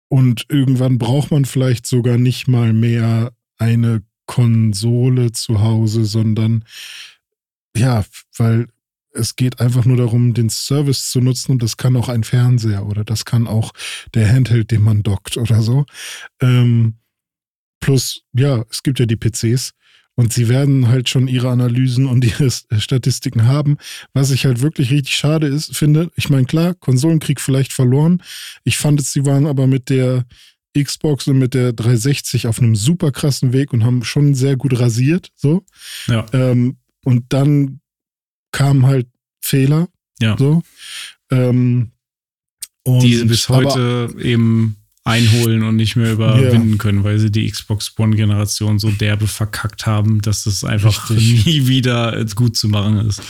und 0.08 0.46
irgendwann 0.48 0.98
braucht 0.98 1.30
man 1.30 1.44
vielleicht 1.44 1.86
sogar 1.86 2.18
nicht 2.18 2.46
mal 2.46 2.72
mehr 2.72 3.32
eine 3.58 4.02
Konsole 4.26 5.32
zu 5.32 5.60
Hause, 5.60 6.04
sondern 6.04 6.64
ja, 7.76 8.04
weil 8.36 8.68
es 9.12 9.36
geht 9.36 9.60
einfach 9.60 9.84
nur 9.84 9.96
darum, 9.96 10.34
den 10.34 10.50
Service 10.50 11.10
zu 11.10 11.20
nutzen 11.20 11.52
und 11.52 11.62
das 11.62 11.76
kann 11.76 11.96
auch 11.96 12.08
ein 12.08 12.24
Fernseher 12.24 12.86
oder 12.86 13.04
das 13.04 13.24
kann 13.24 13.46
auch 13.46 13.72
der 14.12 14.30
Handheld, 14.30 14.70
den 14.70 14.82
man 14.82 15.02
dockt 15.02 15.36
oder 15.36 15.62
so. 15.62 15.86
Ähm, 16.40 16.98
plus, 17.80 18.22
ja, 18.32 18.64
es 18.70 18.82
gibt 18.82 18.98
ja 18.98 19.06
die 19.06 19.16
PCs 19.16 19.72
und 20.16 20.32
sie 20.32 20.48
werden 20.48 20.88
halt 20.88 21.08
schon 21.08 21.28
ihre 21.28 21.50
Analysen 21.50 22.06
und 22.06 22.24
ihre 22.24 22.50
Statistiken 22.50 23.46
haben. 23.46 23.78
Was 24.12 24.30
ich 24.30 24.46
halt 24.46 24.60
wirklich 24.62 24.90
richtig 24.90 25.16
schade 25.16 25.46
ist, 25.46 25.76
finde, 25.76 26.10
ich 26.16 26.30
meine, 26.30 26.46
klar, 26.46 26.74
Konsolenkrieg 26.74 27.40
vielleicht 27.40 27.72
verloren. 27.72 28.22
Ich 28.62 28.78
fand 28.78 29.00
es, 29.00 29.12
sie 29.12 29.26
waren 29.26 29.46
aber 29.46 29.66
mit 29.66 29.90
der 29.90 30.24
Xbox 30.76 31.28
und 31.28 31.38
mit 31.38 31.54
der 31.54 31.72
360 31.72 32.46
auf 32.46 32.58
einem 32.58 32.76
super 32.76 33.12
krassen 33.12 33.52
Weg 33.52 33.72
und 33.72 33.84
haben 33.84 34.04
schon 34.04 34.34
sehr 34.34 34.56
gut 34.56 34.78
rasiert. 34.78 35.30
So. 35.34 35.64
Ja. 36.08 36.26
Ähm, 36.32 36.78
und 37.04 37.32
dann 37.32 37.80
kamen 38.52 38.86
halt 38.86 39.08
Fehler. 39.40 39.88
Ja. 40.20 40.36
So. 40.38 40.62
Ähm, 41.30 41.92
die 42.86 43.24
bis 43.24 43.48
heute 43.48 44.14
eben 44.18 44.76
einholen 45.04 45.62
und 45.62 45.76
nicht 45.76 45.96
mehr 45.96 46.12
überwinden 46.12 46.70
yeah. 46.70 46.78
können, 46.78 47.04
weil 47.04 47.18
sie 47.18 47.30
die 47.30 47.50
Xbox 47.50 47.92
One-Generation 47.98 48.78
so 48.78 48.90
derbe 48.90 49.26
verkackt 49.26 49.86
haben, 49.86 50.22
dass 50.22 50.46
es 50.46 50.64
einfach 50.64 51.10
Richtig. 51.10 51.46
nie 51.46 51.66
wieder 51.68 52.24
gut 52.34 52.56
zu 52.56 52.68
machen 52.68 53.06
ist. 53.06 53.22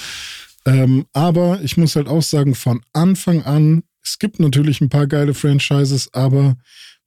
Ähm, 0.66 1.04
aber 1.12 1.60
ich 1.62 1.76
muss 1.76 1.96
halt 1.96 2.08
auch 2.08 2.22
sagen, 2.22 2.54
von 2.54 2.80
Anfang 2.92 3.42
an, 3.42 3.82
es 4.02 4.18
gibt 4.18 4.38
natürlich 4.38 4.80
ein 4.80 4.88
paar 4.88 5.08
geile 5.08 5.34
Franchises, 5.34 6.08
aber 6.14 6.56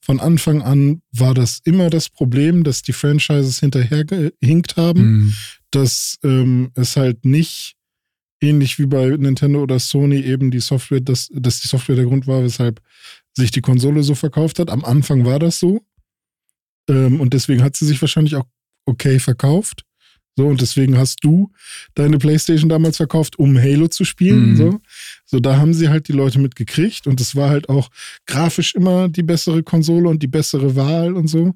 von 0.01 0.19
Anfang 0.19 0.61
an 0.61 1.01
war 1.11 1.33
das 1.33 1.59
immer 1.63 1.89
das 1.89 2.09
Problem, 2.09 2.63
dass 2.63 2.81
die 2.81 2.93
Franchises 2.93 3.59
hinterhergehinkt 3.59 4.77
haben, 4.77 5.01
mm. 5.01 5.33
dass 5.71 6.17
ähm, 6.23 6.71
es 6.75 6.95
halt 6.95 7.25
nicht 7.25 7.75
ähnlich 8.41 8.77
wie 8.79 8.85
bei 8.85 9.07
Nintendo 9.09 9.61
oder 9.63 9.79
Sony 9.79 10.21
eben 10.21 10.51
die 10.51 10.59
Software, 10.59 11.01
dass, 11.01 11.29
dass 11.33 11.61
die 11.61 11.67
Software 11.67 11.95
der 11.95 12.05
Grund 12.05 12.27
war, 12.27 12.43
weshalb 12.43 12.81
sich 13.41 13.51
die 13.51 13.61
Konsole 13.61 14.03
so 14.03 14.15
verkauft 14.15 14.59
hat. 14.59 14.69
Am 14.69 14.83
Anfang 14.83 15.25
war 15.25 15.39
das 15.39 15.59
so. 15.59 15.81
Ähm, 16.89 17.19
und 17.19 17.33
deswegen 17.33 17.63
hat 17.63 17.75
sie 17.75 17.85
sich 17.85 18.01
wahrscheinlich 18.01 18.35
auch 18.35 18.45
okay 18.85 19.19
verkauft. 19.19 19.83
So, 20.37 20.45
und 20.45 20.61
deswegen 20.61 20.99
hast 20.99 21.23
du 21.23 21.51
deine 21.95 22.19
Playstation 22.19 22.69
damals 22.69 22.97
verkauft, 22.97 23.39
um 23.39 23.57
Halo 23.57 23.87
zu 23.87 24.05
spielen. 24.05 24.51
Mhm. 24.51 24.55
So. 24.55 24.81
so, 25.25 25.39
da 25.39 25.57
haben 25.57 25.73
sie 25.73 25.89
halt 25.89 26.07
die 26.07 26.13
Leute 26.13 26.37
mitgekriegt. 26.37 27.07
Und 27.07 27.19
das 27.19 27.35
war 27.35 27.49
halt 27.49 27.69
auch 27.69 27.89
grafisch 28.27 28.75
immer 28.75 29.09
die 29.09 29.23
bessere 29.23 29.63
Konsole 29.63 30.07
und 30.07 30.21
die 30.21 30.27
bessere 30.27 30.75
Wahl 30.75 31.13
und 31.13 31.27
so. 31.27 31.55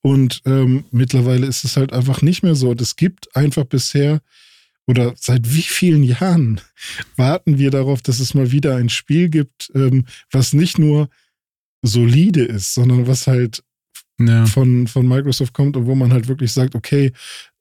Und 0.00 0.42
ähm, 0.46 0.84
mittlerweile 0.92 1.46
ist 1.46 1.64
es 1.64 1.76
halt 1.76 1.92
einfach 1.92 2.22
nicht 2.22 2.44
mehr 2.44 2.54
so. 2.54 2.70
Und 2.70 2.80
es 2.80 2.94
gibt 2.94 3.34
einfach 3.34 3.64
bisher 3.64 4.20
oder 4.90 5.14
seit 5.16 5.54
wie 5.54 5.62
vielen 5.62 6.02
Jahren 6.02 6.60
warten 7.16 7.58
wir 7.58 7.70
darauf, 7.70 8.02
dass 8.02 8.18
es 8.18 8.34
mal 8.34 8.50
wieder 8.50 8.74
ein 8.74 8.88
Spiel 8.88 9.28
gibt, 9.28 9.70
ähm, 9.76 10.04
was 10.32 10.52
nicht 10.52 10.80
nur 10.80 11.08
solide 11.80 12.42
ist, 12.42 12.74
sondern 12.74 13.06
was 13.06 13.28
halt 13.28 13.62
ja. 14.18 14.46
von, 14.46 14.88
von 14.88 15.06
Microsoft 15.06 15.54
kommt 15.54 15.76
und 15.76 15.86
wo 15.86 15.94
man 15.94 16.12
halt 16.12 16.26
wirklich 16.26 16.52
sagt, 16.52 16.74
okay, 16.74 17.12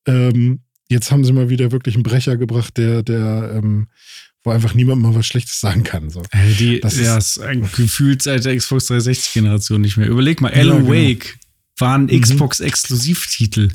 ähm, 0.08 0.62
jetzt 0.90 1.12
haben 1.12 1.24
sie 1.24 1.32
mal 1.32 1.50
wieder 1.50 1.72
wirklich 1.72 1.94
einen 1.94 2.04
Brecher 2.04 2.36
gebracht, 2.36 2.78
der, 2.78 3.04
der, 3.04 3.52
ähm, 3.58 3.90
wo 4.44 4.50
einfach 4.50 4.74
niemand 4.74 5.04
mal 5.04 5.14
was 5.14 5.28
Schlechtes 5.28 5.60
sagen 5.60 5.84
kann. 5.84 6.10
So. 6.10 6.24
Die, 6.58 6.80
das 6.80 7.00
ja, 7.00 7.16
ist, 7.16 7.38
ist 7.38 7.76
gefühlt 7.76 8.24
seit 8.24 8.44
der 8.44 8.58
Xbox 8.58 8.90
360-Generation 8.90 9.82
nicht 9.82 9.98
mehr. 9.98 10.08
Überleg 10.08 10.42
mal, 10.42 10.52
Alan 10.52 10.68
ja, 10.68 10.92
genau. 10.92 10.92
Wake 10.92 11.38
war 11.78 11.96
ein 11.96 12.06
mhm. 12.06 12.22
Xbox-Exklusivtitel. 12.22 13.70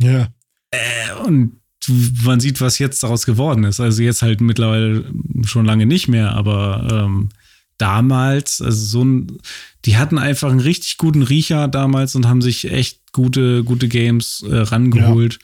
Ja. 0.00 0.28
Äh, 0.70 1.12
und 1.26 1.60
man 1.88 2.40
sieht, 2.40 2.60
was 2.60 2.78
jetzt 2.78 3.02
daraus 3.02 3.26
geworden 3.26 3.64
ist. 3.64 3.80
Also 3.80 4.02
jetzt 4.02 4.22
halt 4.22 4.40
mittlerweile 4.40 5.04
schon 5.44 5.64
lange 5.64 5.86
nicht 5.86 6.08
mehr, 6.08 6.32
aber 6.32 6.88
ähm, 6.90 7.30
damals, 7.78 8.60
also 8.60 8.84
so 8.84 9.04
ein, 9.04 9.38
die 9.84 9.96
hatten 9.96 10.18
einfach 10.18 10.50
einen 10.50 10.60
richtig 10.60 10.96
guten 10.98 11.22
Riecher 11.22 11.68
damals 11.68 12.14
und 12.14 12.26
haben 12.26 12.42
sich 12.42 12.70
echt 12.70 13.00
gute, 13.12 13.64
gute 13.64 13.88
Games 13.88 14.44
äh, 14.48 14.56
rangeholt. 14.56 15.38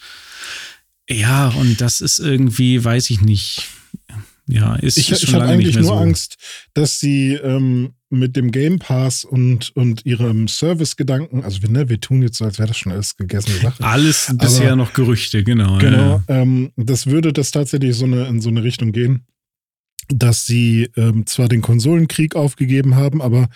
Ja. 1.09 1.17
ja. 1.17 1.49
und 1.49 1.81
das 1.81 2.01
ist 2.01 2.19
irgendwie, 2.19 2.83
weiß 2.85 3.11
ich 3.11 3.21
nicht. 3.21 3.63
Ja, 4.51 4.77
ist, 4.77 4.97
ich, 4.97 5.11
ist 5.11 5.23
schon 5.23 5.29
ich 5.29 5.37
lange 5.37 5.53
eigentlich 5.53 5.67
nicht 5.67 5.75
mehr 5.77 5.85
nur 5.85 5.97
so. 5.97 6.03
Angst, 6.03 6.37
dass 6.75 7.01
sie 7.01 7.35
ähm, 7.35 7.93
mit 8.11 8.35
dem 8.37 8.51
Game 8.51 8.79
Pass 8.79 9.25
und, 9.25 9.75
und 9.77 10.05
ihrem 10.05 10.49
Service-Gedanken, 10.49 11.45
also 11.45 11.63
wir, 11.63 11.71
ne, 11.71 11.89
wir 11.89 12.01
tun 12.01 12.23
jetzt 12.23 12.39
so, 12.39 12.45
als 12.45 12.59
wäre 12.59 12.69
das 12.69 12.77
schon 12.77 12.93
alles 12.93 13.17
gegessene 13.17 13.57
Sache. 13.59 13.85
Alles 13.85 14.35
bisher 14.37 14.69
Aber, 14.69 14.77
noch 14.77 14.93
Gerüchte, 14.93 15.45
genau. 15.45 15.79
Genau, 15.79 16.23
ja. 16.29 16.43
ähm, 16.43 16.73
das 16.77 17.07
würde 17.07 17.33
das 17.33 17.53
tatsächlich 17.53 17.97
so 17.97 18.05
eine, 18.05 18.27
in 18.27 18.41
so 18.41 18.49
eine 18.49 18.65
Richtung 18.65 18.91
gehen, 18.93 19.27
dass 20.09 20.45
sie 20.45 20.91
ähm, 20.97 21.25
zwar 21.27 21.49
den 21.49 21.63
Konsolenkrieg 21.63 22.35
aufgegeben 22.35 22.97
haben, 22.97 23.23
aber 23.23 23.49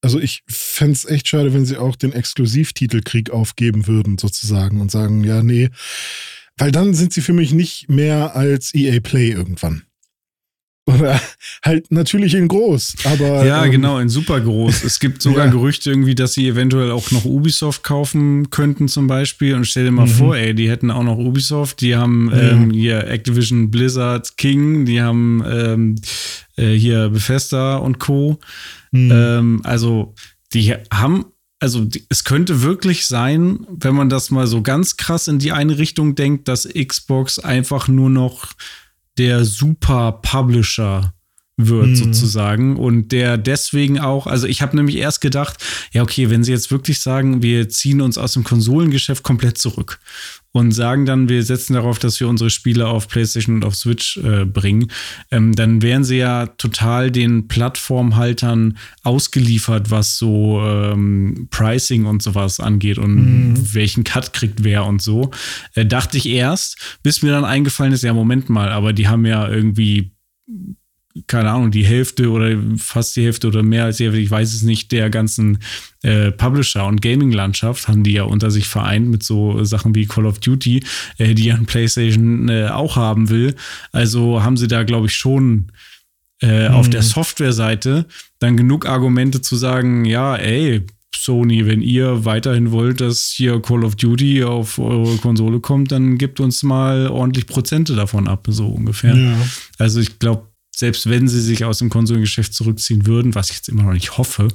also 0.00 0.18
ich 0.18 0.42
fände 0.46 0.92
es 0.92 1.04
echt 1.04 1.28
schade, 1.28 1.52
wenn 1.52 1.66
sie 1.66 1.76
auch 1.76 1.96
den 1.96 2.12
Exklusivtitelkrieg 2.12 3.30
aufgeben 3.30 3.86
würden, 3.86 4.16
sozusagen, 4.16 4.80
und 4.80 4.90
sagen, 4.90 5.24
ja, 5.24 5.42
nee, 5.42 5.68
weil 6.56 6.72
dann 6.72 6.94
sind 6.94 7.12
sie 7.12 7.20
für 7.20 7.32
mich 7.32 7.52
nicht 7.52 7.88
mehr 7.88 8.34
als 8.34 8.74
EA 8.74 9.00
Play 9.00 9.30
irgendwann. 9.30 9.82
Oder 10.88 11.20
halt 11.62 11.90
natürlich 11.90 12.34
in 12.34 12.48
groß, 12.48 12.94
aber. 13.04 13.44
Ja, 13.44 13.64
ähm, 13.64 13.70
genau, 13.70 13.98
in 13.98 14.08
super 14.08 14.40
groß. 14.40 14.84
Es 14.84 15.00
gibt 15.00 15.20
sogar 15.20 15.44
ja. 15.46 15.50
Gerüchte 15.50 15.90
irgendwie, 15.90 16.14
dass 16.14 16.32
sie 16.32 16.48
eventuell 16.48 16.90
auch 16.92 17.10
noch 17.10 17.26
Ubisoft 17.26 17.82
kaufen 17.82 18.48
könnten, 18.48 18.88
zum 18.88 19.06
Beispiel. 19.06 19.54
Und 19.54 19.66
stell 19.66 19.84
dir 19.84 19.90
mal 19.90 20.06
mhm. 20.06 20.10
vor, 20.10 20.36
ey, 20.36 20.54
die 20.54 20.70
hätten 20.70 20.90
auch 20.90 21.02
noch 21.02 21.18
Ubisoft, 21.18 21.82
die 21.82 21.94
haben 21.94 22.30
ja. 22.32 22.52
ähm, 22.52 22.70
hier 22.70 23.06
Activision 23.06 23.70
Blizzard 23.70 24.38
King, 24.38 24.86
die 24.86 25.02
haben 25.02 25.44
ähm, 25.46 25.96
äh, 26.56 26.72
hier 26.72 27.10
Bethesda 27.10 27.76
und 27.76 27.98
Co. 27.98 28.38
Mhm. 28.90 29.12
Ähm, 29.12 29.60
also, 29.64 30.14
die 30.54 30.74
haben 30.90 31.26
also 31.60 31.86
es 32.08 32.22
könnte 32.22 32.62
wirklich 32.62 33.08
sein, 33.08 33.66
wenn 33.68 33.94
man 33.94 34.08
das 34.08 34.30
mal 34.30 34.46
so 34.46 34.62
ganz 34.62 34.96
krass 34.96 35.26
in 35.26 35.40
die 35.40 35.50
eine 35.50 35.76
Richtung 35.76 36.14
denkt, 36.14 36.46
dass 36.46 36.68
Xbox 36.68 37.40
einfach 37.40 37.88
nur 37.88 38.10
noch 38.10 38.52
der 39.18 39.44
Super 39.44 40.20
Publisher 40.22 41.12
wird, 41.58 41.88
mhm. 41.88 41.96
sozusagen. 41.96 42.76
Und 42.76 43.12
der 43.12 43.36
deswegen 43.36 43.98
auch, 43.98 44.26
also 44.26 44.46
ich 44.46 44.62
habe 44.62 44.76
nämlich 44.76 44.96
erst 44.96 45.20
gedacht, 45.20 45.62
ja, 45.92 46.02
okay, 46.02 46.30
wenn 46.30 46.44
sie 46.44 46.52
jetzt 46.52 46.70
wirklich 46.70 47.00
sagen, 47.00 47.42
wir 47.42 47.68
ziehen 47.68 48.00
uns 48.00 48.16
aus 48.16 48.32
dem 48.32 48.44
Konsolengeschäft 48.44 49.22
komplett 49.22 49.58
zurück 49.58 49.98
und 50.58 50.72
sagen 50.72 51.06
dann, 51.06 51.28
wir 51.28 51.42
setzen 51.42 51.74
darauf, 51.74 51.98
dass 51.98 52.18
wir 52.20 52.28
unsere 52.28 52.50
Spiele 52.50 52.88
auf 52.88 53.08
PlayStation 53.08 53.56
und 53.56 53.64
auf 53.64 53.76
Switch 53.76 54.16
äh, 54.18 54.44
bringen, 54.44 54.90
ähm, 55.30 55.54
dann 55.54 55.82
wären 55.82 56.04
sie 56.04 56.18
ja 56.18 56.46
total 56.46 57.10
den 57.10 57.48
Plattformhaltern 57.48 58.76
ausgeliefert, 59.02 59.90
was 59.90 60.18
so 60.18 60.60
ähm, 60.62 61.48
Pricing 61.50 62.06
und 62.06 62.22
sowas 62.22 62.60
angeht 62.60 62.98
und 62.98 63.14
mhm. 63.14 63.74
welchen 63.74 64.04
Cut 64.04 64.32
kriegt 64.32 64.64
wer 64.64 64.84
und 64.84 65.00
so. 65.00 65.30
Äh, 65.74 65.86
dachte 65.86 66.18
ich 66.18 66.28
erst, 66.28 66.98
bis 67.02 67.22
mir 67.22 67.30
dann 67.30 67.44
eingefallen 67.44 67.92
ist, 67.92 68.02
ja, 68.02 68.12
Moment 68.12 68.50
mal, 68.50 68.70
aber 68.70 68.92
die 68.92 69.08
haben 69.08 69.24
ja 69.24 69.48
irgendwie 69.48 70.12
keine 71.26 71.50
Ahnung, 71.50 71.70
die 71.70 71.84
Hälfte 71.84 72.30
oder 72.30 72.56
fast 72.76 73.16
die 73.16 73.24
Hälfte 73.24 73.48
oder 73.48 73.62
mehr 73.62 73.84
als 73.84 73.98
die 73.98 74.04
Hälfte, 74.04 74.20
ich 74.20 74.30
weiß 74.30 74.54
es 74.54 74.62
nicht, 74.62 74.92
der 74.92 75.10
ganzen 75.10 75.58
äh, 76.02 76.30
Publisher- 76.30 76.86
und 76.86 77.02
Gaming-Landschaft 77.02 77.88
haben 77.88 78.04
die 78.04 78.12
ja 78.12 78.22
unter 78.22 78.50
sich 78.50 78.68
vereint 78.68 79.08
mit 79.08 79.22
so 79.22 79.64
Sachen 79.64 79.94
wie 79.94 80.06
Call 80.06 80.26
of 80.26 80.38
Duty, 80.38 80.82
äh, 81.18 81.34
die 81.34 81.46
ja 81.46 81.54
ein 81.54 81.66
PlayStation 81.66 82.48
äh, 82.48 82.68
auch 82.68 82.96
haben 82.96 83.30
will. 83.30 83.54
Also 83.92 84.42
haben 84.42 84.56
sie 84.56 84.68
da, 84.68 84.84
glaube 84.84 85.06
ich, 85.06 85.14
schon 85.14 85.72
äh, 86.40 86.68
mhm. 86.68 86.74
auf 86.74 86.88
der 86.88 87.02
Software-Seite 87.02 88.06
dann 88.38 88.56
genug 88.56 88.86
Argumente 88.86 89.40
zu 89.40 89.56
sagen, 89.56 90.04
ja, 90.04 90.36
ey, 90.36 90.86
Sony, 91.16 91.66
wenn 91.66 91.82
ihr 91.82 92.24
weiterhin 92.24 92.70
wollt, 92.70 93.00
dass 93.00 93.32
hier 93.36 93.60
Call 93.60 93.84
of 93.84 93.96
Duty 93.96 94.44
auf 94.44 94.78
eure 94.78 95.16
Konsole 95.16 95.60
kommt, 95.60 95.90
dann 95.92 96.16
gebt 96.16 96.38
uns 96.40 96.62
mal 96.62 97.08
ordentlich 97.08 97.46
Prozente 97.46 97.94
davon 97.94 98.28
ab, 98.28 98.46
so 98.48 98.68
ungefähr. 98.68 99.16
Ja. 99.16 99.36
Also 99.78 100.00
ich 100.00 100.18
glaube, 100.18 100.46
selbst 100.78 101.10
wenn 101.10 101.26
sie 101.26 101.40
sich 101.40 101.64
aus 101.64 101.78
dem 101.78 101.90
Konsolengeschäft 101.90 102.54
zurückziehen 102.54 103.04
würden, 103.04 103.34
was 103.34 103.50
ich 103.50 103.56
jetzt 103.56 103.68
immer 103.68 103.82
noch 103.82 103.94
nicht 103.94 104.16
hoffe, 104.16 104.46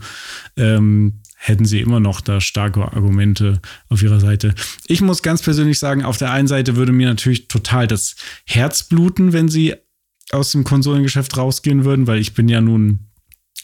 ähm, 0.56 1.20
hätten 1.36 1.66
sie 1.66 1.82
immer 1.82 2.00
noch 2.00 2.22
da 2.22 2.40
starke 2.40 2.82
Argumente 2.82 3.62
auf 3.90 4.02
ihrer 4.02 4.22
Seite. 4.22 4.56
Ich 4.88 5.02
muss 5.02 5.22
ganz 5.22 5.42
persönlich 5.42 5.80
sagen, 5.80 6.06
auf 6.06 6.16
der 6.16 6.32
einen 6.32 6.48
Seite 6.48 6.78
würde 6.78 6.94
mir 6.94 7.08
natürlich 7.08 7.50
total 7.50 7.88
das 7.88 8.16
Herz 8.46 8.84
bluten, 8.84 9.34
wenn 9.34 9.50
sie 9.50 9.76
aus 10.32 10.54
dem 10.54 10.64
Konsolengeschäft 10.64 11.36
rausgehen 11.36 11.84
würden, 11.84 12.08
weil 12.08 12.20
ich 12.20 12.34
bin 12.34 12.48
ja 12.48 12.62
nun 12.62 13.00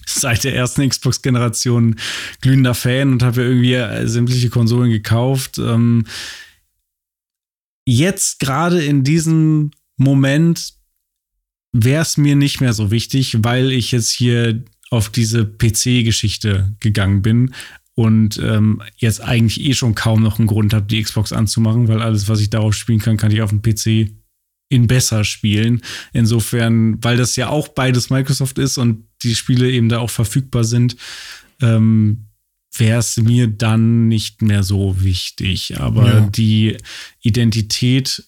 seit 0.05 0.43
der 0.43 0.53
ersten 0.53 0.87
Xbox-Generation 0.89 1.95
glühender 2.41 2.73
Fan 2.73 3.13
und 3.13 3.23
habe 3.23 3.41
ja 3.41 3.47
irgendwie 3.47 3.73
äh, 3.75 4.05
sämtliche 4.05 4.49
Konsolen 4.49 4.91
gekauft. 4.91 5.59
Ähm, 5.59 6.05
jetzt 7.85 8.41
gerade 8.41 8.83
in 8.83 9.05
diesem 9.05 9.71
Moment 9.95 10.78
wäre 11.71 12.01
es 12.01 12.17
mir 12.17 12.35
nicht 12.35 12.61
mehr 12.61 12.73
so 12.73 12.91
wichtig, 12.91 13.37
weil 13.39 13.71
ich 13.71 13.91
jetzt 13.91 14.11
hier 14.11 14.63
auf 14.89 15.09
diese 15.09 15.45
PC-Geschichte 15.45 16.75
gegangen 16.79 17.21
bin 17.21 17.53
und 17.95 18.39
ähm, 18.39 18.81
jetzt 18.97 19.21
eigentlich 19.21 19.61
eh 19.61 19.73
schon 19.73 19.93
kaum 19.93 20.23
noch 20.23 20.39
einen 20.39 20.47
Grund 20.47 20.73
habe, 20.73 20.85
die 20.85 21.01
Xbox 21.01 21.33
anzumachen, 21.33 21.87
weil 21.87 22.01
alles, 22.01 22.27
was 22.27 22.39
ich 22.39 22.49
darauf 22.49 22.73
spielen 22.73 22.99
kann, 22.99 23.17
kann 23.17 23.31
ich 23.31 23.41
auf 23.41 23.49
dem 23.51 23.61
PC 23.61 24.11
in 24.69 24.87
besser 24.87 25.23
spielen. 25.23 25.81
Insofern, 26.13 27.03
weil 27.03 27.17
das 27.17 27.35
ja 27.35 27.49
auch 27.49 27.67
beides 27.67 28.09
Microsoft 28.09 28.57
ist 28.57 28.77
und 28.77 29.03
die 29.23 29.35
Spiele 29.35 29.69
eben 29.69 29.89
da 29.89 29.99
auch 29.99 30.09
verfügbar 30.09 30.63
sind, 30.63 30.95
ähm, 31.61 32.25
wäre 32.75 32.99
es 32.99 33.17
mir 33.17 33.47
dann 33.47 34.07
nicht 34.07 34.41
mehr 34.41 34.63
so 34.63 35.03
wichtig. 35.03 35.79
Aber 35.79 36.07
ja. 36.07 36.21
die 36.29 36.77
Identität 37.21 38.23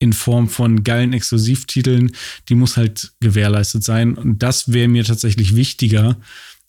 in 0.00 0.12
Form 0.12 0.48
von 0.48 0.82
geilen 0.82 1.12
Exklusivtiteln, 1.12 2.10
die 2.48 2.56
muss 2.56 2.76
halt 2.76 3.12
gewährleistet 3.20 3.84
sein. 3.84 4.14
Und 4.16 4.42
das 4.42 4.72
wäre 4.72 4.88
mir 4.88 5.04
tatsächlich 5.04 5.54
wichtiger. 5.54 6.16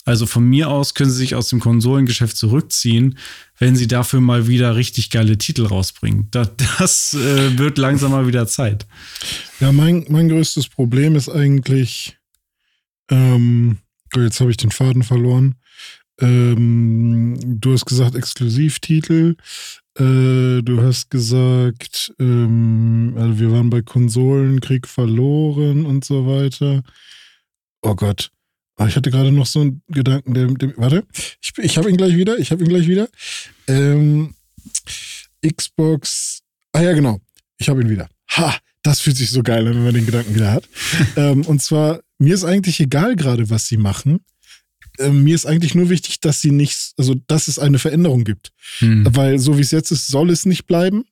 Also 0.04 0.26
von 0.26 0.44
mir 0.44 0.70
aus 0.70 0.94
können 0.94 1.12
sie 1.12 1.18
sich 1.18 1.36
aus 1.36 1.50
dem 1.50 1.60
Konsolengeschäft 1.60 2.36
zurückziehen, 2.36 3.18
wenn 3.58 3.76
sie 3.76 3.88
dafür 3.88 4.20
mal 4.20 4.48
wieder 4.48 4.76
richtig 4.76 5.12
geile 5.12 5.38
Titel 5.38 5.66
rausbringen. 5.66 6.28
Das, 6.32 6.52
das 6.80 7.14
äh, 7.14 7.58
wird 7.58 7.78
langsam 7.78 8.12
mal 8.12 8.28
wieder 8.28 8.48
Zeit. 8.48 8.86
Ja, 9.60 9.72
mein, 9.72 10.06
mein 10.10 10.28
größtes 10.28 10.68
Problem 10.68 11.16
ist 11.16 11.30
eigentlich, 11.30 12.18
ähm, 13.10 13.78
oh, 14.16 14.20
jetzt 14.20 14.42
habe 14.42 14.52
ich 14.52 14.58
den 14.58 14.72
Faden 14.72 15.04
verloren. 15.04 15.56
Ähm, 16.20 17.38
du 17.62 17.74
hast 17.74 17.86
gesagt 17.86 18.16
Exklusivtitel. 18.16 19.36
Äh, 20.00 20.62
du 20.62 20.82
hast 20.82 21.10
gesagt, 21.10 22.14
ähm, 22.20 23.14
also 23.18 23.40
wir 23.40 23.52
waren 23.52 23.70
bei 23.70 23.82
Konsolenkrieg 23.82 24.88
verloren 24.88 25.86
und 25.86 26.06
so 26.06 26.26
weiter. 26.26 26.82
Oh 27.82 27.96
Gott. 27.96 28.32
Oh, 28.78 28.86
ich 28.86 28.96
hatte 28.96 29.12
gerade 29.12 29.32
noch 29.32 29.46
so 29.46 29.62
einen 29.62 29.82
Gedanken, 29.90 30.34
der, 30.34 30.48
der 30.48 30.78
warte, 30.78 31.04
ich, 31.42 31.52
ich 31.58 31.78
habe 31.78 31.90
ihn 31.90 31.98
gleich 31.98 32.16
wieder, 32.16 32.40
ich 32.40 32.52
habe 32.52 32.64
ihn 32.64 32.70
gleich 32.70 32.88
wieder. 32.88 33.10
Ähm, 33.68 34.34
Xbox, 35.46 36.42
ah 36.72 36.82
ja, 36.82 36.94
genau, 36.94 37.20
ich 37.58 37.68
habe 37.68 37.82
ihn 37.82 37.90
wieder. 37.90 38.10
Ha, 38.32 38.56
das 38.84 39.02
fühlt 39.02 39.18
sich 39.18 39.30
so 39.30 39.44
geil 39.44 39.68
an, 39.68 39.76
wenn 39.76 39.84
man 39.84 39.94
den 39.94 40.06
Gedanken 40.06 40.34
wieder 40.34 40.52
hat. 40.52 40.64
ähm, 41.18 41.46
und 41.46 41.62
zwar, 41.62 42.00
mir 42.18 42.34
ist 42.34 42.46
eigentlich 42.46 42.80
egal 42.80 43.16
gerade, 43.16 43.50
was 43.50 43.68
sie 43.68 43.78
machen 43.78 44.22
äh, 45.02 45.12
mir 45.12 45.36
ist 45.36 45.46
eigentlich 45.46 45.76
nur 45.76 45.90
wichtig, 45.90 46.20
dass 46.20 46.42
sie 46.42 46.52
nicht, 46.52 46.94
also 46.98 47.16
dass 47.28 47.48
es 47.48 47.60
eine 47.60 47.80
Veränderung 47.80 48.24
gibt. 48.24 48.52
Hm. 48.80 49.06
Weil 49.10 49.40
so 49.40 49.58
wie 49.58 49.62
es 49.62 49.72
jetzt 49.72 49.92
ist, 49.92 50.08
soll 50.08 50.30
es 50.30 50.46
nicht 50.46 50.66
bleiben. 50.66 51.04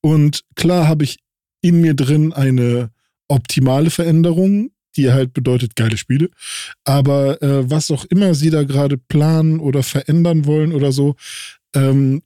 Und 0.00 0.44
klar 0.54 0.86
habe 0.86 1.04
ich 1.04 1.18
in 1.60 1.80
mir 1.80 1.94
drin 1.94 2.32
eine 2.32 2.90
optimale 3.28 3.90
Veränderung, 3.90 4.70
die 4.96 5.10
halt 5.12 5.32
bedeutet 5.32 5.76
geile 5.76 5.96
Spiele. 5.96 6.30
Aber 6.84 7.42
äh, 7.42 7.70
was 7.70 7.90
auch 7.90 8.04
immer 8.06 8.34
sie 8.34 8.50
da 8.50 8.64
gerade 8.64 8.96
planen 8.98 9.60
oder 9.60 9.82
verändern 9.82 10.46
wollen 10.46 10.72
oder 10.72 10.92
so, 10.92 11.14
ähm, 11.74 12.22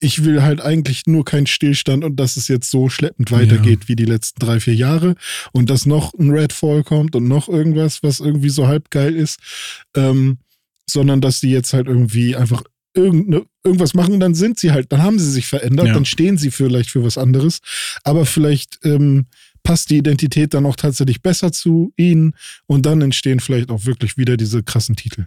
ich 0.00 0.24
will 0.24 0.42
halt 0.42 0.60
eigentlich 0.60 1.06
nur 1.06 1.24
keinen 1.24 1.46
Stillstand 1.46 2.04
und 2.04 2.16
dass 2.16 2.36
es 2.36 2.48
jetzt 2.48 2.70
so 2.70 2.88
schleppend 2.88 3.32
weitergeht 3.32 3.80
ja. 3.82 3.88
wie 3.88 3.96
die 3.96 4.04
letzten 4.04 4.38
drei, 4.38 4.60
vier 4.60 4.74
Jahre 4.74 5.14
und 5.52 5.70
dass 5.70 5.86
noch 5.86 6.14
ein 6.14 6.30
Redfall 6.30 6.84
kommt 6.84 7.16
und 7.16 7.26
noch 7.26 7.48
irgendwas, 7.48 8.02
was 8.02 8.20
irgendwie 8.20 8.50
so 8.50 8.68
halb 8.68 8.90
geil 8.90 9.14
ist, 9.16 9.38
ähm, 9.96 10.38
sondern 10.88 11.20
dass 11.20 11.40
die 11.40 11.50
jetzt 11.50 11.72
halt 11.72 11.88
irgendwie 11.88 12.36
einfach 12.36 12.62
irgende, 12.94 13.46
irgendwas 13.64 13.94
machen, 13.94 14.20
dann 14.20 14.34
sind 14.34 14.58
sie 14.58 14.72
halt, 14.72 14.92
dann 14.92 15.02
haben 15.02 15.18
sie 15.18 15.30
sich 15.30 15.46
verändert, 15.46 15.88
ja. 15.88 15.94
dann 15.94 16.04
stehen 16.04 16.38
sie 16.38 16.50
vielleicht 16.50 16.90
für 16.90 17.04
was 17.04 17.18
anderes, 17.18 17.60
aber 18.04 18.24
vielleicht 18.24 18.78
ähm, 18.84 19.26
passt 19.62 19.90
die 19.90 19.98
Identität 19.98 20.54
dann 20.54 20.66
auch 20.66 20.76
tatsächlich 20.76 21.22
besser 21.22 21.52
zu 21.52 21.92
ihnen 21.96 22.34
und 22.66 22.86
dann 22.86 23.02
entstehen 23.02 23.40
vielleicht 23.40 23.70
auch 23.70 23.84
wirklich 23.84 24.16
wieder 24.16 24.36
diese 24.36 24.62
krassen 24.62 24.96
Titel. 24.96 25.26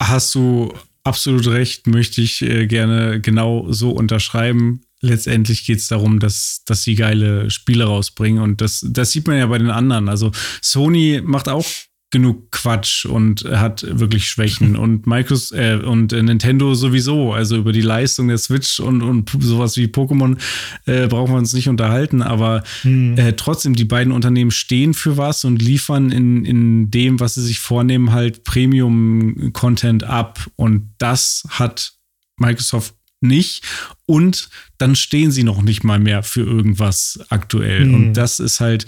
Hast 0.00 0.34
du 0.34 0.72
absolut 1.04 1.46
recht, 1.48 1.86
möchte 1.86 2.20
ich 2.20 2.42
äh, 2.42 2.66
gerne 2.66 3.20
genau 3.20 3.70
so 3.70 3.90
unterschreiben. 3.90 4.82
Letztendlich 5.00 5.66
geht 5.66 5.78
es 5.78 5.88
darum, 5.88 6.20
dass, 6.20 6.62
dass 6.64 6.84
sie 6.84 6.94
geile 6.94 7.50
Spiele 7.50 7.84
rausbringen 7.84 8.42
und 8.42 8.60
das, 8.60 8.86
das 8.88 9.10
sieht 9.10 9.26
man 9.26 9.36
ja 9.36 9.46
bei 9.46 9.58
den 9.58 9.70
anderen. 9.70 10.08
Also 10.08 10.30
Sony 10.60 11.20
macht 11.24 11.48
auch 11.48 11.66
genug 12.12 12.52
Quatsch 12.52 13.06
und 13.06 13.44
hat 13.44 13.84
wirklich 13.88 14.28
Schwächen 14.28 14.76
und 14.82 15.06
Microsoft 15.08 15.60
äh, 15.60 15.74
und 15.76 16.12
Nintendo 16.12 16.74
sowieso. 16.74 17.32
Also 17.32 17.56
über 17.56 17.72
die 17.72 17.80
Leistung 17.80 18.28
der 18.28 18.38
Switch 18.38 18.78
und, 18.78 19.02
und 19.02 19.30
sowas 19.40 19.76
wie 19.76 19.86
Pokémon 19.86 20.38
äh, 20.86 21.08
brauchen 21.08 21.32
wir 21.32 21.38
uns 21.38 21.54
nicht 21.54 21.68
unterhalten, 21.68 22.22
aber 22.22 22.62
hm. 22.82 23.18
äh, 23.18 23.32
trotzdem, 23.32 23.74
die 23.74 23.84
beiden 23.84 24.12
Unternehmen 24.12 24.52
stehen 24.52 24.94
für 24.94 25.16
was 25.16 25.44
und 25.44 25.60
liefern 25.60 26.12
in, 26.12 26.44
in 26.44 26.90
dem, 26.90 27.18
was 27.18 27.34
sie 27.34 27.42
sich 27.42 27.58
vornehmen, 27.58 28.12
halt 28.12 28.44
Premium-Content 28.44 30.04
ab. 30.04 30.46
Und 30.56 30.94
das 30.98 31.44
hat 31.48 31.94
Microsoft 32.36 32.94
nicht. 33.20 33.64
Und 34.04 34.50
dann 34.78 34.96
stehen 34.96 35.30
sie 35.30 35.44
noch 35.44 35.62
nicht 35.62 35.84
mal 35.84 35.98
mehr 35.98 36.22
für 36.22 36.42
irgendwas 36.42 37.20
aktuell. 37.30 37.84
Hm. 37.84 37.94
Und 37.94 38.12
das 38.14 38.40
ist 38.40 38.60
halt 38.60 38.86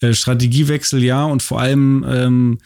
äh, 0.00 0.14
Strategiewechsel 0.14 1.02
ja 1.02 1.24
und 1.24 1.42
vor 1.42 1.60
allem 1.60 2.04
ähm, 2.08 2.58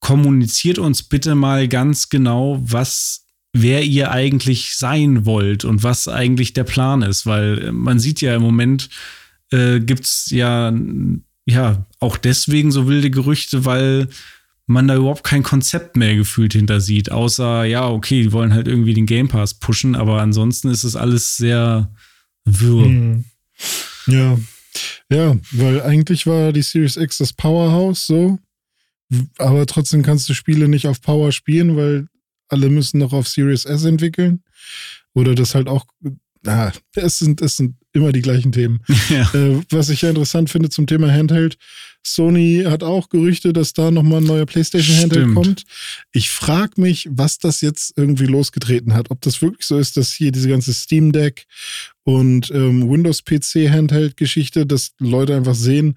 kommuniziert 0.00 0.78
uns 0.78 1.02
bitte 1.02 1.34
mal 1.34 1.68
ganz 1.68 2.08
genau, 2.08 2.60
was 2.62 3.26
wer 3.52 3.82
ihr 3.84 4.10
eigentlich 4.10 4.76
sein 4.76 5.24
wollt 5.24 5.64
und 5.64 5.82
was 5.82 6.06
eigentlich 6.06 6.52
der 6.52 6.64
Plan 6.64 7.02
ist, 7.02 7.26
weil 7.26 7.66
äh, 7.66 7.72
man 7.72 7.98
sieht 7.98 8.20
ja 8.20 8.34
im 8.34 8.42
Moment 8.42 8.88
äh, 9.50 9.80
gibt 9.80 10.04
es 10.04 10.30
ja 10.30 10.72
ja 11.46 11.86
auch 11.98 12.18
deswegen 12.18 12.70
so 12.70 12.86
wilde 12.86 13.10
Gerüchte, 13.10 13.64
weil 13.64 14.08
man 14.66 14.86
da 14.86 14.96
überhaupt 14.96 15.24
kein 15.24 15.42
Konzept 15.42 15.96
mehr 15.96 16.14
gefühlt 16.14 16.52
hinter 16.52 16.80
sieht, 16.80 17.10
außer 17.10 17.64
ja, 17.64 17.88
okay, 17.88 18.22
die 18.22 18.32
wollen 18.32 18.52
halt 18.52 18.68
irgendwie 18.68 18.92
den 18.92 19.06
Game 19.06 19.28
Pass 19.28 19.54
pushen, 19.54 19.96
aber 19.96 20.20
ansonsten 20.20 20.68
ist 20.68 20.84
es 20.84 20.94
alles 20.94 21.38
sehr 21.38 21.90
wirr. 22.44 22.84
Hm. 22.84 23.24
Ja, 24.06 24.38
ja, 25.10 25.36
weil 25.52 25.82
eigentlich 25.82 26.26
war 26.26 26.52
die 26.52 26.62
Series 26.62 26.96
X 26.96 27.18
das 27.18 27.32
Powerhouse 27.32 28.06
so. 28.06 28.38
Aber 29.38 29.66
trotzdem 29.66 30.02
kannst 30.02 30.28
du 30.28 30.34
Spiele 30.34 30.68
nicht 30.68 30.86
auf 30.86 31.00
Power 31.00 31.32
spielen, 31.32 31.76
weil 31.76 32.08
alle 32.48 32.68
müssen 32.68 32.98
noch 32.98 33.12
auf 33.12 33.28
Series 33.28 33.64
S 33.64 33.84
entwickeln. 33.84 34.42
Oder 35.14 35.34
das 35.34 35.54
halt 35.54 35.68
auch, 35.68 35.86
ah, 36.46 36.72
es 36.94 37.18
sind, 37.18 37.40
es 37.40 37.56
sind 37.56 37.76
immer 37.98 38.12
die 38.12 38.22
gleichen 38.22 38.52
Themen. 38.52 38.80
Ja. 39.08 39.22
Äh, 39.32 39.62
was 39.70 39.88
ich 39.88 40.02
ja 40.02 40.10
interessant 40.10 40.50
finde 40.50 40.68
zum 40.68 40.86
Thema 40.86 41.10
Handheld, 41.10 41.56
Sony 42.02 42.64
hat 42.66 42.82
auch 42.82 43.08
Gerüchte, 43.08 43.52
dass 43.52 43.72
da 43.72 43.90
nochmal 43.90 44.20
ein 44.20 44.26
neuer 44.26 44.46
PlayStation 44.46 44.96
Handheld 44.96 45.24
Stimmt. 45.24 45.34
kommt. 45.34 45.64
Ich 46.12 46.30
frage 46.30 46.80
mich, 46.80 47.08
was 47.10 47.38
das 47.38 47.60
jetzt 47.60 47.94
irgendwie 47.96 48.26
losgetreten 48.26 48.94
hat. 48.94 49.10
Ob 49.10 49.20
das 49.22 49.40
wirklich 49.40 49.66
so 49.66 49.78
ist, 49.78 49.96
dass 49.96 50.12
hier 50.12 50.32
diese 50.32 50.48
ganze 50.48 50.74
Steam 50.74 51.12
Deck 51.12 51.46
und 52.04 52.50
ähm, 52.50 52.88
Windows 52.88 53.22
PC 53.24 53.70
Handheld 53.70 54.16
Geschichte, 54.16 54.66
dass 54.66 54.92
Leute 54.98 55.36
einfach 55.36 55.54
sehen, 55.54 55.96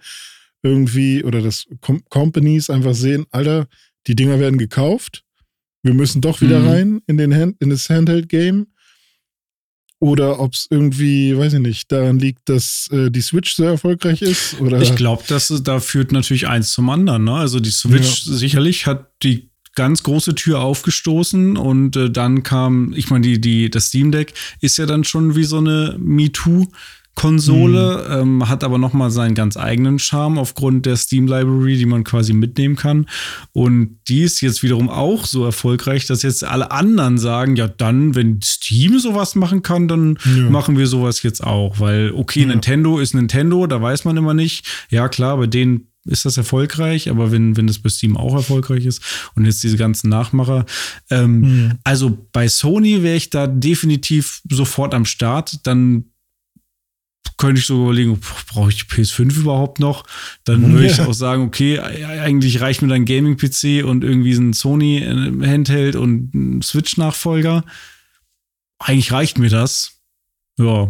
irgendwie, 0.63 1.23
oder 1.23 1.41
dass 1.41 1.65
Com 1.81 2.03
Companies 2.09 2.69
einfach 2.69 2.93
sehen, 2.93 3.25
Alter, 3.31 3.67
die 4.07 4.15
Dinger 4.15 4.39
werden 4.39 4.59
gekauft. 4.59 5.23
Wir 5.83 5.93
müssen 5.93 6.21
doch 6.21 6.41
wieder 6.41 6.59
mhm. 6.59 6.67
rein 6.67 7.01
in, 7.07 7.17
den 7.17 7.35
Hand 7.35 7.57
in 7.59 7.69
das 7.69 7.89
Handheld-Game. 7.89 8.67
Oder 10.01 10.39
ob 10.39 10.55
es 10.55 10.65
irgendwie, 10.71 11.37
weiß 11.37 11.53
ich 11.53 11.59
nicht, 11.59 11.91
daran 11.91 12.17
liegt, 12.17 12.49
dass 12.49 12.89
äh, 12.91 13.11
die 13.11 13.21
Switch 13.21 13.55
sehr 13.55 13.69
erfolgreich 13.69 14.23
ist. 14.23 14.59
Oder? 14.59 14.81
Ich 14.81 14.95
glaube, 14.95 15.23
da 15.27 15.79
führt 15.79 16.11
natürlich 16.11 16.47
eins 16.47 16.73
zum 16.73 16.89
anderen. 16.89 17.25
Ne? 17.25 17.33
Also 17.33 17.59
die 17.59 17.69
Switch 17.69 18.25
ja. 18.25 18.33
sicherlich 18.33 18.87
hat 18.87 19.11
die 19.21 19.51
ganz 19.75 20.01
große 20.01 20.33
Tür 20.33 20.61
aufgestoßen 20.61 21.55
und 21.55 21.95
äh, 21.95 22.09
dann 22.09 22.41
kam, 22.41 22.93
ich 22.95 23.11
meine, 23.11 23.21
die, 23.21 23.39
die, 23.39 23.69
das 23.69 23.85
Steam 23.85 24.11
Deck 24.11 24.33
ist 24.59 24.77
ja 24.77 24.87
dann 24.87 25.03
schon 25.03 25.35
wie 25.35 25.43
so 25.43 25.59
eine 25.59 25.95
MeToo 25.99 26.65
Konsole, 27.15 28.05
mhm. 28.07 28.41
ähm, 28.41 28.49
hat 28.49 28.63
aber 28.63 28.77
noch 28.77 28.93
mal 28.93 29.11
seinen 29.11 29.35
ganz 29.35 29.57
eigenen 29.57 29.99
Charme 29.99 30.37
aufgrund 30.37 30.85
der 30.85 30.95
Steam 30.95 31.27
Library, 31.27 31.77
die 31.77 31.85
man 31.85 32.03
quasi 32.03 32.33
mitnehmen 32.33 32.75
kann. 32.75 33.07
Und 33.51 33.97
die 34.07 34.21
ist 34.21 34.41
jetzt 34.41 34.63
wiederum 34.63 34.89
auch 34.89 35.25
so 35.25 35.43
erfolgreich, 35.43 36.07
dass 36.07 36.23
jetzt 36.23 36.43
alle 36.43 36.71
anderen 36.71 37.17
sagen, 37.17 37.55
ja 37.55 37.67
dann, 37.67 38.15
wenn 38.15 38.41
Steam 38.41 38.97
sowas 38.99 39.35
machen 39.35 39.61
kann, 39.61 39.87
dann 39.87 40.17
ja. 40.25 40.49
machen 40.49 40.77
wir 40.77 40.87
sowas 40.87 41.21
jetzt 41.21 41.43
auch. 41.43 41.79
Weil, 41.79 42.11
okay, 42.15 42.41
ja. 42.41 42.47
Nintendo 42.47 42.99
ist 42.99 43.13
Nintendo, 43.13 43.67
da 43.67 43.81
weiß 43.81 44.05
man 44.05 44.17
immer 44.17 44.33
nicht. 44.33 44.65
Ja 44.89 45.09
klar, 45.09 45.37
bei 45.37 45.47
denen 45.47 45.87
ist 46.05 46.25
das 46.25 46.37
erfolgreich, 46.37 47.09
aber 47.09 47.31
wenn, 47.31 47.57
wenn 47.57 47.67
das 47.67 47.79
bei 47.79 47.89
Steam 47.89 48.17
auch 48.17 48.33
erfolgreich 48.33 48.85
ist 48.85 49.03
und 49.35 49.45
jetzt 49.45 49.63
diese 49.63 49.77
ganzen 49.77 50.09
Nachmacher. 50.09 50.65
Ähm, 51.09 51.41
mhm. 51.41 51.71
Also 51.83 52.27
bei 52.31 52.47
Sony 52.47 53.03
wäre 53.03 53.17
ich 53.17 53.29
da 53.29 53.45
definitiv 53.45 54.41
sofort 54.49 54.93
am 54.93 55.05
Start. 55.05 55.59
Dann 55.67 56.05
könnte 57.41 57.59
ich 57.59 57.65
so 57.65 57.83
überlegen, 57.83 58.19
brauche 58.49 58.69
ich 58.69 58.77
die 58.77 58.93
PS5 58.93 59.39
überhaupt 59.39 59.79
noch? 59.79 60.05
Dann 60.43 60.73
würde 60.73 60.85
ich 60.85 61.01
auch 61.01 61.13
sagen, 61.13 61.43
okay, 61.43 61.79
eigentlich 61.79 62.61
reicht 62.61 62.83
mir 62.83 62.87
dann 62.87 63.05
Gaming-PC 63.05 63.83
und 63.83 64.03
irgendwie 64.03 64.33
ein 64.33 64.53
Sony-Handheld 64.53 65.95
und 65.95 66.33
ein 66.35 66.61
Switch-Nachfolger. 66.61 67.63
Eigentlich 68.77 69.11
reicht 69.11 69.39
mir 69.39 69.49
das. 69.49 69.93
Ja. 70.59 70.89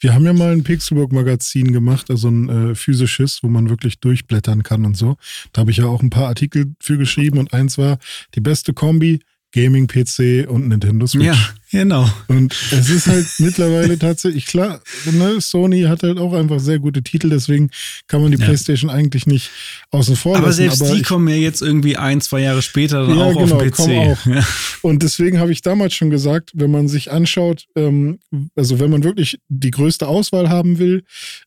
Wir 0.00 0.14
haben 0.14 0.24
ja 0.24 0.32
mal 0.32 0.52
ein 0.52 0.64
Pixelburg-Magazin 0.64 1.72
gemacht, 1.72 2.10
also 2.10 2.28
ein 2.28 2.48
äh, 2.48 2.74
physisches, 2.74 3.42
wo 3.42 3.48
man 3.48 3.68
wirklich 3.68 3.98
durchblättern 3.98 4.62
kann 4.62 4.84
und 4.84 4.96
so. 4.96 5.16
Da 5.52 5.60
habe 5.60 5.70
ich 5.70 5.78
ja 5.78 5.86
auch 5.86 6.02
ein 6.02 6.10
paar 6.10 6.28
Artikel 6.28 6.74
für 6.80 6.98
geschrieben 6.98 7.38
und 7.38 7.52
eins 7.52 7.78
war 7.78 7.98
die 8.34 8.40
beste 8.40 8.74
Kombi, 8.74 9.20
Gaming-PC 9.52 10.48
und 10.48 10.68
Nintendo 10.68 11.06
Switch. 11.06 11.24
Ja, 11.24 11.38
genau. 11.70 12.08
Und 12.28 12.54
es 12.72 12.88
ist 12.90 13.06
halt 13.06 13.26
mittlerweile 13.38 13.98
tatsächlich, 13.98 14.46
klar, 14.46 14.80
ne, 15.10 15.40
Sony 15.40 15.82
hat 15.82 16.02
halt 16.02 16.18
auch 16.18 16.32
einfach 16.32 16.60
sehr 16.60 16.78
gute 16.78 17.02
Titel, 17.02 17.30
deswegen 17.30 17.70
kann 18.06 18.22
man 18.22 18.32
die 18.32 18.38
ja. 18.38 18.44
PlayStation 18.44 18.90
eigentlich 18.90 19.26
nicht 19.26 19.50
außen 19.90 20.16
vor 20.16 20.32
lassen. 20.32 20.44
Aber 20.44 20.52
selbst 20.52 20.82
aber 20.82 20.92
die 20.92 21.00
ich, 21.00 21.06
kommen 21.06 21.28
ja 21.28 21.36
jetzt 21.36 21.62
irgendwie 21.62 21.96
ein, 21.96 22.20
zwei 22.20 22.40
Jahre 22.40 22.62
später 22.62 23.06
dann 23.06 23.18
ja, 23.18 23.24
auch 23.24 23.38
genau, 23.38 23.56
auf 23.56 23.62
PC. 23.62 23.80
Auch. 23.80 24.26
Ja. 24.26 24.46
Und 24.82 25.02
deswegen 25.02 25.38
habe 25.38 25.52
ich 25.52 25.62
damals 25.62 25.94
schon 25.94 26.10
gesagt, 26.10 26.50
wenn 26.54 26.70
man 26.70 26.88
sich 26.88 27.10
anschaut, 27.10 27.66
ähm, 27.76 28.18
also 28.56 28.80
wenn 28.80 28.90
man 28.90 29.04
wirklich 29.04 29.38
die 29.48 29.70
größte 29.70 30.06
Auswahl 30.06 30.48
haben 30.48 30.78
will, 30.78 31.04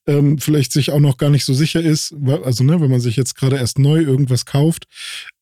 ähm, 0.08 0.38
vielleicht 0.38 0.72
sich 0.72 0.92
auch 0.92 1.00
noch 1.00 1.18
gar 1.18 1.30
nicht 1.30 1.46
so 1.46 1.54
sicher 1.54 1.82
ist, 1.82 2.14
also 2.44 2.64
ne, 2.64 2.82
wenn 2.82 2.92
man 2.92 3.02
sich 3.02 3.16
jetzt 3.16 3.36
gerade 3.36 3.58
erst 3.58 3.80
neu 3.80 4.02
irgendwas 4.02 4.46
kauft 4.46 4.86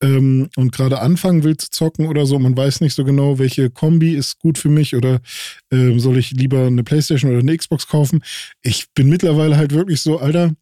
ähm, 0.02 0.50
und 0.56 0.72
gerade 0.72 1.00
anfangen 1.00 1.44
will 1.44 1.58
zu 1.58 1.70
zocken 1.70 2.08
oder 2.08 2.26
so, 2.26 2.38
man 2.40 2.56
weiß 2.56 2.82
nicht 2.82 2.94
so 2.94 3.04
genau, 3.04 3.40
welche 3.40 3.70
Kombi 3.70 4.14
ist 4.14 4.40
gut 4.40 4.58
für 4.58 4.69
mich 4.70 4.96
oder 4.96 5.22
äh, 5.72 5.98
soll 6.00 6.18
ich 6.18 6.32
lieber 6.32 6.68
eine 6.68 6.84
Playstation 6.84 7.32
oder 7.32 7.40
eine 7.40 7.58
Xbox 7.58 7.88
kaufen. 7.88 8.24
Ich 8.62 8.88
bin 8.94 9.10
mittlerweile 9.10 9.58
halt 9.58 9.74
wirklich 9.74 10.02
so, 10.02 10.20
Alter, 10.20 10.54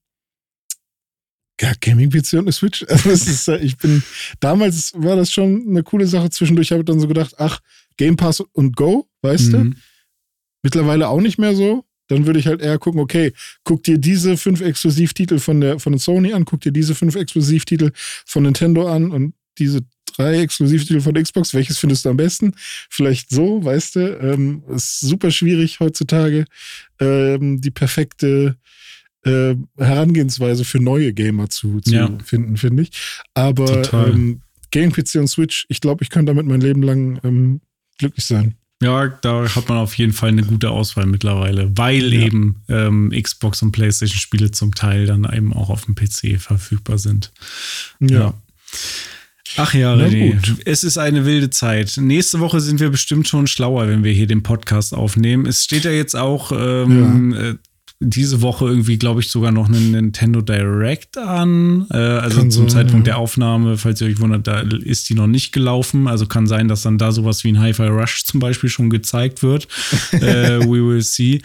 ja, 1.60 1.72
Gaming-PC 1.82 2.34
und 2.34 2.39
eine 2.39 2.51
Switch. 2.51 2.86
Also 2.89 3.10
das 3.10 3.28
ist, 3.28 3.47
ich 3.47 3.78
bin, 3.78 4.03
damals 4.39 4.93
war 4.95 5.16
das 5.16 5.32
schon 5.32 5.66
eine 5.68 5.84
coole 5.84 6.08
Sache. 6.08 6.30
Zwischendurch 6.30 6.72
habe 6.72 6.82
ich 6.82 6.86
dann 6.86 6.99
so 6.99 7.08
gedacht, 7.08 7.36
ach, 7.38 7.60
Game 7.97 8.16
Pass 8.16 8.39
und 8.39 8.76
Go, 8.76 9.08
weißt 9.22 9.53
mhm. 9.53 9.72
du? 9.72 9.78
Mittlerweile 10.64 11.10
auch 11.10 11.22
nicht 11.22 11.38
mehr 11.38 11.55
so. 11.55 11.84
Dann 12.10 12.26
würde 12.26 12.39
ich 12.39 12.47
halt 12.47 12.62
eher 12.62 12.80
gucken, 12.80 13.01
okay, 13.01 13.34
guck 13.64 13.84
dir 13.84 13.97
diese 13.97 14.38
fünf 14.38 14.62
Exklusivtitel 14.62 15.39
von 15.39 15.60
der 15.60 15.80
von 15.80 15.97
Sony 15.97 16.32
an, 16.32 16.45
guck 16.45 16.62
dir 16.62 16.72
diese 16.72 16.95
fünf 16.95 17.16
Exklusivtitel 17.16 17.91
von 18.26 18.43
Nintendo 18.43 18.88
an 18.88 19.12
und 19.12 19.34
diese 19.58 19.82
drei 20.18 20.39
Exklusivtitel 20.39 21.01
von 21.01 21.13
Xbox, 21.13 21.53
welches 21.53 21.78
findest 21.78 22.05
du 22.05 22.09
am 22.09 22.18
besten? 22.18 22.53
Vielleicht 22.89 23.30
so, 23.30 23.63
weißt 23.63 23.95
du? 23.95 24.20
Ähm, 24.20 24.63
ist 24.70 24.99
super 24.99 25.32
schwierig 25.32 25.80
heutzutage, 25.80 26.45
ähm, 26.99 27.61
die 27.61 27.72
perfekte 27.72 28.57
äh, 29.24 29.55
Herangehensweise 29.78 30.65
für 30.65 30.80
neue 30.80 31.13
Gamer 31.13 31.49
zu, 31.49 31.80
zu 31.82 31.93
ja. 31.93 32.09
finden, 32.24 32.57
finde 32.57 32.84
ich. 32.84 32.91
Aber 33.34 33.93
ähm, 33.93 34.41
Game 34.72 34.91
PC 34.91 35.15
und 35.15 35.28
Switch, 35.28 35.65
ich 35.70 35.82
glaube, 35.82 36.03
ich 36.03 36.09
könnte 36.09 36.34
damit 36.34 36.45
mein 36.45 36.61
Leben 36.61 36.84
lang 36.84 37.20
ähm, 37.24 37.61
glücklich 37.97 38.26
sein. 38.26 38.55
Ja, 38.82 39.07
da 39.07 39.55
hat 39.55 39.70
man 39.70 39.80
auf 39.80 39.95
jeden 39.95 40.13
Fall 40.13 40.30
eine 40.30 40.43
gute 40.43 40.70
Auswahl 40.70 41.07
mittlerweile, 41.07 41.76
weil 41.76 42.13
ja. 42.13 42.28
eben 42.28 42.61
ähm, 42.70 43.11
Xbox 43.11 43.63
und 43.63 43.72
PlayStation-Spiele 43.72 44.51
zum 44.51 44.76
Teil 44.76 45.07
dann 45.07 45.28
eben 45.34 45.51
auch 45.51 45.72
auf 45.72 45.86
dem 45.86 45.95
PC 45.95 46.39
verfügbar 46.39 46.99
sind. 46.99 47.32
ja. 47.99 48.20
ja. 48.20 48.34
Ach 49.56 49.74
ja, 49.74 49.93
René, 49.93 50.38
es 50.66 50.84
ist 50.84 50.98
eine 50.98 51.26
wilde 51.26 51.50
Zeit. 51.50 51.98
Nächste 51.98 52.39
Woche 52.39 52.60
sind 52.60 52.80
wir 52.80 52.89
bestimmt 52.89 53.28
schon 53.28 53.48
schlauer, 53.48 53.88
wenn 53.88 54.04
wir 54.04 54.12
hier 54.12 54.28
den 54.28 54.43
Podcast 54.43 54.93
aufnehmen. 54.93 55.45
Es 55.45 55.64
steht 55.64 55.86
ja 55.86 55.91
jetzt 55.91 56.16
auch 56.16 56.52
ähm, 56.52 57.34
ja. 57.34 57.41
Äh, 57.50 57.56
diese 58.00 58.41
Woche 58.41 58.66
irgendwie, 58.66 58.98
glaube 58.98 59.22
ich, 59.22 59.32
sogar 59.32 59.52
noch 59.52 59.68
einen 59.68 59.91
Nintendo 59.91 60.41
Direct 60.41 61.18
an. 61.18 61.88
Äh, 61.89 61.98
also 61.98 62.39
kann 62.39 62.52
zum 62.52 62.70
sein, 62.70 62.86
Zeitpunkt 62.86 63.08
ja. 63.08 63.14
der 63.14 63.18
Aufnahme, 63.18 63.78
falls 63.78 64.02
ihr 64.02 64.08
euch 64.08 64.20
wundert, 64.20 64.45
da 64.45 64.60
ist 64.60 65.10
die 65.10 65.16
noch 65.16 65.28
nicht 65.28 65.52
gelaufen. 65.52 66.08
Also 66.08 66.28
kann 66.28 66.45
sein, 66.45 66.68
dass 66.68 66.84
dann 66.84 67.00
da 67.00 67.12
sowas 67.12 67.43
wie 67.43 67.50
ein 67.50 67.60
Hi-Fi 67.60 67.88
Rush 67.88 68.24
zum 68.26 68.39
Beispiel 68.39 68.70
schon 68.70 68.89
gezeigt 68.89 69.41
wird. 69.41 69.68
äh, 70.12 70.60
we 70.60 70.86
will 70.88 71.02
see. 71.02 71.41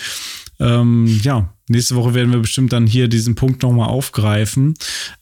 Ähm, 0.60 1.20
ja, 1.22 1.52
nächste 1.72 1.96
Woche 1.96 2.14
werden 2.14 2.32
wir 2.32 2.38
bestimmt 2.38 2.72
dann 2.72 2.86
hier 2.86 3.08
diesen 3.08 3.34
Punkt 3.34 3.62
nochmal 3.62 3.88
aufgreifen. 3.88 4.74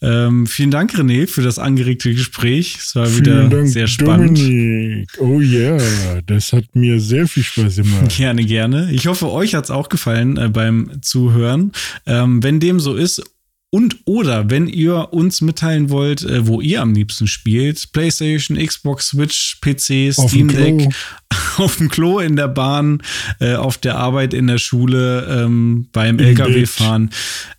Ähm, 0.03 0.47
vielen 0.47 0.71
Dank, 0.71 0.95
René, 0.95 1.27
für 1.27 1.43
das 1.43 1.59
angeregte 1.59 2.15
Gespräch. 2.15 2.77
Es 2.79 2.95
war 2.95 3.07
vielen 3.07 3.25
wieder 3.25 3.49
Dank, 3.49 3.69
sehr 3.69 3.87
spannend. 3.87 4.39
Dominik. 4.39 5.11
Oh 5.19 5.41
ja, 5.41 5.77
yeah, 5.77 6.23
das 6.27 6.53
hat 6.53 6.65
mir 6.75 7.01
sehr 7.01 7.27
viel 7.27 7.43
Spaß 7.43 7.77
gemacht. 7.77 8.09
Gerne, 8.17 8.45
gerne. 8.45 8.91
Ich 8.93 9.07
hoffe, 9.07 9.31
euch 9.31 9.55
hat 9.55 9.65
es 9.65 9.71
auch 9.71 9.89
gefallen 9.89 10.37
äh, 10.37 10.49
beim 10.49 11.01
Zuhören. 11.01 11.73
Ähm, 12.07 12.43
wenn 12.43 12.61
dem 12.61 12.81
so 12.81 12.95
ist, 12.95 13.23
und 13.71 13.99
oder 14.05 14.51
wenn 14.51 14.67
ihr 14.67 15.13
uns 15.13 15.41
mitteilen 15.41 15.89
wollt, 15.91 16.23
äh, 16.23 16.47
wo 16.47 16.61
ihr 16.61 16.83
am 16.83 16.93
liebsten 16.93 17.29
spielt, 17.29 17.93
PlayStation, 17.93 18.59
Xbox, 18.59 19.07
Switch, 19.09 19.59
PC, 19.61 20.13
Steam 20.13 20.49
Deck, 20.49 20.89
auf 21.57 21.77
dem 21.77 21.89
Klo, 21.89 22.19
in 22.19 22.35
der 22.35 22.49
Bahn, 22.49 23.01
äh, 23.39 23.55
auf 23.55 23.79
der 23.79 23.97
Arbeit, 23.97 24.35
in 24.35 24.49
der 24.49 24.59
Schule, 24.59 25.25
ähm, 25.31 25.87
beim 25.93 26.19
LKW-Fahren. 26.19 27.11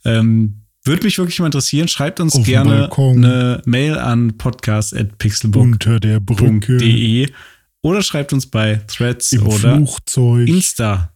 Ähm, 0.03 0.57
würde 0.83 1.03
mich 1.03 1.17
wirklich 1.17 1.39
mal 1.39 1.45
interessieren. 1.45 1.87
Schreibt 1.87 2.19
uns 2.19 2.35
auf 2.35 2.43
gerne 2.43 2.91
eine 2.91 3.61
Mail 3.65 3.97
an 3.97 4.35
podcast.pixelbook.de 4.37 7.29
oder 7.83 8.01
schreibt 8.01 8.33
uns 8.33 8.47
bei 8.47 8.81
Threads 8.87 9.31
Im 9.31 9.47
oder 9.47 9.77
Flugzeug. 9.77 10.47
Insta. 10.47 11.13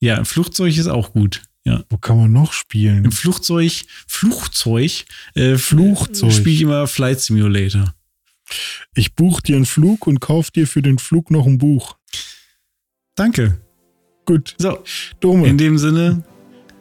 Ja, 0.00 0.24
Flugzeug 0.24 0.76
ist 0.76 0.88
auch 0.88 1.12
gut. 1.12 1.42
Ja. 1.64 1.82
Wo 1.88 1.96
kann 1.96 2.18
man 2.18 2.32
noch 2.32 2.52
spielen? 2.52 3.04
Im 3.04 3.12
Flugzeug, 3.12 3.84
Flugzeug, 4.06 5.06
äh, 5.34 5.56
Flugzeug. 5.56 6.32
spiele 6.32 6.54
ich 6.54 6.62
immer 6.62 6.86
Flight 6.86 7.20
Simulator. 7.20 7.94
Ich 8.94 9.14
buche 9.14 9.42
dir 9.42 9.56
einen 9.56 9.64
Flug 9.64 10.06
und 10.06 10.20
kauf 10.20 10.50
dir 10.50 10.66
für 10.66 10.82
den 10.82 10.98
Flug 10.98 11.30
noch 11.30 11.46
ein 11.46 11.58
Buch. 11.58 11.96
Danke. 13.16 13.60
Gut. 14.26 14.54
So, 14.58 14.82
Dome. 15.20 15.46
In 15.46 15.58
dem 15.58 15.78
Sinne. 15.78 16.22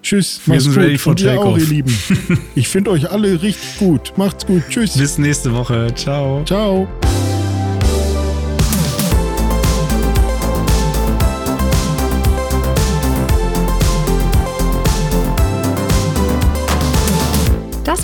Tschüss. 0.01 0.41
Wir 0.45 0.59
sind 0.59 0.75
ready 0.75 0.97
for 0.97 1.15
takeoff. 1.15 1.45
Auch, 1.45 1.57
ihr 1.57 1.65
Lieben. 1.65 1.97
ich 2.55 2.67
finde 2.67 2.91
euch 2.91 3.09
alle 3.09 3.41
richtig 3.41 3.77
gut. 3.77 4.13
Macht's 4.17 4.45
gut. 4.45 4.63
Tschüss. 4.69 4.97
Bis 4.97 5.17
nächste 5.17 5.53
Woche. 5.53 5.93
Ciao. 5.95 6.43
Ciao. 6.43 6.88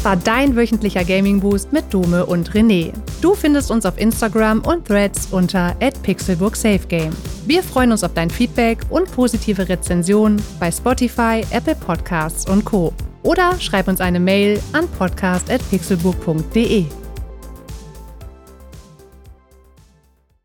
War 0.04 0.16
dein 0.16 0.56
wöchentlicher 0.56 1.04
Gaming 1.04 1.42
Boost 1.42 1.74
mit 1.74 1.94
Dome 1.94 2.26
und 2.26 2.52
René. 2.52 2.94
Du 3.22 3.36
findest 3.36 3.70
uns 3.70 3.86
auf 3.86 4.00
Instagram 4.00 4.62
und 4.62 4.88
Threads 4.88 5.28
unter 5.32 5.76
@pixelburgsafegame. 6.04 7.12
Wir 7.46 7.62
freuen 7.62 7.92
uns 7.92 8.06
auf 8.06 8.14
dein 8.14 8.30
Feedback 8.30 8.80
und 8.90 9.12
positive 9.12 9.68
Rezensionen 9.68 10.42
bei 10.58 10.72
Spotify, 10.72 11.44
Apple 11.52 11.76
Podcasts 11.76 12.50
und 12.50 12.64
Co. 12.64 12.94
Oder 13.24 13.60
schreib 13.60 13.90
uns 13.90 14.00
eine 14.00 14.22
Mail 14.22 14.62
an 14.72 14.88
podcast@pixelburg.de. 14.88 16.86